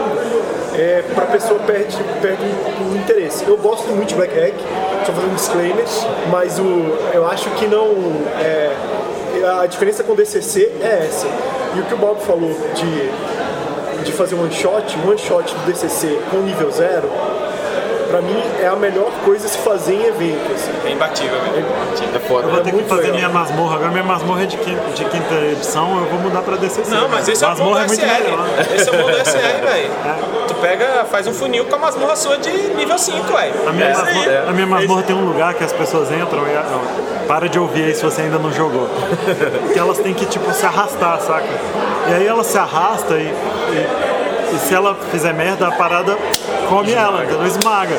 é, 0.75 1.03
pra 1.13 1.25
pessoa 1.25 1.59
perde, 1.61 1.97
perde 2.21 2.43
o 2.43 2.97
interesse. 2.97 3.45
Eu 3.45 3.57
gosto 3.57 3.87
muito 3.89 4.09
de 4.09 4.15
Black 4.15 4.33
Hack, 4.33 4.53
só 5.05 5.11
fazendo 5.11 5.31
um 5.31 5.35
disclaimer, 5.35 5.85
mas 6.31 6.59
o, 6.59 6.63
eu 7.13 7.25
acho 7.27 7.49
que 7.51 7.67
não. 7.67 7.87
é, 8.39 8.75
a 9.61 9.65
diferença 9.65 10.03
com 10.03 10.13
o 10.13 10.15
DCC 10.15 10.71
é 10.81 11.05
essa. 11.07 11.27
E 11.75 11.79
o 11.79 11.83
que 11.83 11.93
o 11.93 11.97
Bob 11.97 12.19
falou 12.21 12.55
de, 12.75 14.03
de 14.03 14.11
fazer 14.11 14.35
um 14.35 14.41
one 14.41 14.53
shot, 14.53 14.97
um 14.97 15.09
one 15.09 15.17
shot 15.17 15.53
do 15.53 15.65
DCC 15.71 16.19
com 16.31 16.37
nível 16.37 16.71
zero, 16.71 17.09
pra 18.09 18.21
mim 18.21 18.41
é 18.61 18.67
a 18.67 18.75
melhor 18.75 19.09
coisa 19.23 19.47
se 19.47 19.57
fazer 19.59 19.93
em 19.93 20.05
evento. 20.05 20.51
assim. 20.53 20.71
É 20.85 20.91
imbatível, 20.91 21.39
velho. 21.39 21.59
imbatível. 21.59 22.15
É 22.15 22.19
foda. 22.19 22.47
Eu 22.47 22.51
vou 22.51 22.59
É 22.59 22.63
ter 22.63 22.71
que 22.73 22.83
fazer 22.83 23.01
legal. 23.03 23.15
minha 23.17 23.29
masmorra. 23.29 23.75
Agora 23.75 23.91
minha 23.91 24.03
masmorra 24.03 24.43
é 24.43 24.45
de 24.45 24.57
quinta, 24.57 24.81
de 24.93 25.05
quinta 25.05 25.35
edição, 25.35 25.97
eu 25.99 26.05
vou 26.05 26.19
mudar 26.19 26.41
pra 26.41 26.55
DCC. 26.57 26.89
Não, 26.93 27.07
mas 27.09 27.27
esse 27.27 27.43
é 27.43 27.47
o 27.47 27.49
masmorra 27.51 27.83
é 27.83 27.87
muito 27.87 28.01
SR. 28.01 28.07
melhor. 28.23 28.45
Esse 28.75 28.89
é 28.89 28.91
o 28.91 28.97
modo 28.97 29.13
SR, 29.17 29.61
velho. 29.69 29.91
Tu 30.47 30.53
pega, 30.55 31.05
faz 31.09 31.27
um 31.27 31.33
funil 31.33 31.65
com 31.65 31.75
a 31.75 31.79
masmorra 31.79 32.15
sua 32.15 32.37
de 32.37 32.51
nível 32.51 32.97
5, 32.97 33.23
velho. 33.33 33.53
A 33.67 33.71
minha, 33.71 33.85
É 33.87 33.93
masmorra, 33.93 34.43
a 34.47 34.51
minha 34.51 34.67
masmorra 34.67 35.03
tem 35.03 35.15
um 35.15 35.25
lugar 35.25 35.53
que 35.53 35.63
as 35.63 35.71
pessoas 35.73 36.11
entram 36.11 36.39
e. 36.47 36.55
ó, 36.57 37.27
para 37.27 37.47
de 37.47 37.59
ouvir 37.59 37.83
aí 37.85 37.93
se 37.95 38.03
você 38.03 38.21
ainda 38.23 38.39
não 38.39 38.51
jogou. 38.51 38.89
que 39.71 39.77
elas 39.77 39.99
têm 39.99 40.13
que, 40.13 40.25
tipo, 40.25 40.51
se 40.51 40.65
arrastar, 40.65 41.19
saca? 41.21 41.45
E 42.09 42.13
aí 42.13 42.25
ela 42.27 42.43
se 42.43 42.57
arrasta 42.57 43.15
e. 43.15 43.23
e- 43.27 44.19
e 44.51 44.57
se 44.57 44.73
ela 44.73 44.97
fizer 45.11 45.31
merda, 45.31 45.67
a 45.67 45.71
parada 45.71 46.17
come 46.69 46.93
ela, 46.93 47.23
entendeu? 47.23 47.45
Esmaga. 47.47 47.97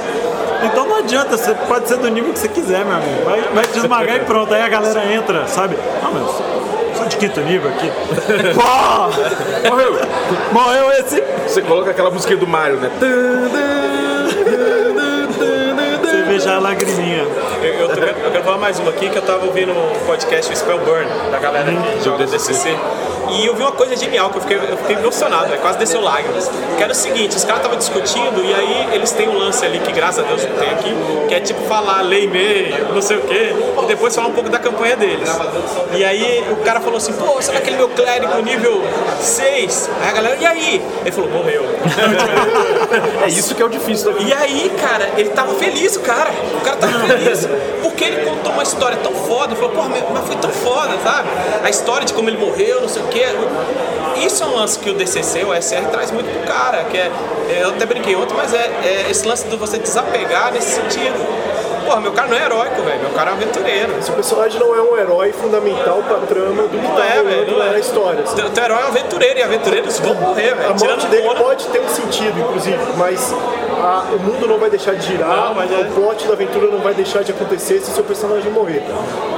Então 0.62 0.86
não 0.86 0.96
adianta, 0.98 1.36
você 1.36 1.54
pode 1.54 1.88
ser 1.88 1.96
do 1.96 2.08
nível 2.08 2.32
que 2.32 2.38
você 2.38 2.48
quiser, 2.48 2.84
meu 2.84 2.94
amigo. 2.96 3.24
Vai, 3.24 3.40
vai 3.54 3.64
te 3.64 3.78
esmagar 3.78 4.16
e 4.16 4.20
pronto. 4.20 4.52
Aí 4.54 4.62
a 4.62 4.68
galera 4.68 5.04
entra, 5.12 5.46
sabe? 5.46 5.76
Ah, 6.02 6.08
mas 6.12 6.22
eu 6.22 6.28
sou- 6.28 6.46
sou 6.96 7.06
de 7.06 7.16
quinto 7.16 7.40
nível 7.40 7.70
aqui. 7.70 7.90
Pô! 8.54 9.68
Morreu! 9.70 9.98
Morreu 10.52 10.90
esse! 11.00 11.22
Você 11.46 11.62
coloca 11.62 11.90
aquela 11.90 12.10
musiquinha 12.10 12.38
do 12.38 12.46
Mario, 12.46 12.76
né? 12.76 12.90
Você 16.02 16.22
veja 16.22 16.56
a 16.56 16.58
lagriminha. 16.60 17.24
Eu, 17.62 17.74
eu, 17.74 17.88
tô- 17.88 18.00
eu 18.00 18.30
quero 18.30 18.44
falar 18.44 18.58
mais 18.58 18.78
uma 18.78 18.90
aqui 18.90 19.08
que 19.10 19.16
eu 19.16 19.22
tava 19.22 19.44
ouvindo 19.46 19.72
um 19.72 20.06
podcast 20.06 20.50
o 20.50 20.56
Spellburn, 20.56 21.06
da 21.30 21.38
galera 21.38 21.70
que 21.70 22.04
joga 22.04 22.24
DCC. 22.26 22.74
E 23.32 23.46
eu 23.46 23.54
vi 23.54 23.62
uma 23.62 23.70
coisa 23.72 23.94
genial 23.96 24.28
que 24.30 24.38
eu 24.38 24.40
fiquei, 24.40 24.56
eu 24.56 24.76
fiquei 24.78 24.96
emocionado, 24.96 25.48
véio, 25.50 25.60
quase 25.60 25.78
desceu 25.78 26.00
lágrimas. 26.00 26.50
Que 26.76 26.82
era 26.82 26.90
o 26.90 26.94
seguinte, 26.94 27.36
os 27.36 27.44
caras 27.44 27.58
estavam 27.58 27.78
discutindo 27.78 28.44
e 28.44 28.52
aí 28.52 28.88
eles 28.92 29.12
têm 29.12 29.28
um 29.28 29.38
lance 29.38 29.64
ali 29.64 29.78
que 29.78 29.92
graças 29.92 30.24
a 30.24 30.26
Deus 30.26 30.44
não 30.44 30.56
tem 30.56 30.70
aqui, 30.70 30.92
que 31.28 31.34
é 31.34 31.40
tipo 31.40 31.60
falar 31.68 32.00
lei 32.00 32.26
meio, 32.26 32.92
não 32.92 33.00
sei 33.02 33.18
o 33.18 33.20
quê, 33.22 33.54
e 33.82 33.86
depois 33.86 34.14
falar 34.16 34.28
um 34.28 34.32
pouco 34.32 34.48
da 34.50 34.58
campanha 34.58 34.96
deles. 34.96 35.28
E 35.94 36.04
aí 36.04 36.44
o 36.50 36.56
cara 36.64 36.80
falou 36.80 36.96
assim, 36.96 37.12
pô, 37.12 37.40
sabe 37.40 37.58
aquele 37.58 37.76
meu 37.76 37.88
clérigo 37.90 38.40
nível 38.42 38.82
6? 39.20 39.90
Aí 40.02 40.08
a 40.08 40.12
galera, 40.12 40.36
e 40.40 40.46
aí? 40.46 40.82
Ele 41.02 41.12
falou, 41.12 41.30
morreu. 41.30 41.64
É 43.22 43.28
isso 43.28 43.54
que 43.54 43.62
é 43.62 43.64
o 43.64 43.68
difícil 43.68 44.14
E 44.20 44.32
aí, 44.32 44.72
cara, 44.80 45.10
ele 45.16 45.28
tava 45.30 45.54
feliz, 45.54 45.94
o 45.96 46.00
cara. 46.00 46.30
O 46.54 46.60
cara 46.64 46.76
tava 46.78 46.98
feliz. 47.06 47.46
Porque 47.82 48.04
ele 48.04 48.24
contou 48.28 48.52
uma 48.52 48.62
história 48.62 48.96
tão 48.98 49.12
foda. 49.12 49.54
Falou, 49.54 49.70
porra, 49.70 49.88
mas 49.88 50.26
foi 50.26 50.36
tão 50.36 50.50
foda, 50.50 50.90
sabe? 51.02 51.28
A 51.64 51.70
história 51.70 52.04
de 52.06 52.12
como 52.12 52.28
ele 52.28 52.38
morreu, 52.38 52.80
não 52.80 52.88
sei 52.88 53.02
o 53.02 53.06
quê. 53.08 53.24
Isso 54.24 54.42
é 54.42 54.46
um 54.46 54.56
lance 54.56 54.78
que 54.78 54.90
o 54.90 54.94
DCC, 54.94 55.44
o 55.44 55.54
SR, 55.54 55.86
traz 55.90 56.10
muito 56.10 56.30
pro 56.30 56.46
cara. 56.46 56.84
Que 56.84 56.98
é, 56.98 57.10
eu 57.62 57.70
até 57.70 57.86
brinquei 57.86 58.14
ontem, 58.16 58.34
mas 58.36 58.52
é, 58.52 58.70
é 58.84 59.06
esse 59.10 59.26
lance 59.26 59.46
de 59.48 59.56
você 59.56 59.78
desapegar 59.78 60.52
nesse 60.52 60.72
sentido. 60.74 61.14
porra, 61.86 62.00
meu 62.00 62.12
cara 62.12 62.28
não 62.28 62.36
é 62.36 62.44
heróico, 62.44 62.82
velho. 62.82 63.00
Meu 63.00 63.10
cara 63.10 63.30
é 63.30 63.32
aventureiro. 63.34 63.94
Esse 63.98 64.10
personagem 64.10 64.60
não 64.60 64.74
é 64.74 64.82
um 64.82 64.96
herói 64.98 65.32
fundamental 65.32 66.02
pra 66.06 66.18
trama 66.18 66.62
do 66.64 66.68
que 66.68 66.76
Não 66.76 66.94
tá 66.94 67.04
é, 67.06 67.22
velho. 67.22 67.56
Não 67.56 67.62
é. 67.64 67.70
na 67.70 67.78
história. 67.78 68.22
assim. 68.22 68.36
Teu, 68.36 68.50
teu 68.50 68.64
herói 68.64 68.78
é 68.78 68.84
um 68.84 68.88
aventureiro 68.88 69.38
e 69.38 69.42
aventureiros 69.42 69.98
vão 70.00 70.14
morrer, 70.16 70.50
A 70.50 70.54
velho. 70.54 70.68
morte 70.68 70.80
Tirando 70.82 71.08
dele 71.10 71.34
pode 71.36 71.66
ter 71.68 71.80
um 71.80 71.88
sentido, 71.88 72.38
inclusive, 72.40 72.78
mas 72.96 73.34
a- 73.80 74.04
o 74.14 74.18
mundo 74.18 74.46
não 74.46 74.58
vai 74.58 74.70
deixar 74.70 74.94
de 74.94 75.06
girar, 75.06 75.28
Não, 75.48 75.54
mas 75.54 75.70
é- 75.72 75.80
o 75.80 75.84
plot 75.92 76.26
da 76.26 76.32
aventura 76.34 76.66
não 76.68 76.78
vai 76.78 76.94
deixar 76.94 77.22
de 77.22 77.32
acontecer 77.32 77.80
se 77.80 77.90
seu 77.90 78.04
personagem 78.04 78.50
morrer. 78.52 78.82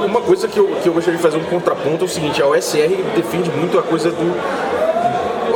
Uma 0.05 0.21
coisa 0.21 0.47
que 0.47 0.57
eu, 0.59 0.67
que 0.81 0.87
eu 0.87 0.93
gostaria 0.93 1.17
de 1.17 1.23
fazer 1.23 1.37
um 1.37 1.43
contraponto 1.45 2.03
é 2.03 2.05
o 2.05 2.09
seguinte, 2.09 2.41
a 2.41 2.47
OSR 2.47 3.03
defende 3.15 3.49
muito 3.51 3.77
a 3.79 3.83
coisa 3.83 4.09
do. 4.11 4.82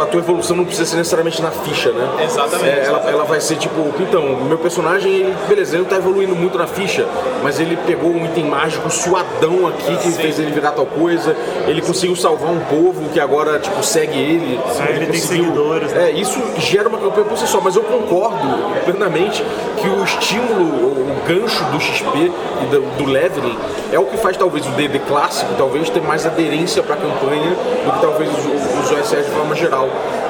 A 0.02 0.06
tua 0.06 0.20
evolução 0.20 0.56
não 0.56 0.66
precisa 0.66 0.90
ser 0.90 0.98
necessariamente 0.98 1.42
na 1.42 1.52
ficha, 1.52 1.92
né? 1.92 2.24
Exatamente, 2.24 2.70
É, 2.70 2.86
ela, 2.86 3.10
ela 3.10 3.24
vai 3.24 3.42
ser 3.42 3.56
tipo, 3.56 3.94
então, 4.00 4.22
meu 4.44 4.58
personagem, 4.58 5.12
ele, 5.12 5.36
beleza, 5.48 5.76
ele 5.76 5.84
não 5.84 5.90
tá 5.90 5.98
evoluindo 5.98 6.36
muito 6.36 6.58
na 6.58 6.68
ficha, 6.68 7.06
mas 7.44 7.60
ele 7.60 7.78
pegou 7.86 8.12
um 8.12 8.26
item 8.26 8.46
mágico 8.46 8.90
suadão 8.90 9.68
aqui 9.68 9.96
que 9.98 10.12
fez 10.12 10.40
ele 10.40 10.52
virar 10.52 10.72
tal 10.72 10.86
coisa, 10.86 11.36
ele 11.68 11.82
conseguiu 11.82 12.16
salvar 12.16 12.52
um 12.52 12.60
povo 12.60 13.10
que 13.10 13.20
agora, 13.20 13.60
tipo, 13.60 13.84
segue 13.84 14.18
ele. 14.18 14.60
É, 14.80 14.92
ele 14.96 15.08
tem 15.08 15.20
seguidores, 15.20 15.92
né? 15.92 16.10
É, 16.10 16.12
isso 16.12 16.40
gera 16.58 16.88
uma 16.88 16.98
campanha 16.98 17.26
por 17.26 17.38
si 17.38 17.48
só, 17.48 17.60
mas 17.62 17.76
eu 17.76 17.84
concordo 17.84 18.38
plenamente 18.86 19.44
que 19.78 19.88
o 19.88 20.04
estímulo, 20.04 20.64
o 20.64 21.16
gancho 21.28 21.64
do 21.66 21.80
XP 21.80 22.32
e 22.62 22.66
do, 22.68 22.82
do 22.98 23.06
leveling 23.06 23.58
é 23.92 24.00
o 24.00 24.06
que 24.06 24.18
faz 24.18 24.38
talvez 24.38 24.66
o 24.66 24.70
D&D 24.72 25.00
clássico 25.00 25.54
talvez 25.58 25.90
ter 25.90 26.02
mais 26.02 26.26
aderência 26.26 26.82
para 26.84 26.96
a 26.96 26.98
campanha 26.98 27.50
do 27.86 27.92
que 27.92 28.02
talvez 28.02 28.30
os, 28.30 28.92
os 28.92 28.92
OSS 28.92 29.26
de 29.26 29.32
forma 29.32 29.56
geral. 29.56 29.87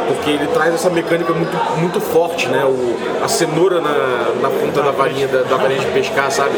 Porque 0.07 0.29
ele 0.29 0.47
traz 0.47 0.73
essa 0.73 0.89
mecânica 0.89 1.33
muito, 1.33 1.57
muito 1.79 1.99
forte, 1.99 2.47
né? 2.47 2.63
O, 2.63 2.95
a 3.23 3.27
cenoura 3.27 3.81
na, 3.81 4.31
na 4.41 4.49
ponta 4.49 4.81
da 4.81 4.91
varinha, 4.91 5.27
da, 5.27 5.41
da 5.43 5.57
varinha 5.57 5.81
de 5.81 5.87
pescar, 5.87 6.31
sabe? 6.31 6.51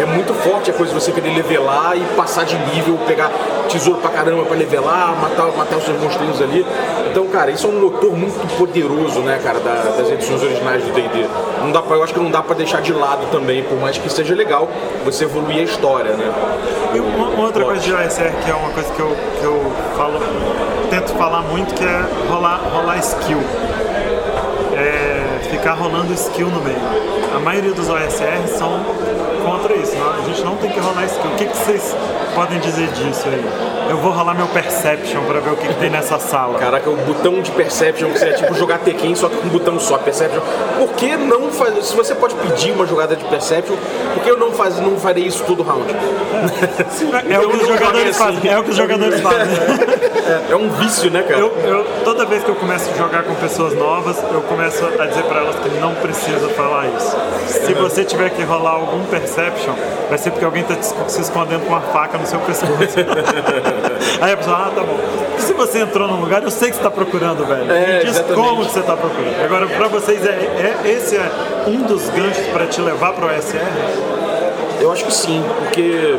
É 0.00 0.04
muito 0.04 0.34
forte 0.34 0.70
a 0.70 0.74
coisa 0.74 0.92
de 0.92 1.00
você 1.00 1.12
querer 1.12 1.32
levelar 1.32 1.96
e 1.96 2.00
passar 2.16 2.44
de 2.44 2.56
nível, 2.74 2.98
pegar 3.06 3.30
tesouro 3.68 4.00
pra 4.00 4.10
caramba 4.10 4.42
pra 4.44 4.56
levelar, 4.56 5.14
matar, 5.20 5.46
matar 5.56 5.76
os 5.76 5.84
seus 5.84 6.00
monstrinhos 6.00 6.42
ali. 6.42 6.66
Então, 7.10 7.26
cara, 7.28 7.50
isso 7.52 7.66
é 7.68 7.70
um 7.70 7.80
motor 7.80 8.12
muito 8.12 8.56
poderoso, 8.58 9.20
né, 9.20 9.38
cara, 9.42 9.60
da- 9.60 9.94
das 9.96 10.10
edições 10.10 10.42
originais 10.42 10.82
do 10.82 10.92
D&D. 10.92 11.26
Não 11.62 11.70
dá 11.70 11.82
pra, 11.82 11.96
eu 11.96 12.02
acho 12.02 12.12
que 12.12 12.20
não 12.20 12.30
dá 12.30 12.42
pra 12.42 12.54
deixar 12.56 12.82
de 12.82 12.92
lado 12.92 13.26
também, 13.30 13.62
por 13.62 13.78
mais 13.78 13.96
que 13.96 14.10
seja 14.10 14.34
legal 14.34 14.68
você 15.04 15.24
evoluir 15.24 15.58
a 15.58 15.62
história, 15.62 16.12
né? 16.12 16.32
E 16.92 16.98
uma, 17.00 17.28
uma 17.28 17.44
outra 17.46 17.64
coisa 17.64 17.80
de 17.80 17.92
OSR 17.92 18.30
que 18.44 18.50
é 18.50 18.54
uma 18.54 18.70
coisa 18.70 18.92
que 18.92 19.00
eu, 19.00 19.16
que 19.38 19.44
eu 19.44 19.72
falo, 19.96 20.20
tento 20.90 21.12
falar 21.14 21.42
muito, 21.42 21.74
que 21.74 21.84
é 21.84 22.04
rolar, 22.28 22.60
rolar 22.72 22.98
skill. 22.98 23.40
É 24.74 25.38
ficar 25.50 25.74
rolando 25.74 26.12
skill 26.12 26.48
no 26.48 26.60
meio. 26.62 26.76
A 27.34 27.38
maioria 27.38 27.72
dos 27.72 27.88
OSR 27.88 28.46
são 28.58 28.80
contra 29.44 29.74
isso. 29.74 29.94
não- 29.96 30.10
A 30.12 30.20
gente 30.26 30.42
não 30.44 30.56
tem 30.56 30.70
que 30.70 30.78
rolar 30.80 31.04
skill. 31.04 31.30
O 31.30 31.34
que, 31.36 31.44
que 31.46 31.56
vocês 31.56 31.94
podem 32.34 32.58
dizer 32.58 32.88
disso 32.88 33.26
aí? 33.28 33.44
Eu 33.88 33.98
vou 33.98 34.10
rolar 34.10 34.34
meu 34.34 34.48
Perception 34.48 35.22
pra 35.24 35.38
ver 35.38 35.50
o 35.52 35.56
que, 35.56 35.68
que 35.68 35.74
tem 35.74 35.88
nessa 35.90 36.18
sala. 36.18 36.58
Caraca, 36.58 36.90
o 36.90 36.96
botão 36.96 37.40
de 37.40 37.50
Perception, 37.52 38.10
que 38.10 38.24
é 38.24 38.32
tipo 38.32 38.52
jogar 38.54 38.78
Tekken 38.78 39.14
só 39.14 39.28
que 39.28 39.36
com 39.36 39.46
um 39.46 39.50
botão 39.50 39.78
só, 39.78 39.96
Perception. 39.98 40.40
Por 40.76 40.88
que 40.94 41.16
não 41.16 41.52
fazer? 41.52 41.82
Se 41.82 41.94
você 41.94 42.14
pode 42.14 42.34
pedir 42.34 42.72
uma 42.72 42.84
jogada 42.86 43.14
de 43.14 43.24
Perception, 43.26 43.76
por 44.14 44.22
que 44.24 44.30
eu 44.30 44.36
não, 44.38 44.50
faz, 44.52 44.80
não 44.80 44.96
farei 44.96 45.24
isso 45.24 45.44
todo 45.44 45.62
round? 45.62 45.86
É 47.30 47.38
o 47.38 47.42
Eu 47.42 47.50
que 47.50 47.56
os 47.58 47.68
jogadores 47.68 48.10
assim. 48.10 48.18
fazem. 48.34 48.50
É 48.50 48.58
o 48.58 48.64
que 48.64 48.70
os 48.70 48.76
jogadores 48.76 49.20
fazem. 49.20 49.46
É 50.50 50.56
um 50.56 50.68
vício, 50.70 51.10
né, 51.10 51.22
cara? 51.22 51.38
Eu, 51.40 51.52
eu- 51.64 51.86
toda 52.04 52.24
vez 52.26 52.42
que 52.42 52.48
eu 52.50 52.54
começo 52.56 52.90
a 52.90 52.96
jogar 52.96 53.22
com 53.24 53.34
pessoas 53.36 53.74
novas, 53.74 54.16
eu 54.32 54.40
começo 54.42 54.84
a 54.98 55.06
dizer 55.06 55.22
pra 55.24 55.40
elas 55.40 55.56
que 55.56 55.68
não 55.80 55.94
precisa 55.94 56.48
falar 56.50 56.86
isso. 56.96 57.16
Se 57.46 57.72
você 57.74 58.04
tiver 58.04 58.30
que 58.30 58.42
rolar 58.42 58.72
algum 58.72 59.04
perception, 59.04 59.72
vai 60.08 60.18
ser 60.18 60.30
porque 60.30 60.44
alguém 60.44 60.62
tá 60.64 60.74
se 61.08 61.20
escondendo 61.20 61.62
com 61.62 61.68
uma 61.68 61.80
faca 61.80 62.18
no 62.18 62.26
seu 62.26 62.38
pescoço. 62.40 62.72
Aí 64.20 64.32
a 64.32 64.36
pessoa, 64.36 64.56
ah, 64.56 64.72
tá 64.74 64.82
bom. 64.82 64.98
Se 65.38 65.52
você 65.52 65.80
entrou 65.80 66.08
num 66.08 66.20
lugar, 66.20 66.42
eu 66.42 66.50
sei 66.50 66.70
que 66.70 66.76
você 66.76 66.82
tá 66.82 66.90
procurando, 66.90 67.44
velho. 67.46 67.70
É, 67.70 67.98
Me 67.98 68.04
diz 68.04 68.16
exatamente. 68.16 68.34
como 68.48 68.64
que 68.66 68.72
você 68.72 68.80
tá 68.82 68.96
procurando. 68.96 69.44
Agora, 69.44 69.66
pra 69.66 69.88
vocês, 69.88 70.24
é, 70.26 70.30
é- 70.30 70.90
esse 70.90 71.16
é 71.16 71.30
um 71.66 71.82
dos 71.82 72.08
ganchos 72.10 72.46
pra 72.52 72.66
te 72.66 72.80
levar 72.80 73.12
pro 73.12 73.26
OSR? 73.26 73.60
Eu 74.80 74.92
acho 74.92 75.04
que 75.04 75.14
sim, 75.14 75.42
porque 75.58 76.16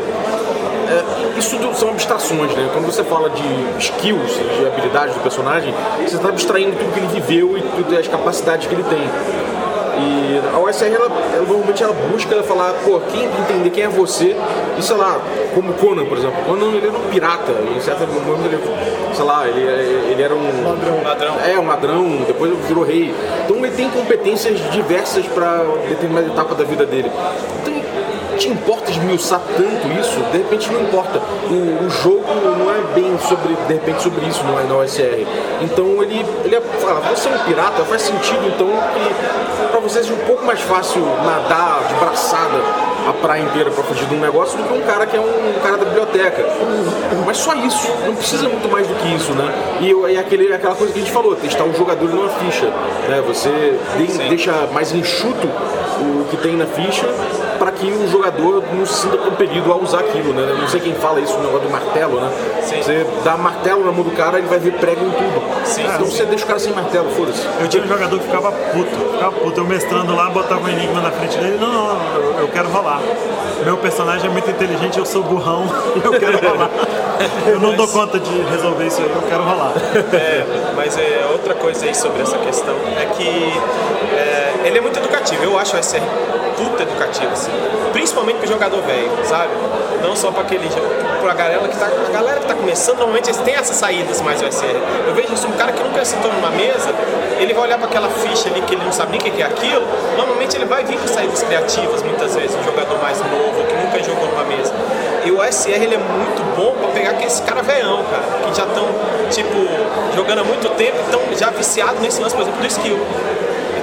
é, 0.89 1.39
isso 1.39 1.57
tudo 1.57 1.75
são 1.75 1.89
abstrações, 1.89 2.53
né? 2.53 2.69
Quando 2.73 2.85
você 2.85 3.03
fala 3.03 3.29
de 3.29 3.43
skills, 3.79 4.33
de 4.33 4.65
habilidades 4.65 5.15
do 5.15 5.21
personagem, 5.21 5.73
você 5.97 6.15
está 6.15 6.29
abstraindo 6.29 6.77
tudo 6.77 6.93
que 6.93 6.99
ele 6.99 7.07
viveu 7.07 7.57
e 7.57 7.61
tudo, 7.61 7.97
as 7.97 8.07
capacidades 8.07 8.67
que 8.67 8.73
ele 8.73 8.83
tem. 8.83 9.07
E 9.99 10.39
a 10.53 10.59
OSR, 10.59 10.85
ela, 10.85 11.05
ela, 11.33 11.45
normalmente 11.45 11.81
ela 11.81 11.93
busca 12.11 12.43
falar, 12.43 12.71
pô, 12.85 12.99
quem 13.11 13.25
entender 13.25 13.69
quem 13.71 13.83
é 13.83 13.87
você, 13.87 14.35
e 14.77 14.81
sei 14.81 14.95
lá, 14.95 15.19
como 15.55 15.73
Conan, 15.73 16.05
por 16.05 16.17
exemplo. 16.19 16.37
Conan 16.45 16.67
ele 16.67 16.87
era 16.87 16.95
um 16.95 17.09
pirata, 17.09 17.51
em 17.75 17.81
certo 17.81 18.05
momento 18.07 18.45
ele, 18.45 18.59
sei 19.15 19.25
lá, 19.25 19.47
ele, 19.47 19.61
ele 20.11 20.21
era 20.21 20.35
um 20.35 20.63
ladrão. 20.63 21.03
Ladrão. 21.03 21.35
É, 21.43 21.59
um 21.59 21.67
ladrão, 21.67 22.17
depois 22.27 22.51
ele 22.51 22.61
virou 22.67 22.83
rei. 22.83 23.13
Então 23.43 23.57
ele 23.57 23.71
tem 23.71 23.89
competências 23.89 24.59
diversas 24.71 25.25
para 25.25 25.63
determinada 25.89 26.27
etapa 26.27 26.53
da 26.53 26.63
vida 26.63 26.85
dele. 26.85 27.11
Então, 27.61 27.86
te 28.37 28.49
importa 28.49 28.91
esmiuçar 28.91 29.41
tanto 29.55 29.99
isso? 29.99 30.19
De 30.31 30.37
repente 30.37 30.71
não 30.71 30.81
importa. 30.81 31.19
O, 31.49 31.85
o 31.85 31.89
jogo 31.89 32.23
não 32.57 32.69
é 32.71 32.81
bem 32.93 33.17
sobre, 33.19 33.55
de 33.67 33.73
repente, 33.73 34.01
sobre 34.03 34.25
isso 34.25 34.43
não 34.45 34.59
é 34.59 34.63
na 34.63 34.75
OSR. 34.77 35.25
Então 35.61 36.01
ele, 36.03 36.25
ele 36.45 36.61
fala, 36.79 37.01
você 37.01 37.27
é 37.29 37.31
um 37.31 37.39
pirata, 37.39 37.83
faz 37.83 38.01
sentido 38.03 38.45
então 38.47 38.67
que 38.67 39.67
para 39.71 39.79
vocês 39.79 40.09
é 40.09 40.13
um 40.13 40.25
pouco 40.25 40.45
mais 40.45 40.59
fácil 40.61 41.01
nadar 41.25 41.83
de 41.87 41.93
braçada 41.95 42.57
a 43.07 43.13
praia 43.13 43.41
inteira 43.41 43.71
para 43.71 43.83
fugir 43.85 44.05
de 44.05 44.15
um 44.15 44.19
negócio 44.19 44.57
do 44.57 44.63
que 44.65 44.73
um 44.73 44.81
cara 44.81 45.05
que 45.05 45.15
é 45.15 45.19
um 45.19 45.59
cara 45.63 45.77
da 45.77 45.85
biblioteca. 45.85 46.43
Mas 47.25 47.37
só 47.37 47.53
isso, 47.55 47.87
não 48.05 48.15
precisa 48.15 48.49
muito 48.49 48.69
mais 48.69 48.85
do 48.85 48.93
que 48.95 49.15
isso, 49.15 49.31
né? 49.33 49.49
E, 49.79 49.91
e 50.13 50.17
aquele, 50.17 50.53
aquela 50.53 50.75
coisa 50.75 50.91
que 50.91 50.99
a 50.99 51.01
gente 51.03 51.13
falou, 51.13 51.35
testar 51.35 51.63
o 51.63 51.73
jogador 51.73 52.09
numa 52.09 52.27
ficha. 52.29 52.65
Né? 53.07 53.23
Você 53.27 53.77
de- 53.97 54.29
deixa 54.29 54.51
mais 54.73 54.91
enxuto 54.93 55.47
o 55.47 56.25
que 56.29 56.37
tem 56.37 56.57
na 56.57 56.65
ficha 56.65 57.07
para 57.57 57.71
que 57.79 57.91
o 57.91 58.07
jogador 58.09 58.63
não 58.73 58.85
se 58.85 59.01
sinta 59.01 59.17
compelido 59.17 59.71
a 59.71 59.77
usar 59.77 59.99
aquilo, 59.99 60.33
né? 60.33 60.45
Eu 60.49 60.57
não 60.57 60.67
sei 60.67 60.79
quem 60.79 60.93
fala 60.95 61.19
isso 61.19 61.33
no 61.37 61.43
negócio 61.43 61.67
do 61.67 61.71
martelo, 61.71 62.19
né? 62.19 62.29
Sim. 62.61 62.81
Você 62.81 63.05
dá 63.23 63.37
martelo 63.37 63.85
na 63.85 63.91
mão 63.91 64.03
do 64.03 64.11
cara, 64.11 64.37
ele 64.37 64.47
vai 64.47 64.59
ver 64.59 64.73
prego 64.73 65.05
em 65.05 65.11
tudo. 65.11 65.65
Sim, 65.65 65.83
então 65.83 66.05
sim. 66.05 66.11
você 66.11 66.25
deixa 66.25 66.43
o 66.43 66.47
cara 66.47 66.59
sem 66.59 66.73
martelo, 66.73 67.09
foda-se. 67.11 67.47
Eu 67.59 67.67
tinha 67.67 67.83
um 67.83 67.87
jogador 67.87 68.19
que 68.19 68.25
ficava 68.25 68.51
puto, 68.51 69.13
ficava 69.13 69.31
puto. 69.31 69.59
Eu 69.59 69.65
mestrando 69.65 70.15
lá, 70.15 70.29
botava 70.29 70.61
um 70.61 70.69
enigma 70.69 71.01
na 71.01 71.11
frente 71.11 71.37
dele. 71.37 71.57
Não, 71.59 71.71
não, 71.71 71.87
não, 71.87 72.15
eu, 72.15 72.39
eu 72.39 72.47
quero 72.47 72.69
rolar. 72.69 73.01
Meu 73.63 73.77
personagem 73.77 74.27
é 74.27 74.29
muito 74.29 74.49
inteligente, 74.49 74.97
eu 74.97 75.05
sou 75.05 75.23
burrão, 75.23 75.65
eu 76.03 76.11
quero 76.19 76.37
rolar. 76.37 76.69
Eu 77.45 77.59
não 77.59 77.75
dou 77.75 77.87
conta 77.87 78.19
de 78.19 78.41
resolver 78.51 78.85
isso 78.85 79.01
aí, 79.01 79.09
eu 79.09 79.21
quero 79.27 79.43
rolar. 79.43 79.73
É, 80.13 80.45
mas 80.75 80.97
é, 80.97 81.27
outra 81.31 81.53
coisa 81.55 81.85
aí 81.85 81.95
sobre 81.95 82.21
essa 82.21 82.37
questão 82.37 82.75
é 82.99 83.05
que 83.05 83.27
é, 84.15 84.67
ele 84.67 84.77
é 84.77 84.81
muito 84.81 84.97
educativo. 84.97 85.43
Eu 85.43 85.57
acho 85.57 85.75
o 85.75 85.83
SR 85.83 86.01
puta 86.57 86.83
educativo, 86.83 87.31
assim. 87.31 87.51
Principalmente 87.91 88.37
pro 88.37 88.47
jogador 88.47 88.81
velho, 88.81 89.11
sabe? 89.23 89.51
Não 90.01 90.15
só 90.15 90.31
pra 90.31 90.41
aquele. 90.41 90.69
pra 91.21 91.33
galera 91.33 91.67
que 91.67 91.77
tá. 91.77 91.85
A 91.85 92.11
galera 92.11 92.39
que 92.39 92.45
tá 92.45 92.53
começando, 92.53 92.97
normalmente 92.97 93.29
eles 93.29 93.41
têm 93.41 93.55
essas 93.55 93.75
saídas 93.75 94.21
mais 94.21 94.41
OSR. 94.41 94.65
Eu 95.07 95.13
vejo 95.13 95.33
isso, 95.33 95.47
um 95.47 95.53
cara 95.53 95.71
que 95.71 95.83
nunca 95.83 96.03
sentou 96.05 96.31
numa 96.31 96.51
mesa, 96.51 96.93
ele 97.39 97.53
vai 97.53 97.63
olhar 97.63 97.77
pra 97.77 97.87
aquela 97.87 98.09
ficha 98.09 98.49
ali 98.49 98.61
que 98.61 98.75
ele 98.75 98.83
não 98.83 98.91
sabe 98.91 99.11
nem 99.11 99.19
o 99.19 99.23
que 99.23 99.41
é 99.41 99.45
aquilo. 99.45 99.85
Normalmente 100.15 100.55
ele 100.55 100.65
vai 100.65 100.83
vir 100.83 100.97
com 100.97 101.07
saídas 101.07 101.43
criativas, 101.43 102.03
muitas 102.03 102.35
vezes, 102.35 102.55
um 102.55 102.63
jogador 102.63 102.97
mais 103.01 103.19
novo, 103.19 103.63
que 103.67 103.73
nunca 103.73 104.03
jogou 104.03 104.27
numa 104.27 104.43
mesa. 104.43 104.73
E 105.25 105.31
o 105.31 105.39
OSR 105.39 105.83
ele 105.83 105.95
é 105.95 105.97
muito 105.97 106.55
bom 106.55 106.75
pra 106.79 106.89
pegar 106.89 107.11
aqueles 107.11 107.39
cara 107.41 107.61
velhão, 107.61 108.03
cara, 108.09 108.23
que 108.45 108.57
já 108.57 108.63
estão, 108.63 108.85
tipo, 109.29 110.15
jogando 110.15 110.39
há 110.39 110.43
muito 110.43 110.69
tempo, 110.75 110.97
estão 111.03 111.21
já 111.37 111.49
viciados 111.49 111.99
nesse 112.01 112.21
lance, 112.21 112.35
por 112.35 112.43
exemplo, 112.43 112.61
do 112.61 112.67
skill. 112.67 112.99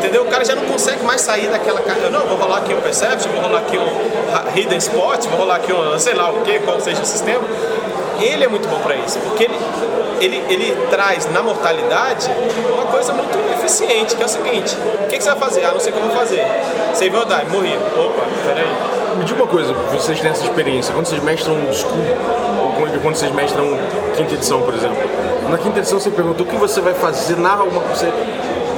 Entendeu? 0.04 0.22
O 0.22 0.26
cara 0.26 0.44
já 0.44 0.54
não 0.54 0.66
consegue 0.66 1.02
mais 1.02 1.22
sair 1.22 1.48
daquela 1.48 1.80
cara. 1.80 2.10
Não, 2.10 2.26
vou 2.26 2.36
rolar 2.36 2.58
aqui 2.58 2.74
um 2.74 2.80
Perception, 2.82 3.32
vou 3.32 3.40
rolar 3.40 3.60
aqui 3.60 3.78
um 3.78 4.54
Hidden 4.54 4.76
Spot, 4.76 5.24
vou 5.28 5.38
rolar 5.38 5.56
aqui 5.56 5.72
um, 5.72 5.98
sei 5.98 6.12
lá 6.12 6.30
o 6.30 6.42
que, 6.42 6.58
qual 6.58 6.78
seja 6.78 7.00
o 7.00 7.06
sistema. 7.06 7.42
Ele 8.20 8.44
é 8.44 8.48
muito 8.48 8.68
bom 8.68 8.78
pra 8.80 8.94
isso, 8.96 9.18
porque 9.20 9.44
ele, 9.44 9.58
ele, 10.20 10.44
ele 10.50 10.76
traz 10.90 11.24
na 11.32 11.42
mortalidade 11.42 12.30
uma 12.70 12.84
coisa 12.84 13.14
muito 13.14 13.34
eficiente, 13.58 14.14
que 14.14 14.22
é 14.22 14.26
o 14.26 14.28
seguinte: 14.28 14.76
o 15.04 15.08
que, 15.08 15.16
que 15.16 15.24
você 15.24 15.30
vai 15.30 15.38
fazer? 15.38 15.64
Ah, 15.64 15.72
não 15.72 15.80
sei 15.80 15.90
o 15.90 15.96
que 15.96 16.02
eu 16.02 16.06
vou 16.06 16.16
fazer. 16.16 16.44
Save 16.92 17.16
or 17.16 17.24
die, 17.24 17.46
morri. 17.50 17.74
Opa, 17.74 18.26
peraí. 18.46 19.16
Me 19.16 19.24
diga 19.24 19.42
uma 19.42 19.50
coisa, 19.50 19.72
vocês 19.72 20.20
têm 20.20 20.30
essa 20.30 20.44
experiência, 20.44 20.92
quando 20.92 21.06
vocês 21.06 21.22
mestram 21.22 21.54
School, 21.72 21.92
ou 22.60 22.72
quando, 23.00 23.16
vocês 23.16 23.32
mestram 23.32 23.78
quinta 24.14 24.34
edição, 24.34 24.60
por 24.60 24.74
exemplo, 24.74 24.98
na 25.48 25.56
quinta 25.56 25.78
edição 25.78 25.98
você 25.98 26.10
pergunta 26.10 26.42
o 26.42 26.46
que 26.46 26.56
você 26.56 26.80
vai 26.80 26.94
fazer, 26.94 27.36
narra 27.36 27.62
uma, 27.62 27.80
você 27.80 28.12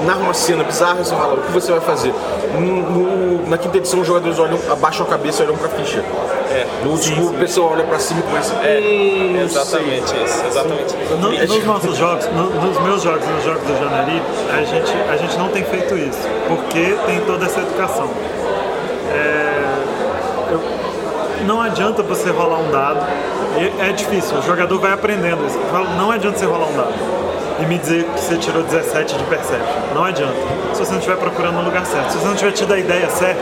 narra 0.05 0.21
uma 0.21 0.35
cena 0.35 0.65
bizarra, 0.65 0.97
você 0.97 1.15
fala 1.15 1.35
o 1.35 1.43
que 1.43 1.53
você 1.53 1.73
vai 1.73 1.81
fazer. 1.81 2.13
No- 2.59 2.61
no- 2.91 3.49
na 3.49 3.57
quinta 3.59 3.77
edição 3.79 4.01
os 4.01 4.07
jogadores 4.07 4.39
olham, 4.39 4.59
abaixam 4.71 5.07
a 5.07 5.09
cabeça 5.09 5.43
e 5.43 5.47
olham 5.47 5.57
pra 5.57 5.69
ficha. 5.69 6.03
É. 6.51 6.67
No 6.85 6.97
School 6.97 7.31
o 7.31 7.35
pessoal 7.35 7.71
olha 7.73 7.85
pra 7.85 7.99
cima 7.99 8.21
e 8.21 8.23
começa. 8.25 8.55
É, 8.55 8.81
"Hum, 8.81 9.33
não 9.35 9.43
exatamente 9.43 10.15
isso, 10.25 10.45
exatamente. 10.47 10.95
No- 11.21 11.31
nos 11.33 11.65
nossos 11.65 11.97
jogos, 11.97 12.27
no- 12.29 12.51
nos 12.61 12.79
meus 12.81 13.03
jogos, 13.03 13.27
nos 13.29 13.45
jogos 13.45 13.63
do 13.63 13.79
Janari, 13.79 14.23
a 14.53 14.63
gente, 14.65 14.93
a 15.13 15.17
gente 15.17 15.37
não 15.39 15.49
tem 15.49 15.65
feito 15.65 15.97
isso, 15.97 16.19
porque 16.49 16.97
tem 17.07 17.21
toda 17.21 17.45
essa 17.47 17.61
educação. 17.61 18.09
É, 19.13 20.53
eu- 20.53 20.61
não 21.47 21.61
adianta 21.61 22.03
você 22.03 22.31
rolar 22.31 22.59
um 22.59 22.71
dado. 22.71 23.07
É 23.81 23.93
difícil, 23.93 24.37
o 24.39 24.43
jogador 24.43 24.79
vai 24.79 24.93
aprendendo 24.93 25.47
isso. 25.47 25.59
Não 25.99 26.11
adianta 26.11 26.39
você 26.39 26.45
rolar 26.47 26.67
um 26.67 26.77
dado 26.77 26.93
e 27.61 27.67
me 27.67 27.79
dizer 27.79 28.05
que 28.05 28.21
você 28.21 28.37
tirou 28.37 28.63
17 28.63 29.17
de 29.17 29.25
Perception. 29.25 29.95
Não 29.95 30.05
adianta. 30.05 30.35
Se 30.75 30.81
você 30.85 30.91
não 30.93 30.99
estiver 30.99 31.17
procurando 31.17 31.55
no 31.55 31.63
lugar 31.65 31.87
certo. 31.87 32.11
Se 32.11 32.19
você 32.19 32.27
não 32.27 32.35
tiver 32.35 32.53
tido 32.53 32.75
a 32.75 32.79
ideia 32.79 33.09
certa, 33.09 33.41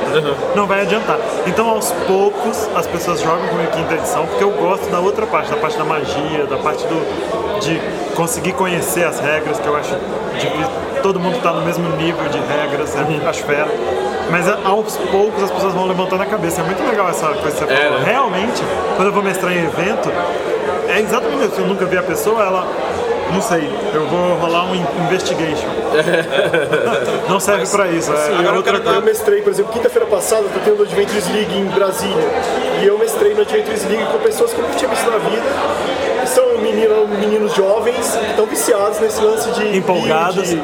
não 0.55 0.67
vai 0.67 0.83
adiantar. 0.83 1.19
Então, 1.47 1.69
aos 1.69 1.91
poucos, 2.07 2.69
as 2.77 2.87
pessoas 2.87 3.21
jogam 3.21 3.47
comigo 3.49 3.71
quinta 3.73 3.95
edição, 3.95 4.25
porque 4.27 4.45
eu 4.45 4.51
gosto 4.53 4.89
da 4.91 5.01
outra 5.01 5.27
parte, 5.27 5.51
da 5.51 5.57
parte 5.57 5.77
da 5.77 5.85
magia, 5.85 6.47
da 6.49 6.57
parte 6.59 6.85
do, 6.87 7.59
de 7.61 7.81
conseguir 8.15 8.53
conhecer 8.53 9.05
as 9.05 9.19
regras, 9.19 9.59
que 9.59 9.67
eu 9.67 9.77
acho 9.77 9.97
difícil. 10.39 10.71
Todo 11.03 11.19
mundo 11.21 11.37
está 11.37 11.53
no 11.53 11.63
mesmo 11.63 11.87
nível 11.97 12.25
de 12.29 12.39
regras, 12.39 12.95
eu 12.97 13.29
acho 13.29 13.43
fera. 13.45 13.69
Mas 14.31 14.49
a- 14.49 14.59
aos 14.65 14.97
poucos 14.97 15.43
as 15.43 15.51
pessoas 15.51 15.75
vão 15.75 15.87
levantando 15.87 16.23
a 16.23 16.27
cabeça. 16.27 16.61
É 16.63 16.65
muito 16.65 16.83
legal 16.89 17.09
essa 17.11 17.27
coisa 17.27 17.51
que 17.51 17.65
você 17.67 17.73
É, 17.73 17.77
falou. 17.77 17.99
né? 18.01 18.11
Realmente, 18.11 18.63
quando 18.97 19.09
eu 19.09 19.13
vou 19.13 19.23
mestrar 19.23 19.53
em 19.53 19.65
evento, 19.65 20.11
é 20.89 21.01
exatamente 21.01 21.45
isso. 21.53 21.61
Eu 21.61 21.67
nunca 21.67 21.85
vi 21.85 21.99
a 21.99 22.03
pessoa, 22.03 22.43
ela. 22.43 22.67
Não 23.33 23.41
sei, 23.43 23.69
eu 23.93 24.07
vou 24.07 24.35
rolar 24.37 24.65
um 24.67 24.75
in- 24.75 24.87
investigation. 25.07 25.67
Não 27.29 27.41
serve 27.41 27.67
pra 27.67 27.89
isso. 27.89 28.13
É, 28.13 28.17
Sim, 28.17 28.33
é 28.33 28.35
agora 28.39 28.49
eu, 28.49 28.57
outra 28.57 28.73
quero 28.75 28.85
dar, 28.85 28.95
eu 28.95 29.03
mestrei, 29.03 29.43
por 29.43 29.51
exemplo, 29.53 29.73
quinta-feira 29.73 30.07
passada, 30.07 30.43
tá 30.45 30.61
tendo 30.65 30.81
o 30.81 30.83
Adventures 30.83 31.27
League 31.33 31.57
em 31.57 31.65
Brasília. 31.67 32.29
E 32.83 32.87
eu 32.87 32.99
mestrei 32.99 33.35
no 33.35 33.41
Adventures 33.43 33.85
League 33.89 34.05
com 34.13 34.19
pessoas 34.19 34.53
que 34.53 34.59
eu 34.59 34.65
nunca 34.65 34.77
tinha 34.77 34.91
visto 34.91 35.11
na 35.11 35.19
vida. 35.19 35.43
que 36.23 36.29
São 36.29 36.59
menino, 36.59 37.07
meninos 37.09 37.55
jovens 37.55 37.95
que 38.17 38.31
estão 38.31 38.47
viciados 38.47 39.01
nesse 39.01 39.21
lance 39.21 39.51
de. 39.53 39.77
Empolgados. 39.79 40.51
build, 40.51 40.63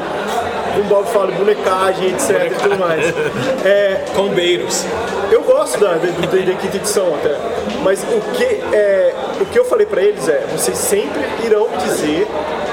Como 0.73 0.81
o 0.85 0.87
Bob 0.87 1.05
fala, 1.07 1.31
bonecagem, 1.31 2.09
etc. 2.09 2.51
e 2.51 2.55
tudo 2.61 2.77
mais. 2.79 3.13
É, 3.65 4.05
Combeiros. 4.15 4.85
eu 5.31 5.43
gosto 5.43 5.79
da, 5.79 5.89
da, 5.93 5.97
do 5.97 6.27
D&D 6.27 6.55
quinta 6.55 6.77
edição 6.77 7.13
até, 7.15 7.35
mas 7.83 8.01
o 8.03 8.21
que, 8.35 8.43
é, 8.73 9.13
o 9.41 9.45
que 9.45 9.57
eu 9.59 9.65
falei 9.65 9.85
pra 9.85 10.01
eles 10.01 10.27
é, 10.27 10.45
vocês 10.55 10.77
sempre 10.77 11.21
irão 11.43 11.67
me 11.69 11.77
dizer 11.77 12.27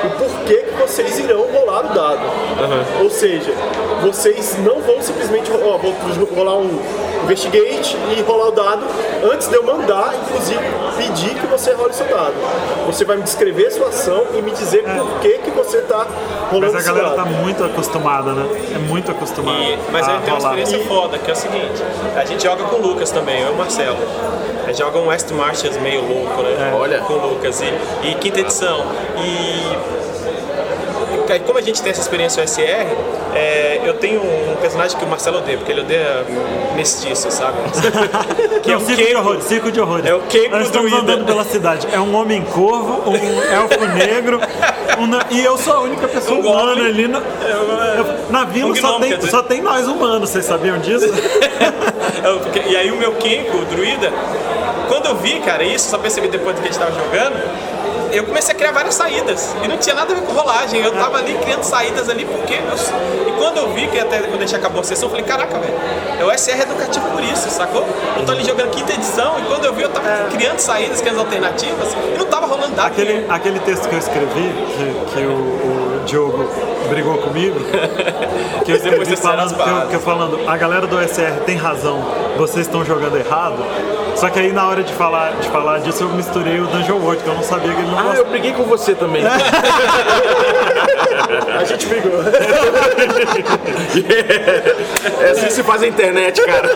o 0.04 0.10
porquê 0.18 0.64
que 0.68 0.74
vocês 0.80 1.18
irão 1.18 1.44
rolar 1.52 1.86
o 1.90 1.94
dado. 1.94 2.20
Ou 3.02 3.10
seja, 3.10 3.52
vocês 4.02 4.56
não 4.64 4.80
vão 4.80 5.00
simplesmente 5.02 5.50
ó, 5.50 5.76
vou 5.78 5.94
rolar 6.34 6.54
um 6.58 6.78
investigate 7.24 7.96
e 8.16 8.22
rolar 8.22 8.48
o 8.48 8.52
dado 8.52 8.82
antes 9.32 9.48
de 9.48 9.54
eu 9.56 9.62
mandar, 9.62 10.14
inclusive, 10.24 10.60
pedir 10.96 11.34
que 11.34 11.46
você 11.46 11.72
role 11.72 11.92
seu 11.92 12.06
dado. 12.06 12.32
Você 12.86 13.04
vai 13.04 13.16
me 13.16 13.22
descrever 13.22 13.66
a 13.66 13.70
sua 13.70 13.88
ação 13.88 14.26
e 14.36 14.40
me 14.42 14.50
dizer 14.52 14.82
por 14.84 15.20
que, 15.20 15.38
que 15.38 15.50
você 15.50 15.78
tá 15.82 16.06
rolando 16.50 16.72
Mas 16.72 16.86
a 16.86 16.92
galera 16.92 17.10
tá 17.14 17.24
muito 17.24 17.64
acostumada, 17.64 18.32
né? 18.32 18.46
É 18.74 18.78
muito 18.78 19.10
acostumada. 19.10 19.58
E- 19.58 19.78
mas 19.90 20.08
a 20.08 20.12
aí 20.12 20.18
tem 20.22 20.32
uma 20.32 20.38
experiência 20.38 20.78
foda, 20.86 21.18
que 21.18 21.30
é 21.30 21.34
o 21.34 21.36
seguinte, 21.36 21.82
a 22.16 22.24
gente 22.24 22.42
joga 22.44 22.64
com 22.64 22.76
o 22.76 22.80
Lucas 22.80 23.10
também, 23.10 23.42
eu 23.42 23.48
e 23.48 23.52
o 23.52 23.56
Marcelo. 23.56 23.96
Gente 24.68 24.78
joga 24.78 24.98
um 24.98 25.06
West 25.08 25.30
Martians 25.32 25.76
meio 25.78 26.00
louco, 26.06 26.42
né? 26.42 26.72
Olha. 26.74 26.98
Com 27.00 27.14
o 27.14 27.28
Lucas. 27.34 27.60
E, 27.60 28.08
e 28.08 28.14
quinta 28.16 28.40
edição. 28.40 28.84
E 29.16 29.98
e 31.34 31.40
como 31.40 31.58
a 31.58 31.62
gente 31.62 31.82
tem 31.82 31.90
essa 31.92 32.00
experiência 32.00 32.42
OSR, 32.42 32.86
é, 33.34 33.80
eu 33.84 33.92
tenho 33.94 34.20
um 34.22 34.56
personagem 34.62 34.96
que 34.98 35.04
o 35.04 35.08
Marcelo 35.08 35.36
odeia, 35.38 35.58
porque 35.58 35.70
ele 35.70 35.82
odeia 35.82 36.24
mestiço, 36.74 37.30
sabe? 37.30 37.58
que 38.62 38.70
é 38.70 38.74
Não, 38.74 38.80
o 38.80 38.86
circo 38.86 38.96
de 39.02 39.06
Kenko. 39.06 39.18
horrores, 39.20 39.44
circo 39.44 39.70
de 39.72 39.78
horrores. 39.80 40.06
É 40.06 40.14
o 40.14 40.20
Kenko 40.20 40.56
Nós 40.56 40.64
estamos 40.66 40.90
druida. 40.90 41.12
andando 41.12 41.26
pela 41.26 41.44
cidade. 41.44 41.86
É 41.92 42.00
um 42.00 42.14
homem 42.16 42.42
corvo, 42.44 43.10
um 43.10 43.14
elfo 43.42 43.86
negro, 43.94 44.40
um 44.98 45.34
e 45.34 45.44
eu 45.44 45.58
sou 45.58 45.74
a 45.74 45.80
única 45.80 46.08
pessoa 46.08 46.38
Um 46.38 46.40
humana 46.40 46.74
goblin. 46.74 46.88
ali. 46.88 47.08
No... 47.08 47.18
eu- 47.18 48.30
Na 48.30 48.44
vila 48.44 48.70
um 48.70 48.74
só, 48.74 48.98
tem, 48.98 49.20
só 49.20 49.42
tem 49.42 49.60
nós 49.60 49.86
humanos, 49.86 50.30
vocês 50.30 50.46
sabiam 50.46 50.78
disso? 50.78 51.08
E 52.66 52.76
aí 52.76 52.90
o 52.90 52.96
meu 52.96 53.12
Kenko, 53.14 53.58
o 53.58 53.64
druida, 53.66 54.12
quando 54.88 55.06
eu 55.06 55.16
vi, 55.16 55.40
cara, 55.40 55.62
isso, 55.62 55.90
só 55.90 55.98
percebi 55.98 56.28
depois 56.28 56.56
do 56.56 56.62
que 56.62 56.68
a 56.68 56.72
gente 56.72 56.80
tava 56.80 56.92
jogando, 56.92 57.36
eu 58.12 58.24
comecei 58.24 58.54
a 58.54 58.56
criar 58.56 58.72
várias 58.72 58.94
saídas. 58.94 59.54
E 59.62 59.68
não 59.68 59.76
tinha 59.76 59.94
nada 59.94 60.12
a 60.12 60.16
ver 60.16 60.22
com 60.22 60.32
rolagem. 60.32 60.80
Eu 60.80 60.92
tava 60.92 61.18
ali 61.18 61.34
criando 61.42 61.62
saídas 61.62 62.08
ali 62.08 62.24
porque. 62.24 62.54
Eu, 62.54 63.28
e 63.28 63.32
quando 63.32 63.58
eu 63.58 63.72
vi 63.72 63.86
que 63.88 63.98
até 63.98 64.18
quando 64.20 64.42
a 64.42 64.46
gente 64.46 64.56
acabou 64.56 64.80
a 64.80 64.84
sessão, 64.84 65.06
eu 65.06 65.10
falei, 65.10 65.24
caraca, 65.24 65.58
velho, 65.58 65.74
é 66.18 66.24
o 66.24 66.38
SR 66.38 66.62
educativo 66.62 67.06
por 67.10 67.22
isso, 67.22 67.50
sacou? 67.50 67.84
Eu 68.16 68.24
tô 68.24 68.32
ali 68.32 68.44
jogando 68.44 68.70
quinta 68.70 68.92
edição 68.92 69.38
e 69.38 69.42
quando 69.42 69.64
eu 69.64 69.72
vi, 69.72 69.82
eu 69.82 69.90
tava 69.90 70.08
criando 70.30 70.58
saídas, 70.58 71.00
criando 71.00 71.20
alternativas, 71.20 71.92
e 72.14 72.18
não 72.18 72.26
tava 72.26 72.46
rolando 72.46 72.74
dado. 72.74 72.86
Aquele, 72.86 73.26
aquele 73.28 73.60
texto 73.60 73.88
que 73.88 73.94
eu 73.94 73.98
escrevi, 73.98 74.52
que, 74.76 75.14
que 75.14 75.20
o, 75.26 76.00
o 76.00 76.02
Diogo 76.06 76.48
brigou 76.88 77.18
comigo, 77.18 77.60
que 78.64 78.72
eu 78.72 78.76
escrevi 78.76 79.16
falando, 79.16 79.54
que 79.54 79.68
eu, 79.68 79.88
que 79.88 79.94
eu 79.94 80.00
falando, 80.00 80.48
a 80.48 80.56
galera 80.56 80.86
do 80.86 80.96
SR 80.96 81.44
tem 81.44 81.56
razão, 81.56 82.02
vocês 82.36 82.66
estão 82.66 82.84
jogando 82.84 83.16
errado. 83.16 83.62
Só 84.18 84.28
que 84.28 84.38
aí 84.40 84.52
na 84.52 84.66
hora 84.68 84.82
de 84.82 84.92
falar, 84.92 85.32
de 85.40 85.48
falar 85.48 85.78
disso 85.78 86.02
eu 86.04 86.08
misturei 86.10 86.58
o 86.60 86.66
Dungeon 86.66 86.98
World, 86.98 87.22
que 87.22 87.28
eu 87.28 87.34
não 87.34 87.42
sabia 87.42 87.72
que 87.72 87.78
ele 87.80 87.86
não 87.90 87.98
Ah, 87.98 88.02
gostava. 88.02 88.18
eu 88.18 88.24
briguei 88.26 88.52
com 88.52 88.64
você 88.64 88.94
também. 88.94 89.22
A 91.58 91.64
gente 91.64 91.86
brigou. 91.86 92.12
É 95.20 95.30
assim 95.30 95.46
que 95.46 95.52
se 95.52 95.62
faz 95.62 95.82
a 95.82 95.86
internet, 95.86 96.40
cara. 96.44 96.68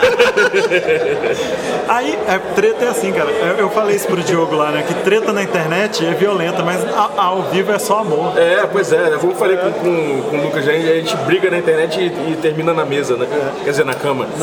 Aí, 1.87 2.17
é, 2.27 2.37
treta 2.55 2.85
é 2.85 2.87
assim, 2.89 3.11
cara. 3.11 3.29
Eu, 3.31 3.57
eu 3.57 3.69
falei 3.69 3.95
isso 3.95 4.07
pro 4.07 4.21
Diogo 4.21 4.55
lá, 4.55 4.69
né? 4.71 4.83
Que 4.87 4.93
treta 4.95 5.31
na 5.33 5.41
internet 5.43 6.05
é 6.05 6.11
violenta, 6.11 6.61
mas 6.63 6.83
a- 6.85 7.09
ao 7.17 7.43
vivo 7.43 7.71
é 7.71 7.79
só 7.79 7.99
amor. 7.99 8.37
É, 8.37 8.65
pois 8.71 8.91
é, 8.93 9.09
né? 9.09 9.17
Como 9.19 9.31
eu 9.33 9.37
falei 9.37 9.57
com, 9.57 9.71
com, 9.71 10.21
com 10.29 10.37
o 10.37 10.43
Lucas, 10.43 10.67
a 10.67 10.71
gente, 10.71 11.15
briga 11.17 11.49
na 11.49 11.57
internet 11.57 11.99
e, 11.99 12.05
e 12.31 12.37
termina 12.41 12.73
na 12.73 12.85
mesa, 12.85 13.15
né? 13.17 13.25
Quer 13.63 13.69
dizer, 13.71 13.85
na 13.85 13.93
cama. 13.95 14.27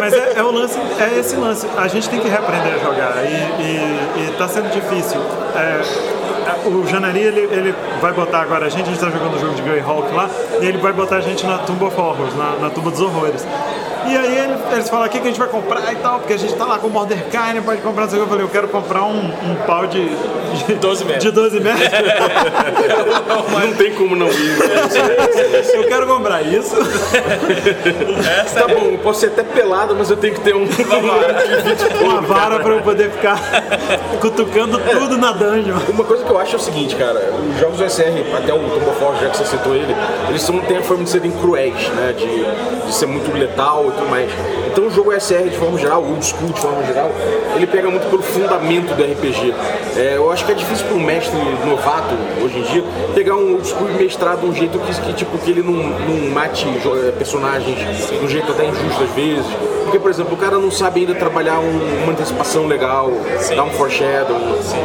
Mas 0.00 0.12
é, 0.12 0.32
é 0.36 0.42
o 0.42 0.50
lance, 0.50 0.63
é 0.98 1.18
esse 1.18 1.36
lance. 1.36 1.66
A 1.76 1.88
gente 1.88 2.08
tem 2.08 2.20
que 2.20 2.28
reaprender 2.28 2.74
a 2.74 2.78
jogar 2.78 3.24
e, 3.24 3.62
e, 3.62 4.28
e 4.28 4.34
tá 4.36 4.48
sendo 4.48 4.70
difícil. 4.70 5.20
É, 5.54 5.80
é, 6.44 6.68
o 6.68 6.86
Janari, 6.86 7.20
ele, 7.20 7.40
ele 7.40 7.74
vai 8.00 8.12
botar 8.12 8.40
agora 8.40 8.66
a 8.66 8.68
gente, 8.68 8.82
a 8.82 8.92
gente 8.92 9.00
tá 9.00 9.10
jogando 9.10 9.36
o 9.36 9.38
jogo 9.38 9.54
de 9.54 9.62
Greyhawk 9.62 10.12
lá, 10.14 10.28
e 10.60 10.66
ele 10.66 10.78
vai 10.78 10.92
botar 10.92 11.16
a 11.16 11.20
gente 11.20 11.46
na 11.46 11.58
Tomb 11.58 11.84
of 11.84 11.98
Horrors, 11.98 12.34
na, 12.34 12.56
na 12.56 12.70
tumba 12.70 12.90
dos 12.90 13.00
horrores. 13.00 13.46
E 14.06 14.16
aí 14.16 14.38
ele- 14.38 14.56
eles 14.72 14.88
falam, 14.88 15.06
o 15.06 15.08
que, 15.08 15.18
que 15.18 15.24
a 15.24 15.30
gente 15.30 15.38
vai 15.38 15.48
comprar 15.48 15.92
e 15.92 15.96
tal, 15.96 16.18
porque 16.18 16.32
a 16.34 16.38
gente 16.38 16.54
tá 16.54 16.64
lá 16.64 16.78
com 16.78 16.86
o 16.88 16.90
Mordecai, 16.90 17.52
né, 17.54 17.62
pode 17.64 17.80
comprar, 17.80 18.06
não. 18.06 18.18
Eu 18.18 18.26
falei, 18.26 18.44
eu 18.44 18.48
quero 18.48 18.68
comprar 18.68 19.04
um, 19.04 19.18
um 19.28 19.54
pau 19.66 19.86
de, 19.86 20.08
de 20.66 20.74
12 20.74 21.04
metros. 21.04 21.24
De 21.24 21.30
12 21.30 21.60
metros. 21.60 21.88
Não 23.64 23.72
tem 23.74 23.92
como 23.94 24.14
não 24.14 24.28
ir. 24.28 24.58
né? 24.58 24.66
eu 25.74 25.84
quero 25.84 26.06
comprar 26.06 26.42
isso. 26.42 26.74
Tá 28.54 28.68
bom, 28.68 28.90
eu 28.92 28.98
posso 28.98 29.20
ser 29.20 29.26
até 29.26 29.42
pelado, 29.42 29.94
mas 29.96 30.10
eu 30.10 30.16
tenho 30.16 30.34
que 30.34 30.40
ter 30.40 30.54
um. 30.54 30.64
Uma 32.02 32.20
vara 32.20 32.58
pra 32.60 32.72
eu 32.74 32.82
poder 32.82 33.10
ficar 33.10 33.38
cutucando 34.20 34.78
tudo 34.78 35.16
na 35.16 35.32
dungeon. 35.32 35.76
Uma 35.88 36.04
coisa 36.04 36.24
que 36.24 36.30
eu 36.30 36.38
acho 36.38 36.54
é 36.54 36.56
o 36.56 36.60
seguinte, 36.60 36.94
cara, 36.96 37.32
os 37.52 37.58
jogos 37.60 37.78
do 37.78 37.88
SR, 37.90 38.36
até 38.36 38.52
o 38.52 38.58
Tomb 38.58 38.88
of 38.90 39.04
War, 39.04 39.14
já 39.20 39.30
que 39.30 39.36
você 39.38 39.44
citou 39.44 39.74
ele, 39.74 39.94
eles 40.28 40.42
são, 40.42 40.58
têm 40.60 40.78
a 40.78 40.82
forma 40.82 41.04
de 41.04 41.10
serem 41.10 41.30
cruéis, 41.30 41.88
né? 41.90 42.14
De, 42.16 42.86
de 42.86 42.94
ser 42.94 43.06
muito 43.06 43.32
letal 43.36 43.92
tudo 43.94 44.10
mais. 44.10 44.63
Então 44.74 44.88
o 44.88 44.90
jogo 44.90 45.12
SR, 45.12 45.48
de 45.48 45.56
forma 45.56 45.78
geral, 45.78 46.02
old 46.02 46.24
school 46.26 46.48
de 46.48 46.60
forma 46.60 46.82
geral, 46.84 47.08
ele 47.54 47.64
pega 47.64 47.88
muito 47.88 48.10
pelo 48.10 48.22
fundamento 48.24 48.92
do 48.92 49.02
RPG. 49.04 49.54
É, 49.96 50.14
eu 50.16 50.32
acho 50.32 50.44
que 50.44 50.50
é 50.50 50.54
difícil 50.56 50.84
para 50.86 50.96
um 50.96 51.00
mestre 51.00 51.38
novato, 51.64 52.12
hoje 52.42 52.58
em 52.58 52.62
dia, 52.62 52.84
pegar 53.14 53.36
um 53.36 53.52
old 53.52 53.64
school 53.68 53.88
e 53.88 53.92
mestrar 54.02 54.36
de 54.36 54.44
um 54.46 54.52
jeito 54.52 54.76
que, 54.80 54.92
que, 55.00 55.12
tipo, 55.12 55.38
que 55.38 55.48
ele 55.52 55.62
não, 55.62 55.74
não 55.74 56.30
mate 56.32 56.66
eh, 56.66 57.12
personagens 57.16 57.78
de 58.08 58.16
um 58.24 58.28
jeito 58.28 58.50
até 58.50 58.64
injusto 58.66 59.04
às 59.04 59.10
vezes. 59.10 59.46
Porque, 59.84 59.98
por 60.00 60.10
exemplo, 60.10 60.34
o 60.34 60.36
cara 60.36 60.58
não 60.58 60.72
sabe 60.72 61.00
ainda 61.00 61.14
trabalhar 61.14 61.60
um- 61.60 62.02
uma 62.02 62.10
antecipação 62.12 62.66
legal, 62.66 63.12
dar 63.54 63.62
um 63.62 63.70
foreshadow. 63.70 64.36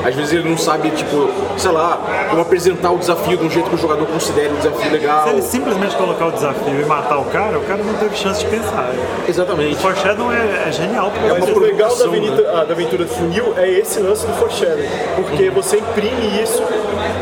Às 0.06 0.14
vezes 0.14 0.34
ele 0.34 0.48
não 0.48 0.58
sabe, 0.58 0.92
tipo, 0.92 1.32
sei 1.58 1.72
lá, 1.72 2.00
como 2.30 2.42
apresentar 2.44 2.92
o 2.92 2.98
desafio 3.00 3.38
de 3.38 3.44
um 3.46 3.50
jeito 3.50 3.70
que 3.70 3.76
o 3.76 3.78
jogador 3.80 4.06
considere 4.06 4.50
o 4.54 4.58
desafio 4.58 4.92
legal. 4.92 5.24
Se 5.24 5.30
ele 5.30 5.42
simplesmente 5.42 5.96
colocar 5.96 6.28
o 6.28 6.32
desafio 6.32 6.80
e 6.82 6.86
matar 6.86 7.18
o 7.18 7.26
cara, 7.26 7.58
o 7.58 7.62
cara 7.64 7.82
não 7.82 7.94
teve 7.96 8.16
chance 8.16 8.42
de 8.44 8.52
pensar. 8.52 8.92
Exatamente. 9.28 9.79
Foreshadow 9.82 10.32
é, 10.34 10.68
é 10.68 10.72
genial. 10.72 11.12
Mas 11.30 11.40
você- 11.40 11.52
o 11.52 11.60
legal 11.60 11.96
da 11.96 12.06
avenida, 12.06 12.52
ah, 12.54 12.64
da 12.66 12.74
aventura 12.74 13.04
do 13.06 13.10
funil 13.14 13.54
é 13.58 13.68
esse 13.70 14.00
lance 14.00 14.26
do 14.26 14.34
foreshadowing. 14.34 14.90
Porque 15.16 15.50
você 15.50 15.78
imprime 15.78 16.42
isso 16.42 16.62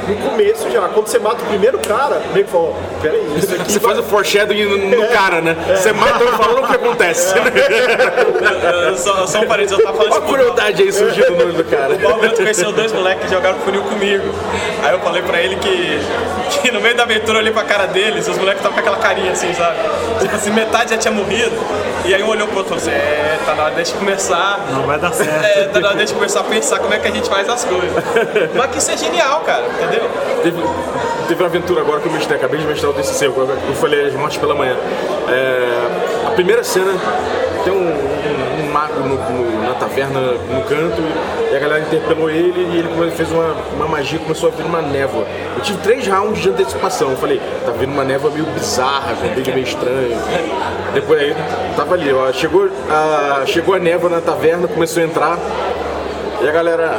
no 0.08 0.16
começo 0.30 0.70
já. 0.72 0.82
Quando 0.90 1.08
você 1.08 1.20
mata 1.20 1.44
o 1.44 1.46
primeiro 1.48 1.78
cara, 1.80 2.22
o 2.32 2.34
nego 2.34 2.48
fala, 2.50 2.64
ó, 2.70 2.74
peraí, 3.02 3.24
isso 3.38 3.54
aqui 3.54 3.72
Você 3.72 3.80
vai- 3.80 3.94
faz 3.96 4.06
o 4.06 4.10
foreshadowing 4.10 4.64
no, 4.66 4.98
no 4.98 5.08
cara, 5.10 5.42
né? 5.42 5.56
Você 5.76 5.92
mata 5.94 6.24
ele 6.24 6.32
falando 6.32 6.64
o 6.64 6.68
que 6.68 6.76
acontece. 6.76 7.34
Eu- 7.38 8.98
Só, 8.98 9.28
só 9.28 9.42
um 9.42 9.48
parênteses, 9.48 9.78
eu 9.78 9.86
tava 9.86 9.98
falando 9.98 10.12
Olha 10.14 10.22
a 10.22 10.26
isso 10.26 10.28
pro 10.28 10.38
crueldade 10.44 10.82
aí 10.84 10.92
surgindo 10.92 11.32
no 11.32 11.44
olho 11.44 11.54
do 11.54 11.64
cara. 11.64 11.94
O 11.94 11.98
Bob 12.00 12.22
Bento 12.22 12.36
conheceu 12.38 12.72
dois 12.72 12.92
moleques 12.92 13.26
que 13.26 13.32
jogaram 13.36 13.58
funil 13.60 13.82
comigo. 13.84 14.24
Aí 14.84 14.94
eu 14.94 15.00
falei 15.00 15.22
pra 15.22 15.42
ele 15.42 15.56
que, 15.58 16.00
que 16.62 16.72
no 16.72 16.82
meio 16.82 16.96
da 16.96 17.04
aventura 17.04 17.38
eu 17.38 17.42
olhei 17.42 17.52
pra 17.54 17.64
cara 17.64 17.86
deles, 17.88 18.28
os 18.28 18.38
moleques 18.38 18.60
estavam 18.64 18.74
com 18.74 18.80
aquela 18.80 18.98
carinha 18.98 19.32
assim, 19.32 19.54
sabe? 19.54 19.76
Tipo 20.20 20.36
assim, 20.36 20.52
metade 20.52 20.92
já 20.92 20.98
tinha 20.98 21.14
morrido. 21.14 21.56
E 22.06 22.14
aí 22.16 22.24
um 22.24 22.30
olhou 22.30 22.47
pro 22.48 22.58
outro 22.60 22.76
e 22.76 22.80
falou 22.80 22.96
assim, 22.96 23.02
é, 23.02 23.40
tá 23.46 23.56
na 23.56 23.64
hora 23.66 23.84
de 23.84 23.94
começar. 23.94 24.66
Não 24.72 24.84
vai 24.84 25.00
dar 25.00 25.14
certo. 25.14 25.46
É, 25.46 25.68
tá 25.68 25.80
na 25.80 25.90
hora 25.90 26.06
de 26.06 26.14
começar 26.14 26.40
a 26.42 26.44
pensar 26.44 26.80
como 26.80 26.94
é 26.94 27.00
que 27.00 27.08
a 27.08 27.12
gente 27.12 27.30
faz 27.30 27.48
as 27.48 27.66
coisas. 27.66 28.04
Mas 28.56 28.72
que 28.72 28.78
isso 28.78 28.92
é 28.92 28.98
genial, 28.98 29.42
cara, 29.42 29.66
entendeu? 29.68 30.10
Teve, 30.44 30.62
teve 31.28 31.44
uma 31.44 31.50
aventura 31.50 31.82
agora 31.82 32.00
que 32.00 32.08
eu 32.08 32.12
mestrei, 32.12 32.38
acabei 32.38 32.60
de 32.60 32.66
mestrar 32.66 32.92
o 32.92 32.94
TCC, 32.94 33.28
eu 33.28 33.76
falei 33.76 34.08
as 34.08 34.14
mortes 34.14 34.38
pela 34.38 34.56
manhã. 34.56 34.76
É, 35.30 36.28
a 36.28 36.32
primeira 36.32 36.64
cena 36.64 36.94
tem 37.70 37.74
um, 37.74 37.82
um- 37.82 38.64
um 38.64 38.72
mago 38.72 39.00
no- 39.02 39.16
no- 39.18 39.64
na 39.68 39.74
taverna 39.74 40.20
no 40.22 40.62
canto 40.64 41.02
e 41.52 41.56
a 41.56 41.60
galera 41.60 41.82
interpelou 41.82 42.30
ele 42.30 42.62
e 42.74 42.78
ele 42.80 43.12
fez 43.12 43.30
uma, 43.32 43.54
uma 43.76 43.88
magia 43.88 44.18
começou 44.20 44.50
a 44.50 44.52
vir 44.54 44.66
uma 44.66 44.82
névoa. 44.82 45.26
Eu 45.56 45.62
tive 45.62 45.78
três 45.80 46.08
rounds 46.08 46.42
de 46.42 46.50
antecipação. 46.50 47.12
Eu 47.12 47.18
falei, 47.18 47.42
tá 47.66 47.72
vindo 47.72 47.92
uma 47.92 48.04
névoa 48.06 48.32
meio 48.32 48.46
bizarra, 48.46 49.16
com 49.20 49.28
um 49.28 49.32
brilho 49.34 49.54
meio 49.54 49.66
estranho. 49.66 50.18
Depois 50.94 51.20
aí, 51.22 51.36
tava 51.76 51.96
ali, 51.96 52.14
ó. 52.14 52.32
Chegou 52.32 52.70
a, 52.90 53.46
chegou 53.46 53.76
a 53.76 53.80
névoa 53.80 54.10
na 54.10 54.22
taverna, 54.22 54.68
começou 54.68 55.02
a 55.04 55.06
entrar. 55.06 55.38
E 56.42 56.48
a 56.48 56.52
galera. 56.52 56.98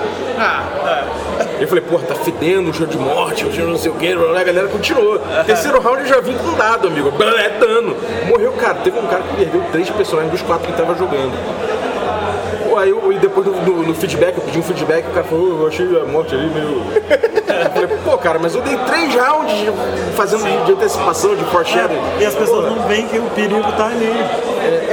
Eu 1.60 1.66
falei, 1.68 1.82
porra, 1.84 2.04
tá 2.06 2.14
fedendo, 2.14 2.72
cheiro 2.72 2.90
de 2.92 2.98
morte, 2.98 3.40
cheiro 3.40 3.52
de 3.52 3.62
não 3.72 3.78
sei 3.78 3.90
o 3.90 3.94
que, 3.94 4.12
a 4.12 4.44
galera 4.44 4.68
continuou. 4.68 5.18
Terceiro 5.44 5.80
round 5.80 6.00
eu 6.02 6.06
já 6.06 6.20
vim 6.20 6.36
com 6.36 6.52
dado, 6.54 6.86
amigo. 6.88 7.12
É 7.38 7.48
dano. 7.58 7.96
Morreu, 8.28 8.52
cara. 8.52 8.74
Teve 8.76 8.98
um 8.98 9.06
cara 9.06 9.22
que 9.22 9.36
perdeu 9.36 9.62
três 9.72 9.90
personagens 9.90 10.32
dos 10.32 10.42
quatro 10.42 10.66
que 10.70 10.76
tava 10.78 10.94
jogando. 10.94 11.32
Aí 12.76 12.90
eu, 12.90 13.12
e 13.12 13.18
depois 13.18 13.44
no, 13.44 13.82
no- 13.82 13.94
feedback, 13.94 14.36
eu 14.36 14.42
pedi 14.44 14.58
um 14.60 14.62
feedback, 14.62 15.04
o 15.08 15.10
cara 15.10 15.24
falou, 15.24 15.56
"Oh, 15.58 15.62
eu 15.62 15.66
achei 15.68 15.84
a 16.00 16.04
morte 16.04 16.32
ali 16.32 16.46
meio. 16.48 16.84
Pô, 18.18 18.24
cara, 18.24 18.38
mas 18.40 18.52
eu 18.54 18.60
dei 18.62 18.76
três 18.78 19.14
rounds 19.14 19.54
de- 19.56 19.70
fazendo 20.16 20.64
de 20.64 20.72
antecipação, 20.72 21.36
de 21.36 21.44
foreshadowing. 21.44 22.00
E 22.18 22.26
as 22.26 22.34
pessoas 22.34 22.66
não 22.66 22.82
veem 22.88 23.06
que 23.06 23.16
o 23.16 23.22
perigo 23.30 23.62
tá 23.76 23.86
ali. 23.86 24.12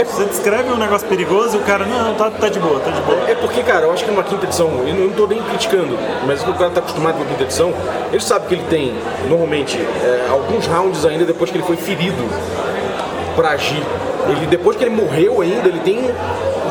Você 0.06 0.26
descreve 0.26 0.72
um 0.72 0.78
negócio 0.78 1.08
perigoso 1.08 1.58
e 1.58 1.60
o 1.60 1.64
cara, 1.64 1.86
não, 1.86 2.14
tá, 2.14 2.30
tá 2.30 2.48
de 2.50 2.60
boa, 2.60 2.80
tá 2.80 2.92
de 2.92 3.02
boa. 3.02 3.18
É 3.28 3.34
porque, 3.34 3.64
cara, 3.64 3.88
eu 3.88 3.92
acho 3.92 4.06
que 4.06 4.12
numa 4.12 4.24
quinta 4.24 4.46
edição, 4.46 4.68
eu 4.86 4.94
não, 4.94 5.02
eu 5.02 5.08
não 5.08 5.14
tô 5.14 5.26
nem 5.26 5.42
criticando, 5.42 5.98
mas 6.28 6.44
o 6.44 6.54
cara 6.54 6.70
tá 6.70 6.80
acostumado 6.82 7.16
com 7.18 7.24
a 7.24 7.26
quinta 7.26 7.44
edição, 7.44 7.74
ele 8.12 8.22
sabe 8.22 8.46
que 8.48 8.54
ele 8.54 8.64
tem, 8.70 8.94
normalmente, 9.28 9.76
é, 9.78 10.28
alguns 10.30 10.68
rounds 10.68 11.04
ainda 11.06 11.26
depois 11.26 11.50
que 11.50 11.58
ele 11.58 11.66
foi 11.66 11.78
ferido 11.78 12.24
pra 13.36 13.50
agir. 13.50 13.82
Ele, 14.30 14.46
depois 14.48 14.78
que 14.78 14.84
ele 14.84 14.96
morreu 14.96 15.42
ainda, 15.42 15.68
ele 15.68 15.80
tem 15.80 16.10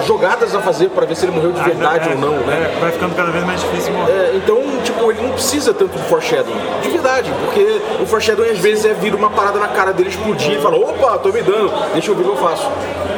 jogadas 0.07 0.55
a 0.55 0.61
fazer 0.61 0.89
pra 0.91 1.07
ver 1.07 1.15
se 1.17 1.25
ele 1.25 1.33
morreu 1.33 1.53
de 1.53 1.63
verdade 1.63 2.09
É, 2.09 2.13
ou 2.13 2.19
não, 2.19 2.33
né? 2.47 2.73
é, 2.77 2.81
vai 2.81 2.93
ficando 2.93 3.15
cada 3.15 3.31
vez 3.31 3.45
mais 3.45 3.61
difícil 3.61 3.93
morrer. 3.93 4.13
É, 4.13 4.33
então, 4.37 4.63
tipo, 4.83 5.11
ele 5.11 5.23
não 5.23 5.31
precisa 5.33 5.73
tanto 5.73 5.93
do 5.93 6.05
foreshadowing. 6.09 6.57
De 6.83 6.89
verdade, 6.89 7.31
porque 7.45 7.81
o 8.03 8.07
foreshadowing 8.07 8.51
às 8.51 8.59
vezes 8.59 8.85
é 8.85 8.95
vir 8.95 9.15
uma 9.15 9.31
parada 9.31 9.59
na 9.59 9.69
cara 9.69 9.93
dele 9.93 10.09
explodir 10.11 10.53
e 10.59 10.61
falar, 10.61 10.77
opa, 10.77 11.19
tô 11.19 11.31
me 11.31 11.43
dando, 11.43 11.73
deixa 11.93 12.11
eu 12.11 12.15
ver 12.15 12.23
o 12.23 12.25
que 12.25 12.31
eu 12.31 12.37
faço. 12.37 12.69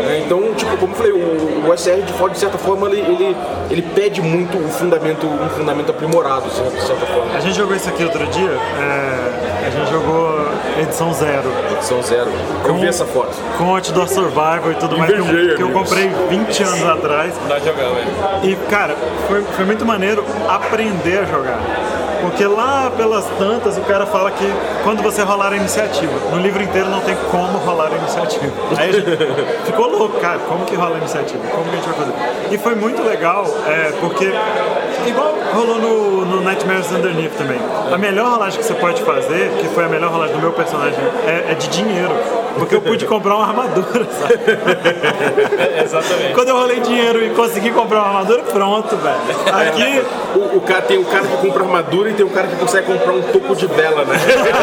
É, 0.08 0.22
então, 0.24 0.54
tipo, 0.54 0.76
como 0.76 0.92
eu 0.92 0.96
falei, 0.96 1.12
o, 1.12 1.68
o 1.68 1.76
SR 1.76 2.02
de 2.02 2.12
fora, 2.12 2.32
de 2.32 2.38
certa 2.38 2.58
forma, 2.58 2.86
ele, 2.88 3.00
ele, 3.00 3.36
ele 3.70 3.82
pede 3.82 4.20
muito 4.22 4.56
um 4.56 4.68
fundamento, 4.68 5.26
um 5.26 5.48
fundamento 5.50 5.90
aprimorado, 5.90 6.48
de 6.48 6.54
certa- 6.54 6.70
de 6.76 6.82
certa 6.82 7.06
forma. 7.06 7.34
A 7.34 7.40
gente 7.40 7.56
jogou 7.56 7.74
isso 7.74 7.88
aqui 7.88 8.04
outro 8.04 8.24
dia, 8.26 8.50
é, 8.50 9.66
a 9.66 9.70
gente 9.70 9.90
jogou 9.90 10.46
edição 10.80 11.12
zero, 11.12 11.52
Edição 11.72 12.02
zero. 12.02 12.30
Eu 12.64 12.74
vi 12.76 12.86
essa 12.86 13.04
foto. 13.04 13.34
com 13.58 13.74
Outdoor 13.74 14.08
Survival 14.08 14.72
e 14.72 14.74
tudo 14.74 14.98
mais, 14.98 15.12
que 15.12 15.18
eu, 15.18 15.24
Invejei, 15.24 15.56
que 15.56 15.62
eu 15.62 15.70
comprei 15.70 16.08
20 16.28 16.62
anos 16.62 16.86
atrás. 16.86 17.34
Nós 17.48 17.64
jogamos, 17.64 17.98
é. 17.98 18.46
E, 18.46 18.56
cara, 18.68 18.96
foi, 19.28 19.42
foi 19.42 19.64
muito 19.64 19.84
maneiro 19.84 20.24
aprender 20.48 21.20
a 21.20 21.24
jogar. 21.24 21.58
Porque 22.20 22.44
lá 22.46 22.90
pelas 22.96 23.24
tantas 23.38 23.76
o 23.76 23.82
cara 23.82 24.06
fala 24.06 24.30
que 24.30 24.44
quando 24.82 25.02
você 25.02 25.22
rolar 25.22 25.52
a 25.52 25.56
iniciativa, 25.56 26.12
no 26.30 26.40
livro 26.40 26.62
inteiro 26.62 26.88
não 26.88 27.00
tem 27.00 27.14
como 27.30 27.58
rolar 27.58 27.92
a 27.92 27.96
iniciativa. 27.96 28.52
Aí 28.76 28.90
a 28.90 28.92
gente 28.92 29.16
ficou 29.64 29.88
louco, 29.88 30.18
cara, 30.18 30.38
como 30.40 30.64
que 30.64 30.74
rola 30.74 30.96
a 30.96 30.98
iniciativa? 30.98 31.42
Como 31.48 31.64
que 31.64 31.70
a 31.70 31.76
gente 31.76 31.88
vai 31.88 31.94
fazer? 31.94 32.54
E 32.54 32.58
foi 32.58 32.74
muito 32.74 33.02
legal, 33.02 33.44
é, 33.66 33.92
porque 34.00 34.32
igual 35.08 35.34
rolou 35.52 35.78
no, 35.78 36.24
no 36.24 36.40
Nightmares 36.40 36.90
Underneath 36.92 37.36
também. 37.36 37.58
A 37.92 37.98
melhor 37.98 38.32
rolagem 38.32 38.58
que 38.58 38.66
você 38.66 38.74
pode 38.74 39.02
fazer, 39.02 39.50
que 39.58 39.68
foi 39.68 39.84
a 39.84 39.88
melhor 39.88 40.10
rolagem 40.10 40.34
do 40.34 40.40
meu 40.40 40.52
personagem, 40.52 40.98
é, 41.26 41.52
é 41.52 41.54
de 41.54 41.68
dinheiro. 41.68 42.14
Porque 42.58 42.74
eu 42.74 42.80
pude 42.80 43.04
comprar 43.06 43.36
uma 43.36 43.46
armadura, 43.46 44.06
sabe? 44.20 44.34
Exatamente. 45.84 46.34
Quando 46.34 46.48
eu 46.48 46.56
rolei 46.56 46.80
dinheiro 46.80 47.24
e 47.24 47.30
consegui 47.30 47.70
comprar 47.70 47.98
uma 47.98 48.08
armadura, 48.08 48.42
pronto, 48.42 48.96
velho. 48.96 49.16
Aqui, 49.68 50.02
O, 50.34 50.56
o 50.56 50.60
cara, 50.60 50.82
tem 50.82 50.98
o 50.98 51.04
cara 51.04 51.26
que 51.26 51.36
compra 51.36 51.62
armadura 51.62 52.10
e 52.10 52.14
tem 52.14 52.24
o 52.24 52.30
cara 52.30 52.46
que 52.48 52.56
consegue 52.56 52.86
comprar 52.86 53.12
um 53.12 53.22
toco 53.22 53.54
de 53.54 53.66
vela, 53.66 54.04
né? 54.04 54.16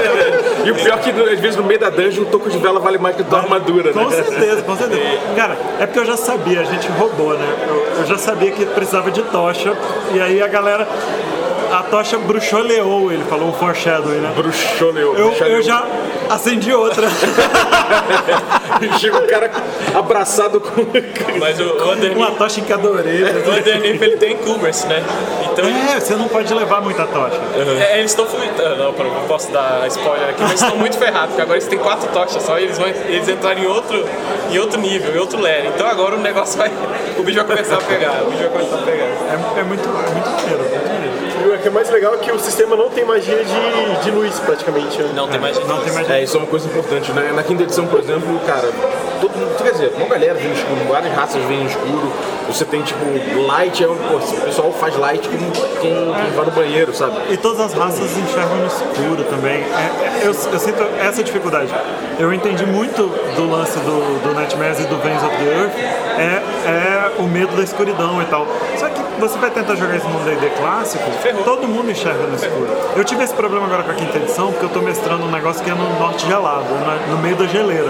e 0.65 0.71
o 0.71 0.75
pior 0.75 0.97
é 0.97 1.01
que 1.01 1.09
às 1.09 1.39
vezes 1.39 1.55
no 1.55 1.63
meio 1.63 1.79
da 1.79 1.89
dungeon 1.89 2.23
o 2.23 2.25
toco 2.25 2.49
de 2.49 2.57
vela 2.57 2.79
vale 2.79 2.97
mais 2.97 3.15
que 3.15 3.21
a 3.21 3.25
tua 3.25 3.39
armadura, 3.39 3.91
né? 3.91 4.03
com 4.03 4.09
certeza, 4.09 4.61
com 4.63 4.75
certeza. 4.75 5.01
Cara, 5.35 5.57
é 5.79 5.85
porque 5.85 5.99
eu 5.99 6.05
já 6.05 6.17
sabia, 6.17 6.61
a 6.61 6.63
gente 6.63 6.87
roubou, 6.91 7.33
né? 7.37 7.45
Eu, 7.67 7.99
eu 7.99 8.05
já 8.05 8.17
sabia 8.17 8.51
que 8.51 8.65
precisava 8.65 9.11
de 9.11 9.21
tocha, 9.23 9.73
e 10.13 10.21
aí 10.21 10.41
a 10.41 10.47
galera. 10.47 10.87
A 11.71 11.81
tocha 11.81 12.19
bruxoleou, 12.19 13.11
ele 13.11 13.23
falou 13.23 13.49
o 13.49 13.53
foreshadowing, 13.53 14.19
né? 14.19 14.31
Bruxoleu. 14.35 15.17
Eu, 15.17 15.31
eu 15.47 15.63
já 15.63 15.83
acendi 16.33 16.73
outra. 16.73 17.07
Chega 18.99 19.17
o 19.17 19.27
cara 19.27 19.51
abraçado 19.93 20.59
com. 20.59 20.69
Mas 21.39 21.59
o, 21.59 21.63
Underneath, 21.63 22.15
Uma 22.17 22.31
tocha 22.31 22.59
em 22.59 22.63
cada 22.63 22.89
orelha. 22.89 23.31
o 23.45 23.49
Underneath 23.51 24.01
ele 24.01 24.17
tem 24.17 24.35
Cougars, 24.37 24.83
né? 24.85 25.03
Então 25.51 25.65
É, 25.65 25.99
você 25.99 26.15
não 26.15 26.27
pode 26.27 26.53
levar 26.53 26.81
muita 26.81 27.05
tocha. 27.05 27.39
é, 27.89 27.99
eles 27.99 28.11
estão 28.11 28.25
ah, 28.25 28.75
Não, 28.77 28.91
não 28.91 29.27
posso 29.27 29.51
dar 29.51 29.85
spoiler 29.87 30.29
aqui, 30.29 30.41
mas 30.41 30.51
eles 30.51 30.61
estão 30.61 30.77
muito 30.77 30.97
ferrados, 30.97 31.29
porque 31.29 31.41
agora 31.41 31.57
eles 31.57 31.67
têm 31.67 31.79
quatro 31.79 32.09
tochas 32.11 32.41
só 32.43 32.59
e 32.59 32.63
eles 32.63 32.77
vão 32.77 32.87
eles 32.87 33.27
entraram 33.29 33.61
em 33.61 33.67
outro, 33.67 34.03
em 34.51 34.59
outro 34.59 34.79
nível, 34.79 35.15
em 35.15 35.19
outro 35.19 35.39
layer. 35.39 35.67
Então 35.67 35.87
agora 35.87 36.15
o 36.15 36.19
negócio 36.19 36.57
vai. 36.57 36.71
O 37.17 37.23
bicho 37.23 37.37
vai 37.37 37.45
começar 37.57 37.75
a 37.75 37.81
pegar. 37.81 38.23
O 38.23 38.31
bicho 38.31 38.43
vai 38.43 38.49
começar 38.49 38.75
a 38.75 38.81
pegar. 38.81 39.03
É, 39.03 39.59
é 39.59 39.63
muito, 39.63 39.87
é 39.87 40.11
muito. 40.11 40.83
E 41.43 41.55
o 41.55 41.57
que 41.59 41.67
é 41.67 41.71
mais 41.71 41.89
legal 41.89 42.13
é 42.15 42.17
que 42.17 42.31
o 42.31 42.39
sistema 42.39 42.75
não 42.75 42.89
tem 42.89 43.03
magia 43.03 43.43
de, 43.43 44.03
de 44.03 44.11
luz, 44.11 44.39
praticamente. 44.39 44.97
né? 45.01 45.11
Não 45.13 45.27
tem 45.27 45.39
mais 45.39 45.57
Não 45.67 45.81
tem 45.81 45.93
mais 45.93 46.09
É, 46.09 46.22
isso 46.23 46.37
é 46.37 46.39
uma 46.39 46.47
coisa 46.47 46.67
importante. 46.67 47.11
né? 47.11 47.31
Na 47.35 47.43
quinta 47.43 47.63
edição, 47.63 47.85
por 47.87 47.99
exemplo, 47.99 48.39
cara, 48.45 48.69
todo 49.21 49.31
mundo, 49.37 49.55
quer 49.61 49.71
dizer, 49.71 49.93
uma 49.95 50.07
galera 50.07 50.33
vem 50.33 50.49
no 50.49 50.53
escuro, 50.53 50.79
várias 50.89 51.13
raças 51.13 51.43
vêm 51.43 51.59
no 51.59 51.69
escuro. 51.69 52.11
Você 52.47 52.65
tem 52.65 52.81
tipo 52.81 53.03
light, 53.47 53.83
é 53.83 53.87
um, 53.87 53.95
pô, 53.95 54.15
o 54.17 54.41
pessoal 54.41 54.71
faz 54.73 54.95
light 54.97 55.27
como 55.27 55.51
quem, 55.81 56.11
vai 56.35 56.45
no 56.45 56.51
banheiro, 56.51 56.93
sabe? 56.93 57.15
E 57.31 57.37
todas 57.37 57.59
as 57.61 57.73
raças 57.73 58.17
enxergam 58.17 58.57
no 58.57 58.67
escuro 58.67 59.23
também. 59.29 59.63
É, 59.63 60.21
é, 60.21 60.27
eu, 60.27 60.27
eu 60.27 60.59
sinto 60.59 60.83
essa 60.99 61.23
dificuldade. 61.23 61.73
Eu 62.19 62.33
entendi 62.33 62.65
muito 62.65 63.07
do 63.35 63.49
lance 63.49 63.77
do, 63.79 64.21
do 64.23 64.33
Nightmares 64.33 64.79
e 64.79 64.83
do 64.83 64.97
Veins 64.97 65.23
of 65.23 65.35
the 65.35 65.43
Earth, 65.43 65.77
é, 66.17 66.69
é 66.69 67.11
o 67.19 67.23
medo 67.23 67.55
da 67.55 67.63
escuridão 67.63 68.21
e 68.21 68.25
tal. 68.25 68.45
Só 68.77 68.87
que 68.89 69.02
você 69.19 69.37
vai 69.37 69.49
tentar 69.51 69.75
jogar 69.75 69.95
isso 69.95 70.07
num 70.07 70.23
D&D 70.23 70.49
clássico, 70.57 71.03
todo 71.43 71.67
mundo 71.67 71.91
enxerga 71.91 72.23
no 72.27 72.35
escuro. 72.35 72.67
Eu 72.95 73.03
tive 73.03 73.23
esse 73.23 73.33
problema 73.33 73.65
agora 73.65 73.83
com 73.83 73.91
a 73.91 73.93
quinta 73.93 74.17
edição, 74.17 74.51
porque 74.51 74.65
eu 74.65 74.69
tô 74.69 74.81
mestrando 74.81 75.23
um 75.25 75.31
negócio 75.31 75.63
que 75.63 75.69
é 75.69 75.73
no 75.73 75.99
norte 75.99 76.25
gelado, 76.25 76.65
na- 76.85 77.13
no 77.13 77.17
meio 77.19 77.35
da 77.35 77.45
geleira. 77.45 77.89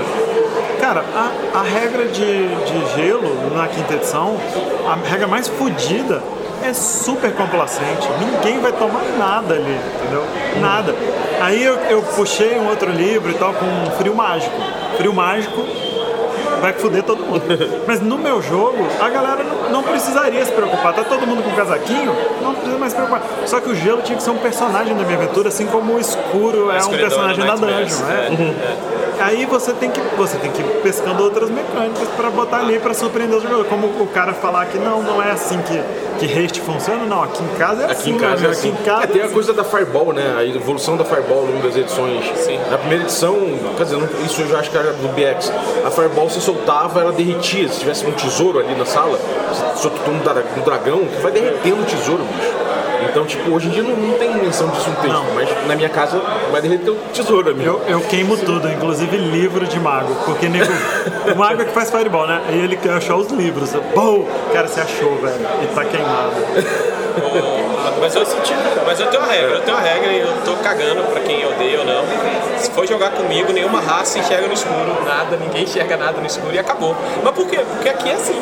Cara, 0.80 1.04
a, 1.16 1.60
a 1.60 1.62
regra 1.64 2.06
de, 2.08 2.48
de 2.48 2.96
gelo 2.96 3.56
na 3.56 3.68
quinta 3.68 3.94
edição, 3.94 4.36
a 4.88 4.96
regra 5.10 5.28
mais 5.28 5.48
fodida 5.48 6.22
é 6.62 6.74
super 6.74 7.34
complacente. 7.34 8.08
Ninguém 8.20 8.60
vai 8.60 8.72
tomar 8.74 9.02
nada 9.18 9.54
ali, 9.56 9.80
entendeu? 10.02 10.24
Nada. 10.62 10.94
Aí 11.42 11.64
eu, 11.64 11.76
eu 11.90 12.02
puxei 12.02 12.58
um 12.60 12.68
outro 12.70 12.90
livro 12.92 13.32
e 13.32 13.34
tal 13.36 13.54
com 13.54 13.92
frio 13.98 14.14
mágico. 14.16 14.56
Frio 14.98 15.14
mágico 15.14 15.62
vai 16.64 16.72
foder 16.72 17.04
todo 17.04 17.22
mundo. 17.26 17.44
Mas 17.86 18.00
no 18.00 18.18
meu 18.18 18.42
jogo, 18.42 18.88
a 19.02 19.10
galera 19.10 19.44
não, 19.70 19.84
precisaria 19.84 20.46
se 20.46 20.52
preocupar. 20.54 20.94
Tá 20.94 21.04
todo 21.04 21.28
mundo 21.28 21.44
com 21.44 21.52
casaquinho, 21.52 22.16
não 22.42 22.54
precisa 22.56 22.78
mais 22.78 22.94
se 22.94 22.96
preocupar. 22.96 23.22
Só 23.46 23.60
que 23.60 23.70
o 23.70 23.76
gelo 23.76 24.02
tinha 24.02 24.18
que 24.18 24.24
ser 24.24 24.30
um 24.30 24.38
personagem 24.38 24.96
da 24.96 25.04
minha 25.04 25.18
aventura, 25.18 25.50
assim 25.50 25.66
como 25.66 25.96
o 25.96 26.00
escuro 26.00 26.72
é 26.72 26.82
um 26.82 26.90
personagem 26.90 27.46
da 27.46 27.56
dungeon, 27.56 28.06
né? 28.06 28.30
é, 28.30 28.93
Aí 29.20 29.46
você 29.46 29.74
tem 29.74 29.90
que 29.90 30.00
você 30.16 30.38
tem 30.38 30.52
que 30.52 30.62
ir 30.62 30.82
pescando 30.82 31.24
outras 31.24 31.50
mecânicas 31.50 32.08
para 32.16 32.30
botar 32.30 32.60
ali 32.60 32.80
para 32.80 32.94
surpreender 32.94 33.38
os 33.38 33.44
jogadores. 33.44 33.70
Como 33.70 33.88
o 33.88 34.08
cara 34.08 34.34
falar 34.34 34.66
que 34.68 34.78
não, 34.78 35.02
não 35.02 35.22
é 35.22 35.32
assim 35.32 35.62
que 35.62 35.82
que 36.20 36.26
haste 36.26 36.62
funciona, 36.62 37.06
não. 37.06 37.24
Aqui 37.24 37.44
em 37.44 37.58
casa 37.58 37.82
é 37.82 37.86
Aqui 37.86 37.94
assim, 37.94 38.12
em 38.12 38.18
casa 38.18 38.42
meu 38.42 38.50
é 38.50 38.54
assim. 38.54 38.70
Aqui 38.70 38.82
em 38.82 38.86
casa 38.86 39.04
É, 39.04 39.08
tem 39.08 39.22
a 39.22 39.30
coisa 39.30 39.54
da 39.54 39.64
Fireball, 39.64 40.14
né? 40.14 40.36
A 40.38 40.46
evolução 40.46 40.96
da 40.96 41.04
Fireball 41.04 41.40
ao 41.40 41.46
longo 41.46 41.64
das 41.64 41.76
edições. 41.76 42.26
Sim. 42.38 42.60
Na 42.70 42.78
primeira 42.78 43.04
edição, 43.04 43.36
quer 43.78 43.84
dizer, 43.84 44.00
isso 44.26 44.42
eu 44.42 44.48
já 44.48 44.60
acho 44.60 44.72
que 44.72 44.78
era 44.78 44.94
do 44.94 45.08
BX. 45.10 45.52
A 45.86 45.92
Fireball 45.92 46.30
se 46.30 46.40
soltava, 46.42 47.02
ela 47.02 47.12
derretia. 47.12 47.68
Se 47.70 47.80
tivesse 47.80 48.06
um 48.06 48.12
tesouro 48.12 48.60
ali 48.60 48.76
na 48.76 48.86
sala, 48.86 49.20
soltou 49.76 50.14
um, 50.14 50.18
um 50.18 50.64
dragão, 50.64 51.02
vai 51.22 51.32
derretendo 51.32 51.82
o 51.82 51.86
tesouro, 51.86 52.24
bicho. 52.24 52.63
Então, 53.10 53.26
tipo, 53.26 53.52
hoje 53.52 53.68
em 53.68 53.72
dia 53.72 53.84
não, 53.84 53.96
não 53.96 54.18
tem 54.18 54.34
menção 54.36 54.68
disso 54.70 54.90
no 54.90 54.96
texto, 54.98 55.14
Não. 55.14 55.26
mas 55.34 55.50
na 55.68 55.76
minha 55.76 55.90
casa 55.90 56.22
vai 56.52 56.62
derreter 56.62 56.92
o 56.92 56.96
tesouro, 57.14 57.52
amigo. 57.52 57.68
Eu, 57.68 57.82
eu 57.88 58.02
queimo 58.02 58.38
tudo, 58.38 58.70
inclusive 58.70 59.18
livro 59.18 59.66
de 59.68 59.80
mago, 59.80 60.16
porque 60.26 60.48
nego, 60.48 60.72
o 61.34 61.38
mago 61.38 61.62
é 61.62 61.66
que 61.66 61.72
faz 61.72 61.90
fireball, 61.92 62.28
né? 62.28 62.42
E 62.52 62.58
ele 62.58 62.76
quer 62.76 62.94
achar 62.94 63.16
os 63.16 63.28
livros. 63.32 63.72
Pô, 63.94 64.26
cara, 64.52 64.68
você 64.68 64.82
achou, 64.82 65.16
velho, 65.18 65.46
e 65.64 65.68
tá 65.68 65.86
queimado. 65.86 66.34
Mas 68.04 68.16
eu, 68.16 68.24
mas 68.86 69.00
eu 69.00 69.08
tenho 69.08 69.24
uma 69.24 69.32
regra, 69.32 69.52
eu 69.56 69.62
tenho 69.62 69.78
uma 69.78 69.84
regra 69.84 70.12
e 70.12 70.20
eu 70.20 70.28
tô 70.44 70.54
cagando 70.62 71.04
pra 71.12 71.22
quem 71.22 71.46
odeia 71.46 71.80
ou 71.80 71.86
não. 71.86 72.04
Se 72.58 72.70
for 72.72 72.86
jogar 72.86 73.12
comigo, 73.12 73.52
nenhuma 73.54 73.80
raça 73.80 74.20
enxerga 74.20 74.46
no 74.48 74.54
escuro, 74.54 75.04
nada, 75.06 75.38
ninguém 75.38 75.64
enxerga 75.64 75.96
nada 75.96 76.20
no 76.20 76.28
escuro 76.28 76.54
e 76.54 76.60
acabou. 76.60 76.96
Mas 77.24 77.34
por 77.34 77.48
quê? 77.48 77.60
Porque 77.60 77.88
aqui 77.90 78.10
é 78.10 78.14
assim. 78.14 78.36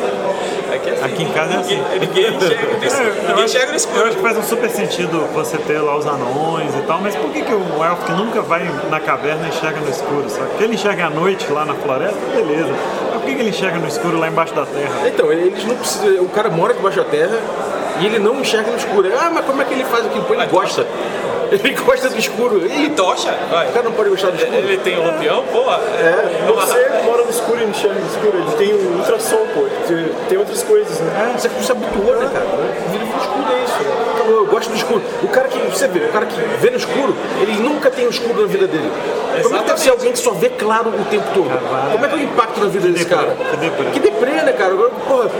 Aqui, 0.74 0.90
é 0.90 0.92
assim. 0.94 1.04
Aqui 1.04 1.22
em 1.22 1.28
casa 1.32 1.54
é 1.54 1.56
assim. 1.58 1.82
Ninguém, 2.00 2.30
ninguém 2.30 2.36
enxerga, 2.36 2.66
É, 2.66 2.66
eu 3.06 3.14
ninguém 3.28 3.32
acho- 3.34 3.44
enxerga 3.44 3.66
no 3.66 3.72
Eu 3.72 3.76
escuro. 3.76 4.06
acho 4.08 4.16
que 4.16 4.22
faz 4.22 4.36
um 4.38 4.42
super 4.42 4.70
sentido 4.70 5.28
você 5.32 5.56
ter 5.58 5.78
lá 5.78 5.96
os 5.96 6.06
anões 6.06 6.74
e 6.74 6.82
tal, 6.82 7.00
mas 7.00 7.14
por 7.14 7.30
que, 7.30 7.42
que 7.42 7.54
um 7.54 7.84
elfo 7.84 8.04
que 8.04 8.12
nunca 8.12 8.42
vai 8.42 8.68
na 8.90 8.98
caverna 8.98 9.46
enxerga 9.48 9.78
no 9.80 9.88
escuro? 9.88 10.28
Só 10.28 10.40
que 10.58 10.64
ele 10.64 10.74
enxerga 10.74 11.06
à 11.06 11.10
noite 11.10 11.50
lá 11.52 11.64
na 11.64 11.74
floresta, 11.74 12.18
beleza. 12.34 12.72
Mas 13.12 13.12
por 13.20 13.22
que, 13.26 13.34
que 13.36 13.40
ele 13.42 13.50
enxerga 13.50 13.78
no 13.78 13.86
escuro 13.86 14.18
lá 14.18 14.26
embaixo 14.28 14.54
da 14.54 14.66
terra? 14.66 15.06
Então, 15.06 15.30
eles 15.32 15.64
não 15.64 15.76
precisam. 15.76 16.24
O 16.24 16.28
cara 16.28 16.48
mora 16.50 16.74
debaixo 16.74 16.98
da 16.98 17.04
terra 17.04 17.38
e 18.00 18.06
ele 18.06 18.18
não 18.18 18.40
enxerga 18.40 18.70
no 18.70 18.76
escuro. 18.76 19.10
Ah, 19.18 19.30
mas 19.32 19.44
como 19.44 19.62
é 19.62 19.64
que 19.64 19.74
ele 19.74 19.84
faz 19.84 20.06
aquilo? 20.06 20.24
Pô, 20.24 20.34
ele 20.34 20.46
gosta. 20.46 20.86
Ele 21.52 21.74
gosta 21.74 22.08
do 22.08 22.18
escuro. 22.18 22.66
E 22.66 22.88
tocha? 22.90 23.30
Vai. 23.50 23.68
o 23.68 23.72
cara 23.72 23.84
não 23.84 23.92
pode 23.92 24.08
gostar 24.08 24.30
do 24.30 24.36
escuro. 24.36 24.56
Ele 24.56 24.78
tem 24.78 24.98
um 24.98 25.04
lampião? 25.06 25.44
Porra. 25.52 25.80
É, 26.00 26.50
você 26.50 26.88
mora 27.04 27.24
no 27.24 27.30
escuro 27.30 27.58
e 27.58 27.64
não 27.64 27.70
enxerga 27.70 28.00
no 28.00 28.06
escuro, 28.06 28.38
ele 28.38 28.56
tem 28.56 28.74
um 28.74 28.96
ultrassom, 28.96 29.46
pô, 29.52 29.66
tem 30.30 30.38
outras 30.38 30.62
coisas, 30.62 30.98
né? 31.00 31.34
Você 31.36 31.50
se 31.60 31.72
habituou, 31.72 32.16
né, 32.16 32.30
cara? 32.32 32.46
Gosto 34.62 34.70
do 34.70 34.76
escuro. 34.76 35.02
O 35.22 35.28
cara 35.28 35.48
que, 35.48 35.58
você 35.58 35.88
vê, 35.88 36.00
o 36.00 36.12
cara 36.12 36.26
que 36.26 36.40
vê 36.60 36.70
no 36.70 36.76
escuro, 36.76 37.14
ele 37.40 37.52
nunca 37.60 37.90
tem 37.90 38.06
o 38.06 38.10
escuro 38.10 38.42
na 38.42 38.46
vida 38.46 38.66
dele. 38.66 38.90
Como 39.42 39.56
é 39.56 39.58
que 39.60 39.64
deve 39.64 39.80
ser 39.80 39.90
alguém 39.90 40.12
que 40.12 40.18
só 40.18 40.32
vê 40.32 40.50
claro 40.50 40.90
o 40.90 41.04
tempo 41.06 41.24
todo? 41.34 41.50
Como 41.92 42.04
é 42.04 42.08
que 42.08 42.14
é 42.14 42.18
o 42.18 42.22
impacto 42.22 42.60
na 42.60 42.66
vida 42.66 42.88
desse 42.88 43.06
cara? 43.06 43.34
que 43.50 43.56
deprê. 43.56 43.84
Que 43.92 44.00
deprê, 44.00 44.42
né, 44.42 44.52
cara? 44.52 44.72
Agora, 44.72 44.90
porra, 44.90 45.30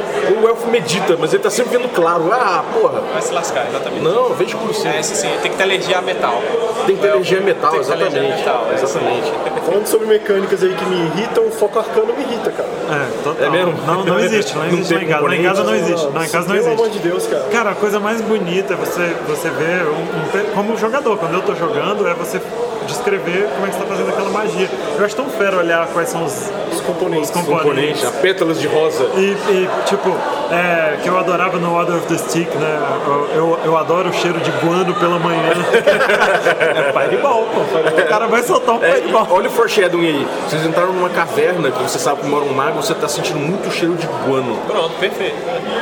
o 0.42 0.48
elfo 0.48 0.70
medita, 0.70 1.16
mas 1.18 1.32
ele 1.32 1.42
tá 1.42 1.50
sempre 1.50 1.76
vendo 1.76 1.88
claro. 1.94 2.30
Ah, 2.32 2.64
porra. 2.72 3.00
Vai 3.12 3.22
se 3.22 3.32
lascar, 3.32 3.66
exatamente. 3.68 4.02
Não, 4.02 4.30
vê 4.30 4.44
escuro 4.44 4.72
sim. 4.72 4.88
É, 4.88 5.00
esse 5.00 5.14
sim, 5.14 5.28
tem 5.42 5.50
que 5.50 5.56
ter 5.56 5.62
alergia 5.62 5.98
a 5.98 6.02
metal. 6.02 6.42
Tem 6.86 6.96
que 6.96 7.02
ter 7.02 7.08
metal, 7.42 7.70
alergia 7.70 7.94
a 7.94 7.96
exatamente. 7.96 8.36
metal, 8.38 8.66
é. 8.70 8.74
Exatamente. 8.74 9.32
Falando 9.64 9.86
sobre 9.86 10.06
mecânicas 10.06 10.62
aí 10.62 10.74
que 10.74 10.84
me 10.86 10.96
irritam, 11.06 11.46
o 11.46 11.50
foco 11.50 11.78
arcano 11.78 12.12
me 12.14 12.22
irrita, 12.24 12.50
cara. 12.50 12.68
É, 12.90 13.22
total. 13.22 13.46
É 13.46 13.50
mesmo? 13.50 13.74
Não, 13.86 14.04
não 14.04 14.18
existe, 14.18 14.54
não 14.56 14.64
Não 14.64 14.72
existe 14.72 14.88
tem 14.88 14.98
lá 14.98 15.04
em 15.04 15.08
casa. 15.08 15.22
Lá 15.22 15.36
em 15.36 15.42
casa 15.42 15.64
não 15.64 15.74
existe. 15.74 16.06
Não, 16.06 16.24
em 16.24 16.28
casa 16.28 16.48
não 16.48 16.54
Pelo 16.56 16.72
amor 16.72 16.86
existe. 16.86 17.02
de 17.02 17.08
Deus, 17.08 17.26
cara. 17.26 17.42
Cara, 17.44 17.70
a 17.70 17.74
coisa 17.74 18.00
mais 18.00 18.20
bonita 18.20 18.74
é 18.74 18.76
você, 18.76 19.11
você 19.26 19.48
ver, 19.50 19.86
um, 19.86 20.02
um 20.02 20.54
como 20.54 20.76
jogador, 20.76 21.16
quando 21.18 21.34
eu 21.34 21.42
tô 21.42 21.54
jogando, 21.54 22.06
é 22.06 22.14
você 22.14 22.40
descrever 22.86 23.48
como 23.54 23.66
é 23.66 23.70
que 23.70 23.76
você 23.76 23.80
tá 23.82 23.86
fazendo 23.86 24.08
aquela 24.08 24.30
magia. 24.30 24.68
Eu 24.98 25.04
acho 25.04 25.14
tão 25.14 25.28
fera 25.30 25.56
olhar 25.58 25.86
quais 25.88 26.08
são 26.08 26.24
os, 26.24 26.50
Os 26.72 26.80
componentes. 26.80 27.30
os 27.30 27.34
componentes. 27.36 27.62
Componente, 27.64 28.06
a 28.06 28.10
pétalas 28.10 28.60
de 28.60 28.66
rosa. 28.66 29.04
E, 29.16 29.20
e, 29.50 29.68
tipo, 29.86 30.10
é, 30.50 30.96
que 31.00 31.08
eu 31.08 31.16
adorava 31.16 31.58
no 31.58 31.72
Order 31.72 31.96
of 31.96 32.06
the 32.08 32.18
Stick, 32.18 32.52
né? 32.56 32.80
Eu, 33.06 33.28
eu, 33.34 33.58
eu 33.66 33.76
adoro 33.78 34.08
o 34.08 34.12
cheiro 34.12 34.40
de 34.40 34.50
guano 34.50 34.92
pela 34.94 35.18
manhã. 35.18 35.52
é 35.86 36.92
fireball, 36.92 37.46
pô. 37.54 37.60
O 37.60 38.08
cara 38.08 38.26
vai 38.26 38.42
soltar 38.42 38.74
um 38.74 38.82
É, 38.84 38.96
fireball. 38.96 39.28
olha 39.30 39.48
o 39.48 39.52
foreshadowing 39.52 40.06
aí. 40.08 40.28
Vocês 40.48 40.64
entraram 40.66 40.92
numa 40.92 41.10
caverna 41.10 41.70
que 41.70 41.82
você 41.82 41.98
sabe 42.00 42.22
que 42.22 42.26
mora 42.26 42.44
um 42.44 42.52
mago, 42.52 42.82
você 42.82 42.94
tá 42.94 43.06
sentindo 43.08 43.38
muito 43.38 43.70
cheiro 43.70 43.94
de 43.94 44.06
guano. 44.26 44.58
Pronto, 44.66 44.94
perfeito. 44.98 45.36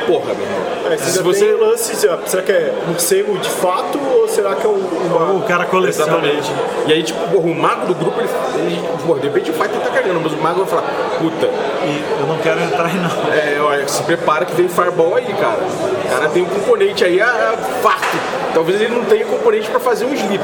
Porra, 0.05 0.33
meu 0.35 0.43
irmão. 0.45 0.80
É, 0.93 0.97
você 0.97 1.11
Se 1.11 1.23
você- 1.23 1.45
tem 1.45 1.53
o 1.53 1.59
lance, 1.69 1.95
será 1.95 2.17
que 2.43 2.51
é 2.51 2.73
morcego 2.87 3.37
de 3.37 3.49
fato 3.49 3.99
ou 3.99 4.27
será 4.27 4.55
que 4.55 4.65
é 4.65 4.69
um, 4.69 4.73
uma... 4.75 5.31
O 5.33 5.41
cara 5.43 5.65
coleciona. 5.65 6.11
Exatamente. 6.11 6.51
E 6.87 6.93
aí, 6.93 7.03
tipo, 7.03 7.19
porra, 7.29 7.45
o 7.45 7.55
mago 7.55 7.85
do 7.87 7.95
grupo, 7.95 8.19
ele, 8.19 8.29
ele 8.57 8.87
porra, 9.05 9.19
de 9.19 9.27
repente 9.27 9.51
o 9.51 9.53
fighter 9.53 9.79
tá 9.79 9.89
cagando, 9.89 10.19
mas 10.21 10.33
o 10.33 10.37
mago 10.37 10.59
vai 10.65 10.67
falar, 10.67 10.83
puta, 11.19 11.45
E 11.83 12.03
eu 12.19 12.27
não 12.27 12.37
quero 12.39 12.59
entrar 12.61 12.85
aí, 12.85 12.95
não. 12.95 13.33
é, 13.33 13.59
olha, 13.61 13.87
se 13.87 14.03
prepara 14.03 14.45
que 14.45 14.53
vem 14.53 14.67
fireball 14.67 15.15
aí, 15.15 15.25
cara. 15.39 15.59
O 16.05 16.09
cara 16.09 16.29
tem 16.29 16.43
um 16.43 16.45
componente 16.49 17.03
aí, 17.03 17.19
ah, 17.21 17.53
farto. 17.81 18.17
Talvez 18.53 18.81
ele 18.81 18.93
não 18.93 19.05
tenha 19.05 19.25
componente 19.25 19.69
pra 19.69 19.79
fazer 19.79 20.05
um 20.05 20.13
sleep. 20.13 20.43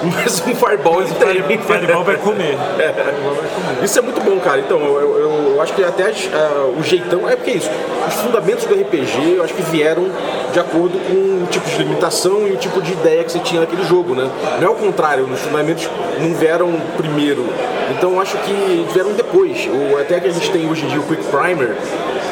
Mas 0.24 0.40
um 0.46 0.54
fireball 0.54 1.02
ele 1.02 1.12
tem. 1.14 1.58
O 1.58 1.62
fireball 1.62 2.04
vai 2.04 2.16
comer. 2.16 2.56
Isso 3.82 3.98
é 3.98 4.02
muito 4.02 4.20
bom, 4.20 4.38
cara. 4.40 4.60
Então, 4.60 4.78
eu, 4.78 5.18
eu- 5.18 5.30
eu 5.54 5.62
acho 5.62 5.74
que 5.74 5.84
até 5.84 6.04
ah, 6.32 6.70
o 6.78 6.82
jeitão. 6.82 7.28
É 7.28 7.36
porque 7.36 7.50
é 7.50 7.54
isso. 7.54 7.70
Os 8.08 8.14
fundamentos 8.14 8.64
do 8.64 8.74
RPG, 8.74 9.34
eu 9.36 9.44
acho 9.44 9.52
que 9.52 9.62
vieram 9.62 10.06
de 10.52 10.58
acordo 10.58 10.98
com 11.06 11.44
o 11.44 11.46
tipo 11.50 11.68
de 11.68 11.76
limitação 11.78 12.46
e 12.48 12.52
o 12.52 12.56
tipo 12.56 12.80
de 12.80 12.92
ideia 12.92 13.22
que 13.24 13.30
você 13.32 13.38
tinha 13.40 13.60
naquele 13.60 13.84
jogo, 13.84 14.14
né? 14.14 14.28
Não 14.58 14.68
é 14.68 14.70
o 14.70 14.74
contrário, 14.74 15.24
os 15.24 15.40
fundamentos 15.40 15.88
não 16.18 16.34
vieram 16.34 16.72
primeiro. 16.96 17.44
Então, 17.90 18.12
eu 18.14 18.20
acho 18.20 18.36
que 18.38 18.86
vieram 18.92 19.12
depois. 19.12 19.66
O, 19.66 19.98
até 20.00 20.18
que 20.20 20.28
a 20.28 20.30
gente 20.30 20.50
tem 20.50 20.68
hoje 20.70 20.84
em 20.86 20.88
dia 20.88 21.00
o 21.00 21.02
Quick 21.02 21.24
Primer. 21.24 21.74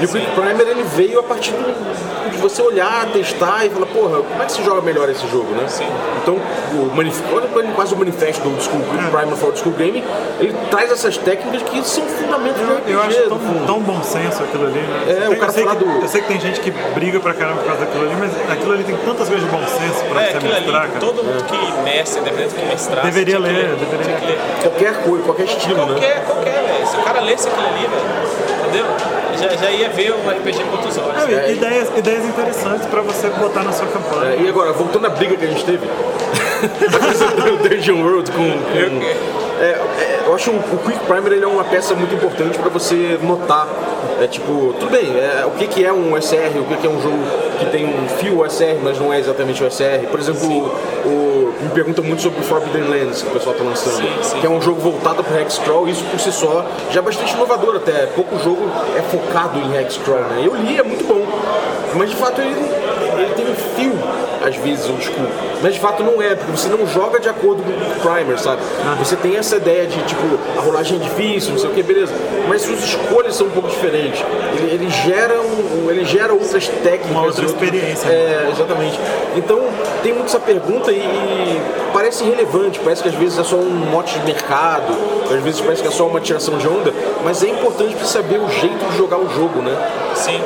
E 0.01 0.05
o 0.05 0.09
Quick 0.09 0.27
Primer 0.33 0.67
ele 0.69 0.83
veio 0.95 1.19
a 1.21 1.23
partir 1.23 1.51
do- 1.53 2.31
de 2.31 2.37
você 2.39 2.63
olhar, 2.63 3.07
testar 3.13 3.65
e 3.67 3.71
falar, 3.71 3.87
porra, 3.87 4.19
como 4.23 4.43
é 4.43 4.47
que 4.47 4.53
se 4.53 4.63
joga 4.63 4.81
melhor 4.83 5.09
esse 5.09 5.27
jogo, 5.29 5.53
né? 5.55 5.65
Sim. 5.67 5.89
Então, 6.23 6.37
o 6.73 6.95
manif- 6.95 7.23
olha 7.33 7.49
quase- 7.75 7.95
o 7.95 7.97
manifesto 7.99 8.43
do 8.43 8.51
Old 8.51 8.63
School 8.63 8.81
Quick 8.83 9.11
Primer 9.11 9.37
for 9.37 9.47
Old 9.47 9.59
School 9.59 9.75
Game, 9.75 10.05
ele 10.39 10.55
traz 10.71 10.93
essas 10.93 11.17
técnicas 11.17 11.63
que 11.63 11.83
são 11.83 12.05
fundamentos 12.05 12.61
do 12.61 12.73
RPG. 12.75 12.93
Eu 12.93 13.03
acho 13.03 13.23
tão, 13.29 13.39
tão 13.67 13.81
bom 13.81 14.03
senso 14.03 14.43
aquilo 14.45 14.67
ali, 14.67 14.79
né? 14.79 15.05
É, 15.09 15.15
Tem- 15.15 15.29
o 15.29 15.37
cara 15.39 15.47
eu, 15.51 15.55
sei 15.55 15.67
que, 15.67 15.75
do- 15.77 16.03
eu 16.03 16.09
sei 16.09 16.21
que 16.23 16.29
tem 16.29 16.41
gente 16.41 16.61
que 16.61 16.71
briga 16.71 17.19
pra 17.19 17.35
caramba 17.35 17.57
por 17.63 17.67
causa 17.67 17.81
daquilo 17.85 18.05
ali, 18.05 18.15
mas 18.21 18.31
aquilo 18.53 18.73
ali 18.73 18.85
tem 18.85 18.97
tantas 18.99 19.29
coisas 19.29 19.45
de 19.45 19.51
bom 19.51 19.63
senso 19.67 20.05
pra 20.05 20.23
É, 20.23 20.31
você 20.31 20.37
aquilo 20.37 20.53
ali, 20.55 20.61
mostrar, 20.67 20.87
cara. 20.89 21.01
todo 21.01 21.25
mundo 21.25 21.45
que 21.45 21.83
mestre, 21.83 22.21
dependendo 22.23 22.51
do 22.51 22.61
que 22.61 22.67
mestrar, 22.67 23.05
Deveria 23.05 23.37
que 23.37 23.43
ler, 23.43 23.53
deveria 23.77 24.19
ler. 24.29 24.39
Qualquer 24.63 24.95
coisa, 25.03 25.25
qualquer 25.25 25.45
estilo, 25.45 25.77
né? 25.87 25.87
Qualquer, 25.87 26.25
qualquer, 26.25 26.63
velho. 26.65 26.87
Se 26.87 26.97
o 26.97 27.01
cara 27.03 27.21
lesse 27.21 27.49
aquilo 27.49 27.67
ali, 27.67 27.81
velho, 27.87 28.48
entendeu? 28.69 28.87
Já, 29.41 29.57
já 29.57 29.71
ia 29.71 29.89
ver 29.91 30.11
o 30.13 30.31
RPG 30.31 30.65
com 30.65 30.77
outros 30.77 30.99
olhos. 30.99 31.15
Não, 31.23 31.31
e- 31.31 31.53
ideias, 31.53 31.89
ideias 31.97 32.25
interessantes 32.25 32.87
pra 32.87 33.01
você 33.03 33.29
botar 33.31 33.63
na 33.63 33.73
sua 33.73 33.87
campanha. 33.87 34.35
É, 34.35 34.43
e 34.43 34.49
agora, 34.49 34.73
voltando 34.73 35.07
à 35.07 35.11
briga 35.11 35.37
que 35.37 35.45
a 35.45 35.49
gente 35.49 35.65
teve, 35.65 35.87
o 37.53 37.69
Dungeon 37.69 38.03
World 38.03 38.31
com. 38.33 38.51
com- 38.51 39.48
é, 39.61 39.65
é, 40.01 40.21
eu 40.27 40.35
acho 40.35 40.51
o, 40.51 40.57
o 40.57 40.79
Quick 40.85 40.99
Primer 41.07 41.33
ele 41.33 41.45
é 41.45 41.49
uma 41.49 41.65
peça 41.65 41.95
muito 41.95 42.15
importante 42.15 42.59
para 42.59 42.69
você 42.71 43.19
notar. 43.23 43.67
É 44.21 44.27
tipo, 44.27 44.75
tudo 44.81 44.91
bem, 44.91 45.17
é, 45.17 45.45
o 45.47 45.51
que, 45.53 45.67
que 45.69 45.85
é 45.85 45.93
um 45.93 46.21
SR, 46.21 46.59
o 46.61 46.65
que, 46.65 46.77
que 46.77 46.87
é 46.87 46.91
um 46.91 47.01
jogo 47.01 47.19
que 47.61 47.67
tem 47.67 47.85
um 47.87 48.09
fio 48.19 48.45
SR, 48.51 48.79
mas 48.83 48.99
não 48.99 49.13
é 49.13 49.19
exatamente 49.21 49.63
o 49.63 49.71
SR. 49.71 50.07
Por 50.11 50.19
exemplo, 50.19 50.49
o, 50.49 51.09
o- 51.09 51.55
me 51.63 51.71
pergunta 51.71 52.03
muito 52.03 52.23
sobre 52.23 52.41
o 52.41 52.43
Forbidden 52.43 52.83
Lands 52.89 53.23
que 53.23 53.29
o 53.29 53.33
pessoal 53.33 53.55
tá 53.55 53.65
lançando, 53.65 53.97
Sim, 53.97 54.09
sim. 54.23 54.41
que 54.41 54.47
é 54.47 54.51
um 54.51 54.61
jogo 54.61 54.81
voltado 54.81 55.23
para 55.25 55.41
Hexcrawl, 55.43 55.89
isso 55.89 56.05
por 56.05 56.19
si 56.21 56.31
só 56.33 56.65
já 56.91 57.01
é 57.01 57.03
bastante 57.03 57.33
inovador 57.35 57.77
até. 57.77 58.07
Pouco 58.15 58.37
jogo 58.39 58.69
é 58.97 59.03
focado 59.03 59.59
em 59.59 59.77
Hexcrawl, 59.77 60.21
né? 60.23 60.43
Eu 60.45 60.55
li, 60.57 60.79
é 60.79 60.83
muito 60.83 61.05
bom, 61.05 61.25
mas 61.95 62.11
de 62.11 62.17
fato 62.17 62.41
ele, 62.41 62.55
ele 63.23 63.35
tem 63.35 63.47
um 63.51 63.55
fio 63.55 63.93
às 64.45 64.57
vezes 64.57 64.89
old 64.89 65.05
school. 65.05 65.27
Mas 65.63 65.75
de 65.75 65.81
fato 65.81 66.03
não 66.03 66.23
é, 66.23 66.35
porque 66.35 66.53
você 66.53 66.69
não 66.69 66.87
joga 66.87 67.19
de 67.19 67.29
acordo 67.29 67.63
com 67.63 67.71
o 67.71 68.01
primer, 68.01 68.39
sabe? 68.39 68.63
Você 68.99 69.17
tem 69.17 69.37
essa 69.37 69.57
ideia 69.57 69.87
de 69.87 70.01
tipo, 70.03 70.23
a 70.57 70.61
rolagem 70.61 70.99
é 70.99 71.03
difícil, 71.03 71.53
não 71.53 71.59
sei 71.59 71.71
o 71.71 71.73
que, 71.73 71.83
beleza. 71.83 72.13
Mas 72.49 72.63
suas 72.63 72.83
escolhas 72.83 73.35
são 73.35 73.49
um 73.49 73.51
pouco 73.51 73.69
diferentes. 73.69 74.25
Ele, 74.57 74.75
ele 74.75 74.91
gera 74.91 75.41
um, 75.41 75.91
ele 75.91 76.05
gera 76.05 76.33
outras 76.33 76.69
técnicas. 76.69 77.11
Uma 77.11 77.25
outra 77.25 77.45
experiência, 77.45 78.09
É, 78.09 78.49
exatamente. 78.53 78.99
Então 79.37 79.61
tem 80.03 80.13
muito 80.13 80.27
essa 80.27 80.41
pergunta 80.41 80.93
e, 80.93 80.97
e 80.97 81.61
parece 81.93 82.25
irrelevante, 82.25 82.79
parece 82.79 83.03
que 83.03 83.09
às 83.09 83.15
vezes 83.15 83.39
é 83.39 83.45
só 83.45 83.57
um 83.57 83.71
mote 83.91 84.19
de 84.19 84.25
mercado, 84.25 84.93
às 85.25 85.43
vezes 85.43 85.61
parece 85.61 85.83
que 85.83 85.89
é 85.89 85.91
só 85.91 86.07
uma 86.07 86.21
tiração 86.21 86.57
de 86.59 86.69
onda, 86.69 86.93
mas 87.25 87.43
é 87.43 87.49
importante 87.49 87.95
para 87.95 88.07
saber 88.07 88.39
o 88.39 88.49
jeito 88.49 88.85
de 88.91 88.97
jogar 88.97 89.19
o 89.19 89.29
jogo, 89.29 89.61
né? 89.61 89.77
Sim. 90.15 90.41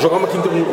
Jogar 0.00 0.16
uma 0.18 0.28
quinta, 0.28 0.48
um, 0.48 0.64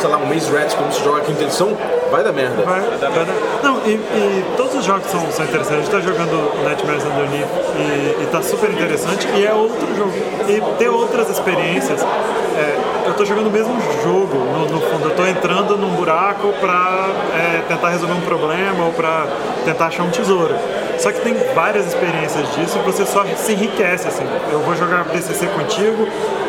sei 0.00 0.08
lá, 0.08 0.16
um 0.16 0.26
Maze 0.26 0.50
Rats 0.50 0.74
quando 0.74 0.92
você 0.92 1.04
joga 1.04 1.18
a 1.18 1.24
quinta 1.24 1.42
edição, 1.44 1.76
vai 2.10 2.22
dar 2.24 2.32
merda. 2.32 2.62
Vai, 2.64 2.80
vai 2.80 2.98
dar- 2.98 3.26
Não, 3.62 3.78
e, 3.84 3.90
e 3.92 4.44
todos 4.56 4.74
os 4.76 4.84
jogos 4.84 5.06
são, 5.10 5.20
são 5.30 5.44
interessantes. 5.44 5.72
A 5.72 5.76
gente 5.76 5.90
tá 5.90 6.00
jogando 6.00 6.64
Nightmares 6.64 7.04
Underneath 7.04 7.48
e, 7.76 8.22
e 8.22 8.26
tá 8.32 8.40
super 8.42 8.70
interessante. 8.70 9.28
E 9.34 9.44
é 9.46 9.52
outro 9.52 9.86
jogo. 9.96 10.12
E 10.48 10.60
ter 10.78 10.88
outras 10.88 11.28
experiências. 11.28 12.02
é, 12.02 12.90
eu 13.06 13.14
tô 13.14 13.24
jogando 13.24 13.48
o 13.48 13.50
mesmo 13.50 13.74
jogo, 14.02 14.36
no, 14.38 14.66
no 14.66 14.80
fundo. 14.80 15.04
Eu 15.08 15.14
tô 15.16 15.26
entrando 15.26 15.76
num 15.76 15.90
buraco 15.90 16.48
pra 16.60 17.08
é, 17.34 17.62
tentar 17.68 17.90
resolver 17.90 18.14
um 18.14 18.20
problema 18.22 18.86
ou 18.86 18.92
pra 18.92 19.26
tentar 19.64 19.86
achar 19.86 20.02
um 20.02 20.10
tesouro. 20.10 20.54
Só 21.00 21.10
que 21.10 21.20
tem 21.22 21.34
várias 21.54 21.86
experiências 21.86 22.46
disso 22.54 22.78
e 22.78 22.82
você 22.82 23.06
só 23.06 23.24
se 23.36 23.52
enriquece, 23.52 24.06
assim. 24.06 24.24
Eu 24.52 24.60
vou 24.60 24.76
jogar 24.76 25.04
DCC 25.04 25.46
contigo, 25.46 26.06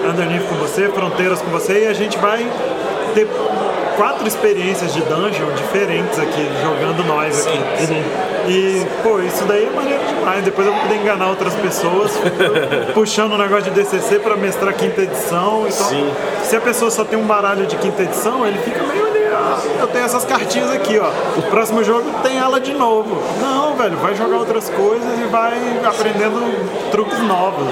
Underneath 0.07 0.43
com 0.49 0.55
você, 0.55 0.89
Fronteiras 0.89 1.41
com 1.41 1.49
você 1.51 1.85
e 1.85 1.87
a 1.87 1.93
gente 1.93 2.17
vai 2.17 2.45
ter 3.15 3.27
quatro 3.95 4.27
experiências 4.27 4.93
de 4.93 5.01
dungeon 5.01 5.53
diferentes 5.55 6.19
aqui, 6.19 6.49
jogando 6.61 7.05
nós 7.05 7.47
aqui. 7.47 7.59
E, 8.47 8.85
pô, 9.03 9.19
isso 9.19 9.45
daí 9.45 9.65
é 9.65 9.69
maneiro 9.69 10.03
demais. 10.03 10.43
Depois 10.43 10.67
eu 10.67 10.73
vou 10.73 10.81
poder 10.81 10.95
enganar 10.95 11.29
outras 11.29 11.53
pessoas, 11.55 12.11
puxando 12.93 13.33
um 13.33 13.37
negócio 13.37 13.71
de 13.71 13.71
DCC 13.71 14.19
pra 14.19 14.35
mestrar 14.35 14.73
quinta 14.73 15.01
edição. 15.01 15.65
Então, 15.67 15.87
Sim. 15.87 16.11
se 16.43 16.55
a 16.55 16.61
pessoa 16.61 16.91
só 16.91 17.05
tem 17.05 17.17
um 17.17 17.25
baralho 17.25 17.65
de 17.65 17.75
quinta 17.77 18.01
edição, 18.01 18.45
ele 18.45 18.57
fica 18.59 18.83
meio 18.83 19.00
eu 19.80 19.88
tenho 19.88 20.06
essas 20.06 20.25
cartinhas 20.25 20.71
aqui, 20.71 20.99
ó. 20.99 21.10
O 21.38 21.41
próximo 21.43 21.84
jogo 21.84 22.04
tem 22.23 22.38
ela 22.38 22.60
de 22.60 22.73
novo. 22.73 23.21
Não, 23.39 23.75
velho, 23.75 23.97
vai 23.97 24.15
jogar 24.15 24.38
outras 24.38 24.69
coisas 24.69 25.19
e 25.19 25.23
vai 25.25 25.54
aprendendo 25.86 26.89
truques 26.91 27.19
novos. 27.21 27.67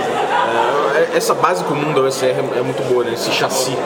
É, 0.96 1.18
Essa 1.18 1.34
base 1.34 1.64
comum 1.64 1.94
da 1.94 2.02
OSR 2.02 2.26
é 2.26 2.60
é 2.60 2.62
muito 2.62 2.82
boa, 2.88 3.04
né? 3.04 3.14
Esse 3.14 3.32
chassi. 3.32 3.78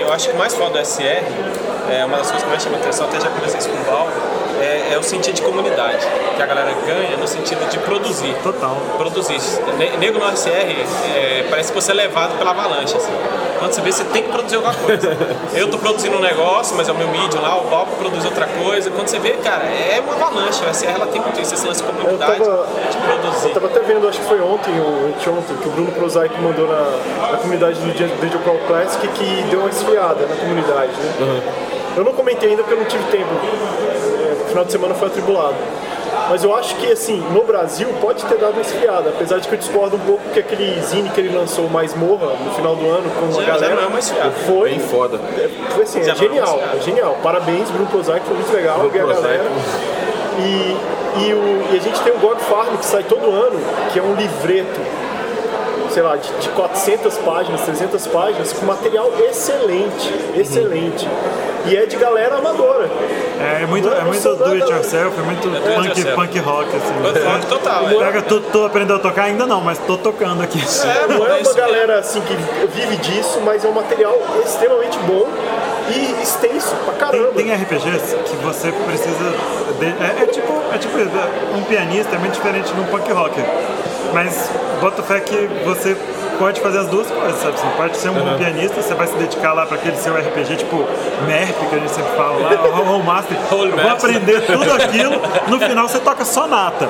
Eu 0.00 0.12
acho 0.12 0.28
que 0.28 0.34
o 0.34 0.38
mais 0.38 0.54
foda 0.54 0.78
do 0.80 0.86
SR 0.86 1.22
é 1.90 2.04
uma 2.04 2.16
das 2.18 2.26
coisas 2.30 2.42
que 2.42 2.48
mais 2.48 2.62
chama 2.62 2.76
atenção, 2.76 3.06
até 3.06 3.20
já 3.20 3.28
conversei 3.28 3.60
isso 3.60 3.68
com 3.68 3.76
o 3.76 3.84
Val, 3.84 4.08
é, 4.90 4.94
é 4.94 4.98
o 4.98 5.02
sentido 5.02 5.34
de 5.34 5.42
comunidade, 5.42 6.06
que 6.36 6.42
a 6.42 6.46
galera 6.46 6.72
ganha 6.86 7.16
no 7.16 7.26
sentido 7.26 7.68
de 7.68 7.78
produzir. 7.78 8.34
Total. 8.42 8.76
Produzir. 8.96 9.38
Ne- 9.78 9.96
Nego 9.98 10.18
no 10.18 10.26
RCR, 10.28 10.50
é, 11.14 11.46
parece 11.50 11.72
que 11.72 11.80
você 11.80 11.92
é 11.92 11.94
levado 11.94 12.36
pela 12.38 12.50
avalanche, 12.50 12.96
assim. 12.96 13.12
Quando 13.58 13.72
você 13.72 13.80
vê, 13.80 13.92
você 13.92 14.04
tem 14.04 14.22
que 14.22 14.28
produzir 14.30 14.56
alguma 14.56 14.74
coisa. 14.74 15.16
Eu 15.54 15.70
tô 15.70 15.78
produzindo 15.78 16.16
um 16.16 16.20
negócio, 16.20 16.76
mas 16.76 16.88
é 16.88 16.92
o 16.92 16.94
meu 16.94 17.08
mídia 17.08 17.40
lá, 17.40 17.56
o 17.56 17.64
Val 17.68 17.86
produz 17.98 18.24
outra 18.24 18.46
coisa. 18.46 18.90
Quando 18.90 19.08
você 19.08 19.18
vê, 19.18 19.30
cara, 19.42 19.64
é 19.64 20.00
uma 20.00 20.12
avalanche. 20.14 20.62
O 20.64 20.68
RCR 20.68 20.90
ela 20.94 21.06
tem 21.06 21.20
muito 21.20 21.40
isso, 21.40 21.54
esse 21.54 21.66
lance 21.66 21.82
de 21.82 21.88
comunidade, 21.90 22.38
tava- 22.44 22.66
de 22.90 22.96
produzir. 22.98 23.48
Eu 23.48 23.54
tava 23.54 23.66
até 23.66 23.80
vendo, 23.80 24.08
acho 24.08 24.20
que 24.20 24.26
foi 24.26 24.40
ontem 24.40 24.78
ou 24.80 25.06
anteontem, 25.08 25.56
que 25.56 25.68
o 25.68 25.72
Bruno 25.72 25.92
Prozaic 25.92 26.34
mandou 26.40 26.66
na, 26.68 27.30
na 27.32 27.38
comunidade 27.38 27.78
do 27.80 28.38
Crawl 28.42 28.58
Classic 28.66 29.06
que 29.08 29.42
deu 29.50 29.60
uma 29.60 29.70
esfriada 29.70 30.26
na 30.26 30.36
comunidade, 30.36 30.92
né? 31.20 31.42
Eu 31.96 32.04
não 32.04 32.12
comentei 32.12 32.50
ainda 32.50 32.62
porque 32.62 32.74
eu 32.74 32.78
não 32.80 32.86
tive 32.86 33.04
tempo. 33.10 33.28
É, 33.32 34.42
o 34.42 34.48
final 34.48 34.64
de 34.64 34.72
semana 34.72 34.94
foi 34.94 35.08
atribulado. 35.08 35.54
Mas 36.30 36.42
eu 36.42 36.56
acho 36.56 36.74
que, 36.76 36.90
assim, 36.90 37.22
no 37.32 37.42
Brasil 37.44 37.88
pode 38.00 38.24
ter 38.24 38.38
dado 38.38 38.52
uma 38.52 38.62
esfriada, 38.62 39.10
apesar 39.10 39.38
de 39.38 39.46
que 39.48 39.54
eu 39.54 39.58
discordo 39.58 39.96
um 39.96 40.00
pouco 40.00 40.22
que 40.32 40.38
aquele 40.40 40.80
zine 40.80 41.10
que 41.10 41.20
ele 41.20 41.36
lançou, 41.36 41.68
Mais 41.68 41.94
Morra, 41.94 42.28
no 42.42 42.50
final 42.52 42.74
do 42.76 42.88
ano, 42.88 43.10
com 43.10 43.38
a 43.40 43.44
galera, 43.44 43.74
não 43.74 43.82
é 43.82 43.86
uma 43.86 43.98
esfriada. 43.98 44.30
foi, 44.46 44.70
Bem 44.70 44.78
foda. 44.80 45.18
foi 45.70 45.82
assim, 45.82 46.00
é 46.00 46.02
não 46.02 46.08
é 46.10 46.12
uma 46.14 46.18
genial, 46.22 46.60
é 46.78 46.80
genial. 46.80 47.16
Parabéns, 47.22 47.68
Bruno 47.70 47.86
Prozaic, 47.90 48.24
foi 48.26 48.36
muito 48.36 48.52
legal 48.54 48.78
ver 48.88 49.00
a 49.02 49.06
galera. 49.06 49.44
E, 50.38 50.76
e, 51.26 51.32
o- 51.34 51.64
e 51.72 51.76
a 51.76 51.80
gente 51.80 52.00
tem 52.00 52.12
o 52.12 52.18
God 52.18 52.38
Farm 52.38 52.76
que 52.76 52.86
sai 52.86 53.02
todo 53.02 53.26
ano, 53.30 53.60
que 53.92 53.98
é 53.98 54.02
um 54.02 54.14
livreto, 54.14 54.80
sei 55.94 56.02
lá, 56.02 56.16
de, 56.16 56.28
de 56.40 56.48
400 56.48 57.16
páginas, 57.18 57.60
300 57.62 58.06
páginas, 58.08 58.52
com 58.52 58.66
material 58.66 59.12
excelente, 59.30 60.12
excelente. 60.36 61.08
E 61.66 61.76
é 61.76 61.86
de 61.86 61.96
galera 61.96 62.36
amadora. 62.36 62.90
É, 63.40 63.62
é 63.62 63.66
muito, 63.66 63.88
é 63.88 63.98
é 63.98 64.02
muito 64.02 64.34
do 64.36 64.44
it 64.44 64.70
yourself, 64.70 65.18
é 65.18 65.22
muito 65.22 65.48
it 65.48 65.60
punk, 65.62 65.86
yourself. 65.86 66.14
punk 66.16 66.38
rock, 66.40 66.68
assim. 66.76 66.94
Punk 67.02 67.18
rock 67.24 67.46
total, 67.46 67.88
é. 67.88 67.94
Pega, 67.94 68.22
tu, 68.22 68.40
tu 68.40 68.64
aprendeu 68.66 68.96
a 68.96 68.98
tocar? 68.98 69.24
Ainda 69.24 69.46
não, 69.46 69.60
mas 69.60 69.78
tô 69.78 69.96
tocando 69.96 70.42
aqui. 70.42 70.58
É, 70.60 71.06
Não 71.14 71.26
é 71.26 71.38
uma 71.40 71.52
galera 71.54 72.00
assim 72.00 72.20
que 72.22 72.34
vive 72.74 72.96
disso, 72.98 73.40
mas 73.44 73.64
é 73.64 73.68
um 73.68 73.72
material 73.72 74.14
extremamente 74.44 74.98
bom 74.98 75.26
e 75.94 76.22
extenso 76.22 76.74
pra 76.84 76.94
Tem, 76.94 77.20
caramba. 77.20 77.32
tem 77.34 77.54
RPGs 77.54 78.16
que 78.26 78.36
você 78.36 78.70
precisa. 78.72 79.32
de- 79.78 79.86
é, 79.86 80.22
é 80.22 80.26
tipo, 80.26 80.52
é 80.74 80.78
tipo 80.78 80.98
um 81.56 81.62
pianista 81.64 82.16
é 82.16 82.18
muito 82.18 82.34
diferente 82.34 82.72
de 82.72 82.80
um 82.80 82.84
punk 82.84 83.10
rocker. 83.12 83.44
Mas 84.14 84.50
bota 84.80 85.02
fé 85.02 85.20
que 85.20 85.48
você 85.64 85.96
pode 86.38 86.60
fazer 86.60 86.78
as 86.78 86.86
duas 86.88 87.08
coisas, 87.10 87.40
sabe? 87.40 87.58
Você 87.58 87.66
pode 87.76 87.96
ser 87.96 88.08
um 88.08 88.14
bom 88.14 88.36
pianista, 88.36 88.82
você 88.82 88.92
vai 88.94 89.06
se 89.06 89.14
dedicar 89.14 89.52
lá 89.52 89.66
para 89.66 89.76
aquele 89.76 89.96
seu 89.96 90.14
RPG, 90.16 90.56
tipo 90.56 90.84
MERP, 91.26 91.68
que 91.68 91.74
a 91.76 91.78
gente 91.78 91.90
sempre 91.92 92.10
fala 92.16 92.38
lá, 92.38 92.50
o 92.80 92.94
Home 92.94 93.04
Master. 93.04 93.36
Eu 93.52 93.70
vou 93.76 93.90
aprender 93.90 94.40
tudo 94.42 94.72
aquilo, 94.72 95.12
no 95.48 95.60
final 95.60 95.88
você 95.88 95.98
toca 96.00 96.24
sonata. 96.24 96.88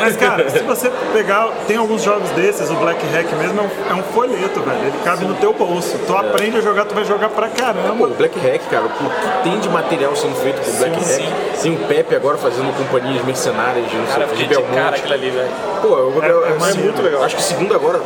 Mas, 0.00 0.16
cara, 0.16 0.48
se 0.50 0.60
você 0.60 0.90
pegar. 1.12 1.46
Tem 1.66 1.76
alguns 1.76 2.02
jogos 2.02 2.30
desses, 2.30 2.70
o 2.70 2.74
Black 2.74 3.04
Hack 3.08 3.30
mesmo 3.38 3.60
é 3.60 3.62
um, 3.64 3.90
é 3.90 4.00
um 4.00 4.02
folheto, 4.14 4.60
velho. 4.60 4.78
Ele 4.82 4.98
cabe 5.04 5.24
no 5.24 5.34
teu 5.34 5.52
bolso. 5.52 5.98
Tu 6.06 6.16
aprende 6.16 6.58
a 6.58 6.60
jogar, 6.60 6.84
tu 6.84 6.94
vai 6.94 7.04
jogar 7.04 7.28
pra 7.28 7.48
Pô, 7.48 7.56
caramba. 7.60 8.04
o 8.06 8.14
Black 8.14 8.38
Hack, 8.38 8.62
cara, 8.70 8.84
o 8.84 8.88
que 8.88 9.42
tem 9.42 9.58
de 9.58 9.68
material 9.68 10.14
sendo 10.16 10.34
feito 10.36 10.60
com 10.62 10.70
o 10.70 10.74
Black 10.74 11.04
sim. 11.04 11.22
Hack? 11.24 11.60
Tem 11.62 11.72
o 11.74 11.78
Pepe 11.86 12.14
agora 12.14 12.36
fazendo 12.38 12.72
companhias 12.76 13.24
mercenárias 13.24 13.88
de, 13.90 13.96
não 13.96 14.06
sei, 14.06 14.14
Cara, 14.14 14.26
de 14.36 14.74
cara 14.74 14.96
aquilo 14.96 15.14
ali, 15.14 15.30
velho. 15.30 15.50
Pô, 15.82 15.88
eu, 15.88 16.22
É- 16.22 16.30
eu- 16.30 16.46
é 16.46 16.50
eu- 16.52 16.60
maneiro. 16.68 16.92
muito 16.92 17.02
legal. 17.02 17.22
Acho 17.22 17.36
que 17.36 17.42
segunda 17.42 17.74
agora, 17.74 18.00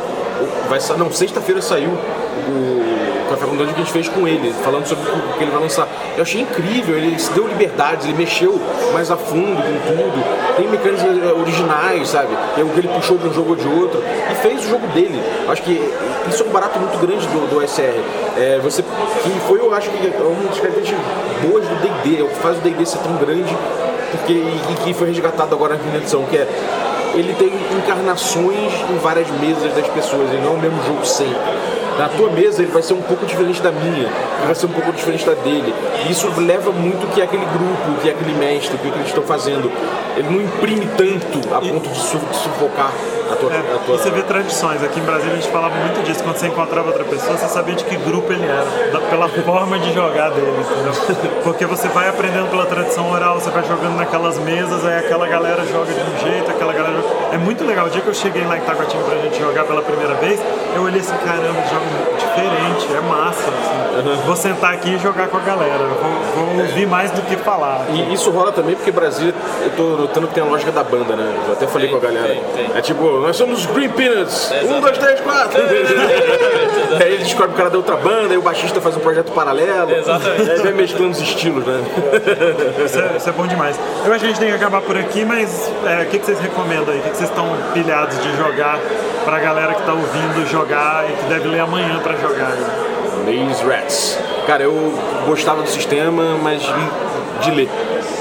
vai 0.69 0.79
não, 0.97 1.11
sexta-feira 1.11 1.61
saiu 1.61 1.89
o 1.89 3.01
Café 3.29 3.45
com 3.45 3.55
Dungeon 3.55 3.73
que 3.73 3.81
a 3.81 3.83
gente 3.83 3.93
fez 3.93 4.09
com 4.09 4.27
ele, 4.27 4.53
falando 4.61 4.85
sobre 4.85 5.09
o 5.09 5.37
que 5.37 5.43
ele 5.43 5.51
vai 5.51 5.61
lançar. 5.61 5.87
Eu 6.17 6.23
achei 6.23 6.41
incrível, 6.41 6.97
ele 6.97 7.17
se 7.17 7.31
deu 7.31 7.47
liberdades, 7.47 8.05
ele 8.05 8.17
mexeu 8.17 8.59
mais 8.93 9.09
a 9.09 9.15
fundo 9.15 9.55
com 9.55 9.79
tudo. 9.87 10.55
Tem 10.57 10.67
mecânicas 10.67 11.05
eh, 11.05 11.33
originais, 11.33 12.09
sabe? 12.09 12.35
É 12.57 12.63
o 12.63 12.67
que 12.67 12.79
ele 12.79 12.89
puxou 12.89 13.17
de 13.17 13.29
um 13.29 13.33
jogo 13.33 13.51
ou 13.51 13.55
de 13.55 13.67
outro 13.67 14.03
e 14.31 14.35
fez 14.35 14.65
o 14.65 14.69
jogo 14.69 14.85
dele. 14.87 15.21
Acho 15.47 15.61
que 15.61 15.71
isso 16.29 16.43
é 16.43 16.45
um 16.45 16.49
barato 16.49 16.77
muito 16.77 16.97
grande 16.99 17.25
do, 17.27 17.49
do 17.49 17.65
SR. 17.65 17.81
É, 18.37 18.59
você, 18.61 18.83
que 18.83 19.29
foi, 19.47 19.59
eu 19.59 19.73
acho 19.73 19.89
que 19.89 20.07
é 20.07 20.21
uma 20.21 20.49
das 20.49 20.59
características 20.59 21.01
boas 21.41 21.65
do 21.65 21.75
D&D, 21.81 22.19
é 22.19 22.23
o 22.23 22.27
que 22.27 22.35
faz 22.35 22.57
o 22.57 22.61
D&D 22.61 22.85
ser 22.85 22.99
tão 22.99 23.15
grande 23.15 23.55
porque, 24.11 24.33
e, 24.33 24.61
e 24.71 24.75
que 24.83 24.93
foi 24.93 25.07
resgatado 25.07 25.55
agora 25.55 25.75
na 25.75 25.79
quinta 25.79 25.97
edição, 25.97 26.25
que 26.25 26.37
é 26.37 26.47
ele 27.13 27.33
tem 27.33 27.51
encarnações 27.77 28.73
em 28.89 28.97
várias 28.97 29.29
mesas 29.39 29.73
das 29.73 29.87
pessoas, 29.87 30.29
ele 30.31 30.41
não 30.41 30.53
é 30.53 30.55
o 30.55 30.59
mesmo 30.59 30.83
jogo 30.85 31.05
sempre. 31.05 31.39
Na 31.97 32.07
tua 32.07 32.29
mesa 32.31 32.61
ele 32.61 32.71
vai 32.71 32.81
ser 32.81 32.93
um 32.93 33.01
pouco 33.01 33.25
diferente 33.25 33.61
da 33.61 33.71
minha, 33.71 34.07
ele 34.07 34.45
vai 34.45 34.55
ser 34.55 34.65
um 34.65 34.69
pouco 34.69 34.91
diferente 34.93 35.25
da 35.25 35.33
dele. 35.33 35.73
E 36.07 36.11
isso 36.11 36.27
leva 36.39 36.71
muito 36.71 37.13
que 37.13 37.21
aquele 37.21 37.45
grupo, 37.45 38.01
que 38.01 38.09
aquele 38.09 38.33
mestre, 38.33 38.75
o 38.75 38.79
que 38.79 38.87
eles 38.87 39.07
estão 39.07 39.23
fazendo. 39.23 39.71
Ele 40.15 40.29
não 40.29 40.41
imprime 40.41 40.87
tanto 40.97 41.53
a 41.53 41.59
ponto 41.59 41.89
de 41.89 41.99
sufocar 41.99 42.91
a 43.31 43.35
tua, 43.35 43.51
É, 43.53 43.57
a 43.59 43.79
tua... 43.85 43.97
você 43.97 44.09
vê 44.09 44.21
tradições. 44.23 44.83
Aqui 44.83 44.99
em 44.99 45.03
Brasília 45.03 45.33
a 45.33 45.35
gente 45.35 45.49
falava 45.49 45.75
muito 45.75 46.03
disso. 46.03 46.23
Quando 46.23 46.37
você 46.37 46.47
encontrava 46.47 46.87
outra 46.87 47.03
pessoa, 47.03 47.37
você 47.37 47.47
sabia 47.47 47.75
de 47.75 47.83
que 47.83 47.95
grupo 47.97 48.31
ele 48.31 48.45
era, 48.45 48.91
da- 48.91 48.99
pela 49.09 49.27
forma 49.43 49.79
de 49.79 49.93
jogar 49.93 50.29
dele, 50.31 50.53
entendeu? 50.59 51.31
Porque 51.43 51.65
você 51.65 51.87
vai 51.89 52.09
aprendendo 52.09 52.49
pela 52.49 52.65
tradição 52.65 53.11
oral, 53.11 53.39
você 53.39 53.49
vai 53.49 53.63
jogando 53.63 53.95
naquelas 53.97 54.37
mesas, 54.39 54.85
aí 54.85 54.99
aquela 54.99 55.27
galera 55.27 55.63
joga 55.65 55.91
de 55.93 55.99
um 55.99 56.19
jeito, 56.31 56.51
aquela 56.51 56.73
galera 56.73 56.95
joga... 56.95 57.09
É 57.33 57.37
muito 57.37 57.63
legal. 57.65 57.87
O 57.87 57.89
dia 57.89 58.01
que 58.01 58.07
eu 58.07 58.13
cheguei 58.13 58.43
lá 58.45 58.57
em 58.57 58.61
Taguatinga 58.61 59.03
pra 59.03 59.17
gente 59.19 59.39
jogar 59.39 59.63
pela 59.65 59.81
primeira 59.81 60.13
vez, 60.15 60.39
eu 60.75 60.83
olhei 60.83 60.99
assim, 60.99 61.15
caramba, 61.25 61.61
jogam 61.69 62.15
diferente, 62.17 62.87
é 62.95 63.01
massa. 63.01 63.49
Assim. 63.49 64.21
Vou 64.25 64.35
sentar 64.35 64.73
aqui 64.73 64.95
e 64.95 64.99
jogar 64.99 65.27
com 65.27 65.37
a 65.37 65.41
galera. 65.41 65.85
Vou, 66.35 66.45
vou 66.45 66.61
ouvir 66.65 66.85
mais 66.87 67.11
do 67.11 67.21
que 67.23 67.35
falar. 67.37 67.85
E 67.89 68.13
isso 68.13 68.31
rola 68.31 68.51
também 68.51 68.75
porque 68.75 68.91
Brasília, 68.91 69.33
eu 69.61 69.69
tô 69.71 69.83
notando 70.01 70.27
que 70.27 70.33
tem 70.33 70.43
a 70.43 70.45
lógica 70.45 70.71
da 70.71 70.83
banda, 70.83 71.15
né? 71.15 71.33
Eu 71.47 71.53
até 71.53 71.67
falei 71.67 71.89
Tem, 71.89 71.99
com 71.99 72.05
a 72.05 72.09
galera. 72.09 72.27
tem, 72.27 72.43
tem. 72.67 72.77
É 72.77 72.81
tipo, 72.81 73.03
nós 73.21 73.35
somos 73.35 73.59
os 73.59 73.65
Green 73.67 73.89
Peanuts. 73.89 74.51
É, 74.51 74.63
um, 74.63 74.81
dois, 74.81 74.97
três, 74.97 75.19
quatro. 75.21 75.61
aí 76.99 77.13
ele 77.13 77.23
descobre 77.23 77.53
o 77.53 77.57
cara 77.57 77.69
da 77.69 77.77
outra 77.77 77.95
banda, 77.95 78.31
aí 78.31 78.37
o 78.37 78.41
baixista 78.41 78.81
faz 78.81 78.97
um 78.97 78.99
projeto 78.99 79.31
paralelo. 79.31 79.91
Exatamente. 79.91 80.51
Aí 80.51 80.59
vai 80.59 80.71
mesclando 80.73 81.11
os 81.11 81.21
estilos, 81.21 81.65
né? 81.65 81.81
Isso 82.85 82.99
é, 82.99 83.17
isso 83.17 83.29
é 83.29 83.31
bom 83.31 83.47
demais. 83.47 83.79
Eu 84.05 84.11
acho 84.11 84.19
que 84.19 84.25
a 84.25 84.29
gente 84.29 84.39
tem 84.39 84.49
que 84.49 84.55
acabar 84.55 84.81
por 84.81 84.97
aqui, 84.97 85.23
mas 85.23 85.71
é, 85.85 86.03
o 86.03 86.05
que, 86.07 86.19
que 86.19 86.25
vocês 86.25 86.39
recomendam 86.39 86.93
aí? 86.93 86.99
O 86.99 87.03
que, 87.03 87.09
que 87.11 87.17
vocês 87.17 87.29
estão 87.29 87.47
pilhados 87.73 88.21
de 88.21 88.35
jogar 88.37 88.79
pra 89.23 89.39
galera 89.39 89.73
que 89.73 89.83
tá 89.83 89.93
ouvindo 89.93 90.49
jogar 90.49 91.05
e 91.09 91.13
que 91.13 91.23
deve 91.25 91.47
ler 91.47 91.59
amanhã 91.59 91.99
pra 91.99 92.15
jogar? 92.15 92.51
Maze 93.25 93.63
Rats. 93.63 94.17
Cara, 94.47 94.63
eu 94.63 94.93
gostava 95.25 95.61
do 95.61 95.69
sistema, 95.69 96.37
mas 96.41 96.63
de 97.41 97.51
ler. 97.51 97.69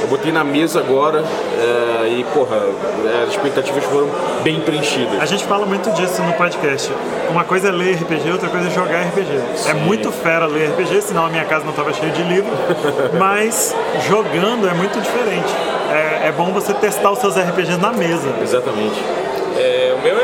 Eu 0.03 0.09
botei 0.09 0.33
na 0.33 0.43
mesa 0.43 0.81
agora 0.81 1.23
é, 1.23 2.09
e, 2.09 2.25
porra, 2.33 2.57
é, 2.57 3.25
as 3.25 3.31
expectativas 3.31 3.85
foram 3.85 4.09
bem 4.43 4.61
preenchidas. 4.61 5.21
A 5.21 5.27
gente 5.27 5.45
fala 5.45 5.67
muito 5.67 5.91
disso 5.93 6.23
no 6.23 6.33
podcast. 6.33 6.91
Uma 7.31 7.45
coisa 7.45 7.69
é 7.69 7.71
ler 7.71 7.97
RPG, 7.97 8.31
outra 8.33 8.49
coisa 8.49 8.69
é 8.69 8.71
jogar 8.71 9.03
RPG. 9.03 9.69
É 9.69 9.75
muito 9.75 10.11
fera 10.11 10.47
ler 10.47 10.71
RPG, 10.71 11.03
senão 11.03 11.27
a 11.27 11.29
minha 11.29 11.45
casa 11.45 11.65
não 11.65 11.71
estava 11.71 11.93
cheia 11.93 12.11
de 12.11 12.23
livro. 12.23 12.51
mas 13.19 13.75
jogando 14.09 14.69
é 14.69 14.75
muito 14.75 15.01
diferente. 15.01 15.55
É, 15.91 16.29
é 16.29 16.33
bom 16.33 16.53
você 16.53 16.73
testar 16.75 17.11
os 17.11 17.19
seus 17.19 17.37
RPGs 17.37 17.79
na 17.79 17.93
mesa. 17.93 18.35
Exatamente. 18.43 19.01
É, 19.57 19.95
o 19.99 20.03
meu 20.03 20.19
é, 20.19 20.20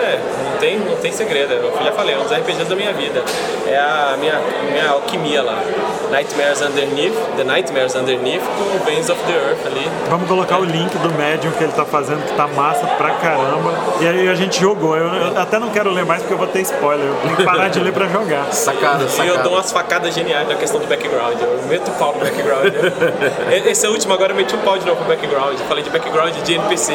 não 0.57 0.61
tem, 0.61 0.79
não 0.79 0.97
tem 0.97 1.13
segredo, 1.13 1.53
eu 1.53 1.73
já 1.85 1.93
falei, 1.93 2.15
é 2.15 2.19
um 2.19 2.23
dos 2.23 2.33
RPGs 2.33 2.65
da 2.65 2.75
minha 2.75 2.93
vida. 2.95 3.23
É 3.67 3.77
a 3.77 4.17
minha, 4.19 4.41
minha 4.73 4.91
alquimia 4.91 5.43
lá. 5.43 5.59
Nightmares 6.11 6.63
Underneath, 6.63 7.15
The 7.37 7.45
Nightmares 7.45 7.95
Underneath 7.95 8.41
com 8.41 8.85
Veins 8.85 9.11
of 9.11 9.21
the 9.25 9.33
Earth 9.33 9.67
ali. 9.67 9.87
Vamos 10.09 10.27
colocar 10.29 10.59
o 10.59 10.65
link 10.65 10.97
do 10.99 11.13
Medium 11.13 11.53
que 11.53 11.65
ele 11.65 11.73
tá 11.73 11.85
fazendo, 11.85 12.25
que 12.25 12.33
tá 12.35 12.47
massa 12.47 12.87
pra 12.87 13.11
caramba. 13.11 13.75
E 14.01 14.07
aí 14.09 14.29
a 14.29 14.35
gente 14.35 14.59
jogou. 14.61 14.97
Eu, 14.97 15.07
eu 15.09 15.39
até 15.39 15.59
não 15.59 15.69
quero 15.71 15.91
ler 15.91 16.07
mais 16.07 16.23
porque 16.23 16.35
eu 16.35 16.39
vou 16.39 16.47
ter 16.47 16.61
spoiler. 16.63 17.07
Eu 17.07 17.17
tenho 17.23 17.37
que 17.37 17.45
parar 17.45 17.69
de 17.69 17.81
ler 17.81 17.93
pra 17.93 18.07
jogar. 18.09 18.47
Sacada, 18.55 19.03
E 19.03 19.07
eu 19.07 19.09
sacada. 19.11 19.43
dou 19.43 19.53
umas 19.53 19.71
facadas 19.71 20.15
geniais 20.15 20.49
na 20.49 20.55
questão 20.55 20.81
do 20.81 20.87
background. 20.87 21.37
Eu 21.41 21.63
meto 21.69 21.89
o 21.91 21.95
pau 21.95 22.15
no 22.15 22.21
background. 22.21 22.73
Esse 23.67 23.87
último 23.89 24.15
agora 24.15 24.33
eu 24.33 24.37
meti 24.37 24.55
o 24.55 24.59
pau 24.59 24.79
de 24.79 24.87
novo 24.87 25.05
pro 25.05 25.09
background. 25.15 25.59
Eu 25.59 25.67
falei 25.67 25.83
de 25.85 25.91
background 25.91 26.35
de 26.35 26.55
NPC. 26.55 26.95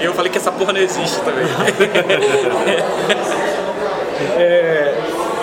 E 0.00 0.04
eu 0.04 0.14
falei 0.14 0.30
que 0.30 0.38
essa 0.38 0.52
porra 0.52 0.72
não 0.72 0.80
existe 0.80 1.20
também. 1.20 1.44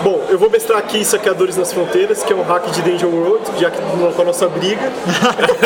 Bom, 0.03 0.21
eu 0.29 0.37
vou 0.37 0.51
mestrar 0.51 0.77
aqui 0.77 1.03
Saqueadores 1.03 1.57
nas 1.57 1.73
Fronteiras, 1.73 2.21
que 2.21 2.31
é 2.31 2.35
um 2.35 2.43
hack 2.43 2.69
de 2.69 2.79
Danger 2.83 3.09
World, 3.09 3.43
já 3.59 3.71
que 3.71 3.79
com 3.81 4.21
a 4.21 4.25
nossa 4.25 4.47
briga. 4.47 4.91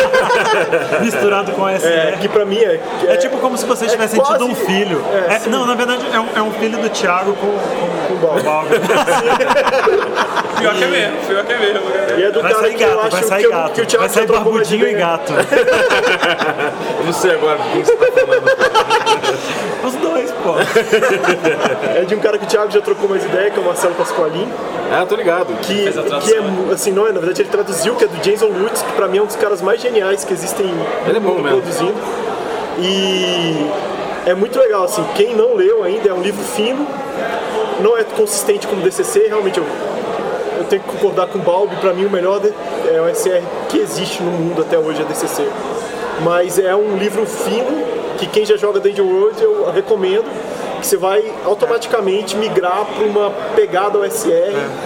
Misturado 1.03 1.51
com 1.51 1.69
esse. 1.69 1.85
É, 1.85 2.17
que 2.21 2.29
pra 2.29 2.45
mim 2.45 2.57
é. 2.57 2.79
É 3.07 3.17
tipo 3.17 3.37
como 3.39 3.57
se 3.57 3.65
você 3.65 3.85
tivesse 3.87 4.17
é 4.17 4.23
sentido 4.23 4.45
um 4.45 4.55
quase- 4.55 4.65
filho. 4.65 5.03
é, 5.29 5.33
É, 5.35 5.41
não, 5.49 5.65
na 5.65 5.75
verdade 5.75 6.05
é 6.13 6.19
um, 6.21 6.27
é 6.37 6.41
um 6.41 6.51
filho 6.53 6.77
do 6.77 6.89
Thiago 6.89 7.33
com, 7.33 7.47
com, 7.47 8.17
Com 8.17 8.39
o 8.39 8.43
Baldo. 8.43 8.69
o. 10.59 10.61
Pior 10.61 10.75
que 10.75 10.83
é 10.83 10.87
mesmo, 10.87 11.17
pior 11.27 11.43
que 11.45 11.53
é 11.53 11.57
mesmo. 11.59 11.81
E 12.17 12.23
é 12.23 12.31
do 12.31 12.41
Vai 12.41 12.51
cara 12.51 12.63
sair 12.63 12.75
que 12.75 12.83
eu 12.83 12.89
gato, 12.89 12.99
acho 13.01 13.11
vai 13.11 13.23
sair 13.23 13.39
que, 13.41 13.45
eu- 13.47 13.51
gato. 13.51 13.71
que 13.73 13.81
o 13.81 13.85
Thiago 13.85 14.05
Vai 14.05 14.09
sair 14.13 14.29
uma 14.31 14.39
barbudinho 14.39 14.87
e 14.87 14.93
gato. 14.93 15.33
Eu 16.99 17.05
não 17.05 17.13
sei 17.13 17.31
agora 17.31 17.57
você 17.75 17.95
tá 17.95 18.05
falando. 18.11 18.49
Os 19.85 19.93
dois, 19.95 20.31
pô. 20.31 20.55
É 21.97 22.03
de 22.05 22.15
um 22.15 22.19
cara 22.19 22.37
que 22.37 22.43
o 22.45 22.47
Thiago 22.47 22.71
já 22.71 22.81
trocou 22.81 23.09
mais 23.09 23.23
ideia, 23.23 23.49
que 23.49 23.57
é 23.57 23.61
o 23.61 23.65
Marcelo 23.65 23.95
Pasqualin. 23.95 24.47
Ah, 24.91 25.05
tô 25.07 25.15
ligado. 25.15 25.53
Que, 25.61 25.91
que 25.91 26.33
é, 26.33 26.73
assim, 26.73 26.91
não 26.91 27.07
é, 27.07 27.11
na 27.11 27.19
verdade 27.19 27.41
ele 27.41 27.49
traduziu, 27.49 27.95
que 27.95 28.03
é 28.03 28.07
do 28.07 28.17
Jason 28.17 28.47
Lutz, 28.47 28.81
que 28.81 28.91
pra 28.93 29.07
mim 29.07 29.19
é 29.19 29.21
um 29.21 29.25
dos 29.25 29.35
caras 29.35 29.61
mais 29.61 29.81
geniais 29.81 30.23
que 30.23 30.33
existem 30.33 30.65
Ele 31.07 31.17
é 31.17 31.19
bom 31.19 31.35
mesmo. 31.35 31.61
produzindo. 31.61 31.95
E 32.79 33.67
é 34.25 34.33
muito 34.33 34.57
legal, 34.59 34.83
assim, 34.83 35.05
quem 35.15 35.35
não 35.35 35.53
leu 35.55 35.83
ainda, 35.83 36.09
é 36.09 36.13
um 36.13 36.21
livro 36.21 36.43
fino, 36.43 36.87
não 37.81 37.97
é 37.97 38.03
consistente 38.03 38.67
como 38.67 38.81
DCC, 38.81 39.27
realmente 39.27 39.57
eu, 39.59 39.65
eu 40.59 40.65
tenho 40.65 40.81
que 40.83 40.89
concordar 40.89 41.27
com 41.27 41.39
o 41.39 41.41
Balbi, 41.41 41.75
pra 41.77 41.93
mim 41.93 42.05
o 42.05 42.09
melhor 42.09 42.41
é 42.45 43.01
o 43.01 43.15
SR 43.15 43.41
que 43.69 43.77
existe 43.77 44.21
no 44.21 44.31
mundo 44.31 44.61
até 44.61 44.77
hoje 44.77 45.01
é 45.01 45.05
DCC. 45.05 45.47
Mas 46.21 46.59
é 46.59 46.75
um 46.75 46.97
livro 46.97 47.25
fino, 47.25 47.87
que 48.17 48.27
quem 48.27 48.45
já 48.45 48.57
joga 48.57 48.79
Danger 48.79 49.05
World 49.05 49.41
eu 49.41 49.71
recomendo, 49.71 50.25
você 50.87 50.97
vai 50.97 51.23
automaticamente 51.45 52.35
migrar 52.35 52.85
para 52.85 53.05
uma 53.05 53.29
pegada 53.55 53.97
OSR. 53.99 54.29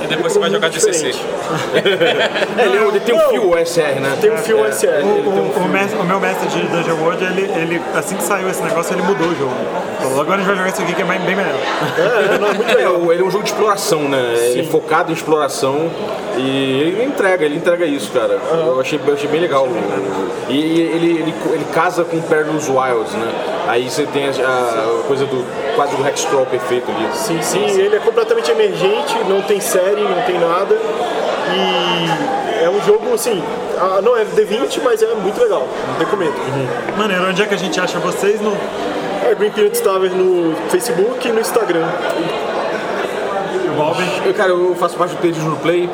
E 0.03 0.07
depois 0.07 0.33
você 0.33 0.39
vai 0.39 0.49
jogar 0.49 0.67
mundo 0.67 0.75
DCC. 0.79 1.11
diferente. 1.11 1.23
É, 2.57 2.65
ele, 2.65 2.77
ele 2.77 2.99
tem 2.99 3.15
um 3.15 3.17
Não. 3.17 3.29
fio 3.29 3.49
OSR, 3.51 3.99
né? 3.99 4.17
Tem 4.21 4.31
um 4.31 4.37
fio 4.37 4.61
OSR. 4.61 4.87
O, 4.87 4.91
tem 4.91 5.03
um 5.05 5.61
o- 5.61 5.63
o 5.65 5.67
mestre- 5.69 5.99
o 5.99 6.03
meu 6.03 6.19
mestre 6.19 6.47
de 6.49 6.61
Dungeon 6.67 6.95
World, 7.01 7.23
ele, 7.23 7.41
ele, 7.59 7.81
assim 7.95 8.15
que 8.15 8.23
saiu 8.23 8.49
esse 8.49 8.61
negócio, 8.61 8.93
ele 8.93 9.01
mudou 9.01 9.27
o 9.27 9.35
jogo. 9.35 9.53
Falou, 10.01 10.21
agora 10.21 10.35
a 10.35 10.37
gente 10.39 10.47
vai 10.47 10.55
jogar 10.57 10.69
isso 10.69 10.81
aqui 10.81 10.93
que 10.93 11.01
é 11.01 11.05
bem, 11.05 11.19
melhor. 11.35 11.53
É, 11.97 12.37
não, 12.37 12.47
é 12.49 12.53
muito 12.53 12.71
É, 12.71 12.75
legal. 12.75 12.95
o- 12.97 13.11
ele 13.11 13.23
é 13.23 13.25
um 13.25 13.31
jogo 13.31 13.43
de 13.43 13.49
exploração, 13.51 14.01
né? 14.01 14.33
Ele 14.51 14.61
é 14.61 14.63
focado 14.63 15.11
em 15.11 15.15
exploração 15.15 15.89
e 16.37 16.81
ele 16.81 17.03
entrega, 17.05 17.45
ele 17.45 17.55
entrega 17.57 17.85
isso, 17.85 18.11
cara. 18.11 18.39
Eu 18.51 18.79
achei, 18.79 18.99
eu 19.05 19.13
achei 19.13 19.29
bem 19.29 19.41
legal. 19.41 19.67
E, 20.49 20.53
e 20.53 20.81
ele, 20.81 21.09
ele, 21.21 21.35
ele 21.53 21.65
casa 21.73 22.03
com 22.03 22.21
Perilous 22.21 22.67
Wilds, 22.69 23.13
né? 23.13 23.31
Aí 23.67 23.89
você 23.89 24.05
tem 24.05 24.27
a, 24.27 24.29
a 24.31 25.03
coisa 25.07 25.25
do 25.25 25.43
quase 25.75 25.95
do 25.95 26.07
Hexcrawl 26.07 26.45
perfeito 26.45 26.91
ali. 26.91 27.07
Sim, 27.13 27.41
sim, 27.41 27.65
ele 27.79 27.95
é 27.95 27.99
completamente 27.99 28.51
emergente, 28.51 29.15
não 29.27 29.41
tem 29.41 29.59
série, 29.59 30.01
não 30.01 30.21
tem 30.23 30.39
nada. 30.39 30.77
E 31.55 32.63
é 32.63 32.69
um 32.69 32.81
jogo, 32.81 33.13
assim, 33.13 33.43
ah, 33.79 33.99
não 34.01 34.15
é 34.15 34.23
D20, 34.23 34.81
mas 34.83 35.01
é 35.01 35.13
muito 35.15 35.41
legal. 35.41 35.67
Recomendo. 35.99 36.35
Maneiro, 36.97 37.29
onde 37.29 37.41
é 37.41 37.45
que 37.45 37.53
a 37.53 37.57
gente 37.57 37.79
acha 37.79 37.99
vocês? 37.99 38.39
No... 38.39 38.55
É 39.25 39.35
Green 39.35 39.51
Peanuts 39.51 39.79
Tavern 39.79 40.15
no 40.15 40.55
Facebook 40.69 41.27
e 41.27 41.31
no 41.31 41.39
Instagram. 41.39 41.87
Bob? 43.75 43.97
Eu, 44.25 44.33
cara, 44.33 44.49
eu 44.49 44.75
faço 44.75 44.95
parte 44.95 45.15
do 45.15 45.21
Perdidos 45.21 45.47
no 45.47 45.55
Play, 45.57 45.89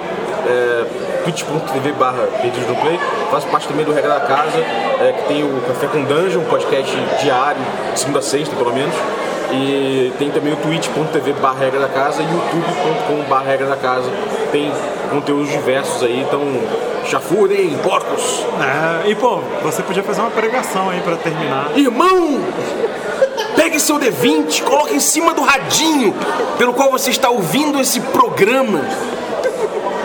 é, 0.48 0.86
twitch.tv 1.24 1.92
barra 1.94 2.28
Perdidos 2.42 2.68
no 2.68 2.76
Play. 2.76 3.00
Faço 3.32 3.48
parte 3.48 3.68
também 3.68 3.86
do 3.86 3.94
Regra 3.94 4.16
da 4.16 4.20
Casa, 4.22 4.58
é, 4.58 5.14
que 5.18 5.28
tem 5.28 5.44
o 5.44 5.62
Café 5.68 5.88
com 5.88 6.04
Dungeon, 6.04 6.42
um 6.42 6.46
podcast 6.46 6.96
diário, 7.22 7.62
de 7.94 8.00
segunda 8.00 8.20
a 8.20 8.22
sexta, 8.22 8.56
pelo 8.56 8.74
menos. 8.74 8.96
E 9.52 10.14
tem 10.18 10.30
também 10.32 10.54
o 10.54 10.56
twitch.tv 10.58 11.34
barra 11.34 11.60
Regra 11.60 11.80
da 11.80 11.88
Casa 11.88 12.22
e 12.22 12.26
youtube.com 12.26 13.30
barra 13.30 13.46
Regra 13.46 13.68
da 13.68 13.78
Casa. 13.78 14.10
Tem 14.52 14.72
conteúdos 15.10 15.50
diversos 15.50 16.04
aí, 16.04 16.22
então 16.22 16.42
chafurdem, 17.06 17.78
porcos! 17.80 18.46
É, 18.62 19.10
e 19.10 19.16
pô, 19.16 19.40
você 19.64 19.82
podia 19.82 20.04
fazer 20.04 20.22
uma 20.22 20.30
pregação 20.30 20.90
aí 20.90 21.02
pra 21.02 21.16
terminar. 21.16 21.72
Irmão, 21.76 22.40
pegue 23.56 23.80
seu 23.80 24.00
D20, 24.00 24.64
coloque 24.64 24.96
em 24.96 25.00
cima 25.00 25.34
do 25.34 25.42
radinho 25.42 26.14
pelo 26.58 26.74
qual 26.74 26.92
você 26.92 27.10
está 27.10 27.30
ouvindo 27.30 27.80
esse 27.80 28.00
programa. 28.00 28.82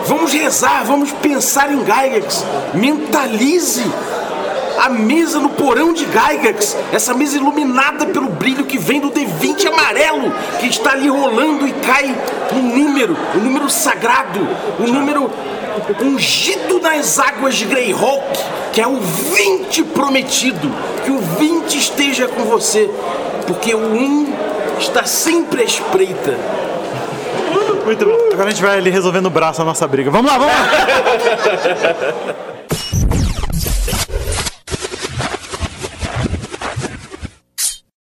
Vamos 0.07 0.33
rezar, 0.33 0.85
vamos 0.85 1.13
pensar 1.13 1.73
em 1.73 1.79
Gygax. 1.79 2.45
Mentalize 2.75 3.85
a 4.85 4.89
mesa 4.91 5.41
no 5.41 5.49
porão 5.49 5.95
de 5.95 6.05
Gygax. 6.05 6.77
Essa 6.93 7.15
mesa 7.15 7.39
iluminada 7.39 8.05
pelo 8.05 8.29
brilho 8.29 8.67
que 8.67 8.77
vem 8.77 9.01
do 9.01 9.11
D20 9.11 9.67
amarelo 9.67 10.31
que 10.61 10.67
está 10.67 10.93
ali 10.93 11.09
rolando 11.09 11.67
e 11.67 11.73
cai 11.73 12.15
um 12.53 12.61
número, 12.77 13.17
um 13.35 13.39
número 13.39 13.71
sagrado, 13.71 14.47
um 14.79 14.93
número 14.93 15.31
ungido 16.03 16.79
nas 16.81 17.19
águas 17.19 17.57
de 17.57 17.65
Greyhawk, 17.65 18.39
que 18.75 18.81
é 18.81 18.87
o 18.87 18.97
20 18.97 19.85
prometido. 19.85 20.71
Que 21.03 21.11
o 21.11 21.19
20 21.19 21.79
esteja 21.79 22.29
com 22.29 22.43
você, 22.45 22.91
porque 23.47 23.75
o 23.75 23.79
1 23.79 24.35
está 24.81 25.05
sempre 25.05 25.63
à 25.63 25.65
espreita. 25.65 26.39
Muito 27.87 28.05
bom. 28.05 28.19
Agora 28.33 28.49
a 28.49 28.51
gente 28.51 28.63
vai 28.63 28.77
ali 28.77 28.91
resolvendo 28.91 29.27
o 29.27 29.31
braço 29.31 29.63
a 29.63 29.65
nossa 29.65 29.89
briga. 29.89 30.11
Vamos 30.11 30.31
lá, 30.31 30.39
vamos 30.39 30.55
lá! 30.55 30.65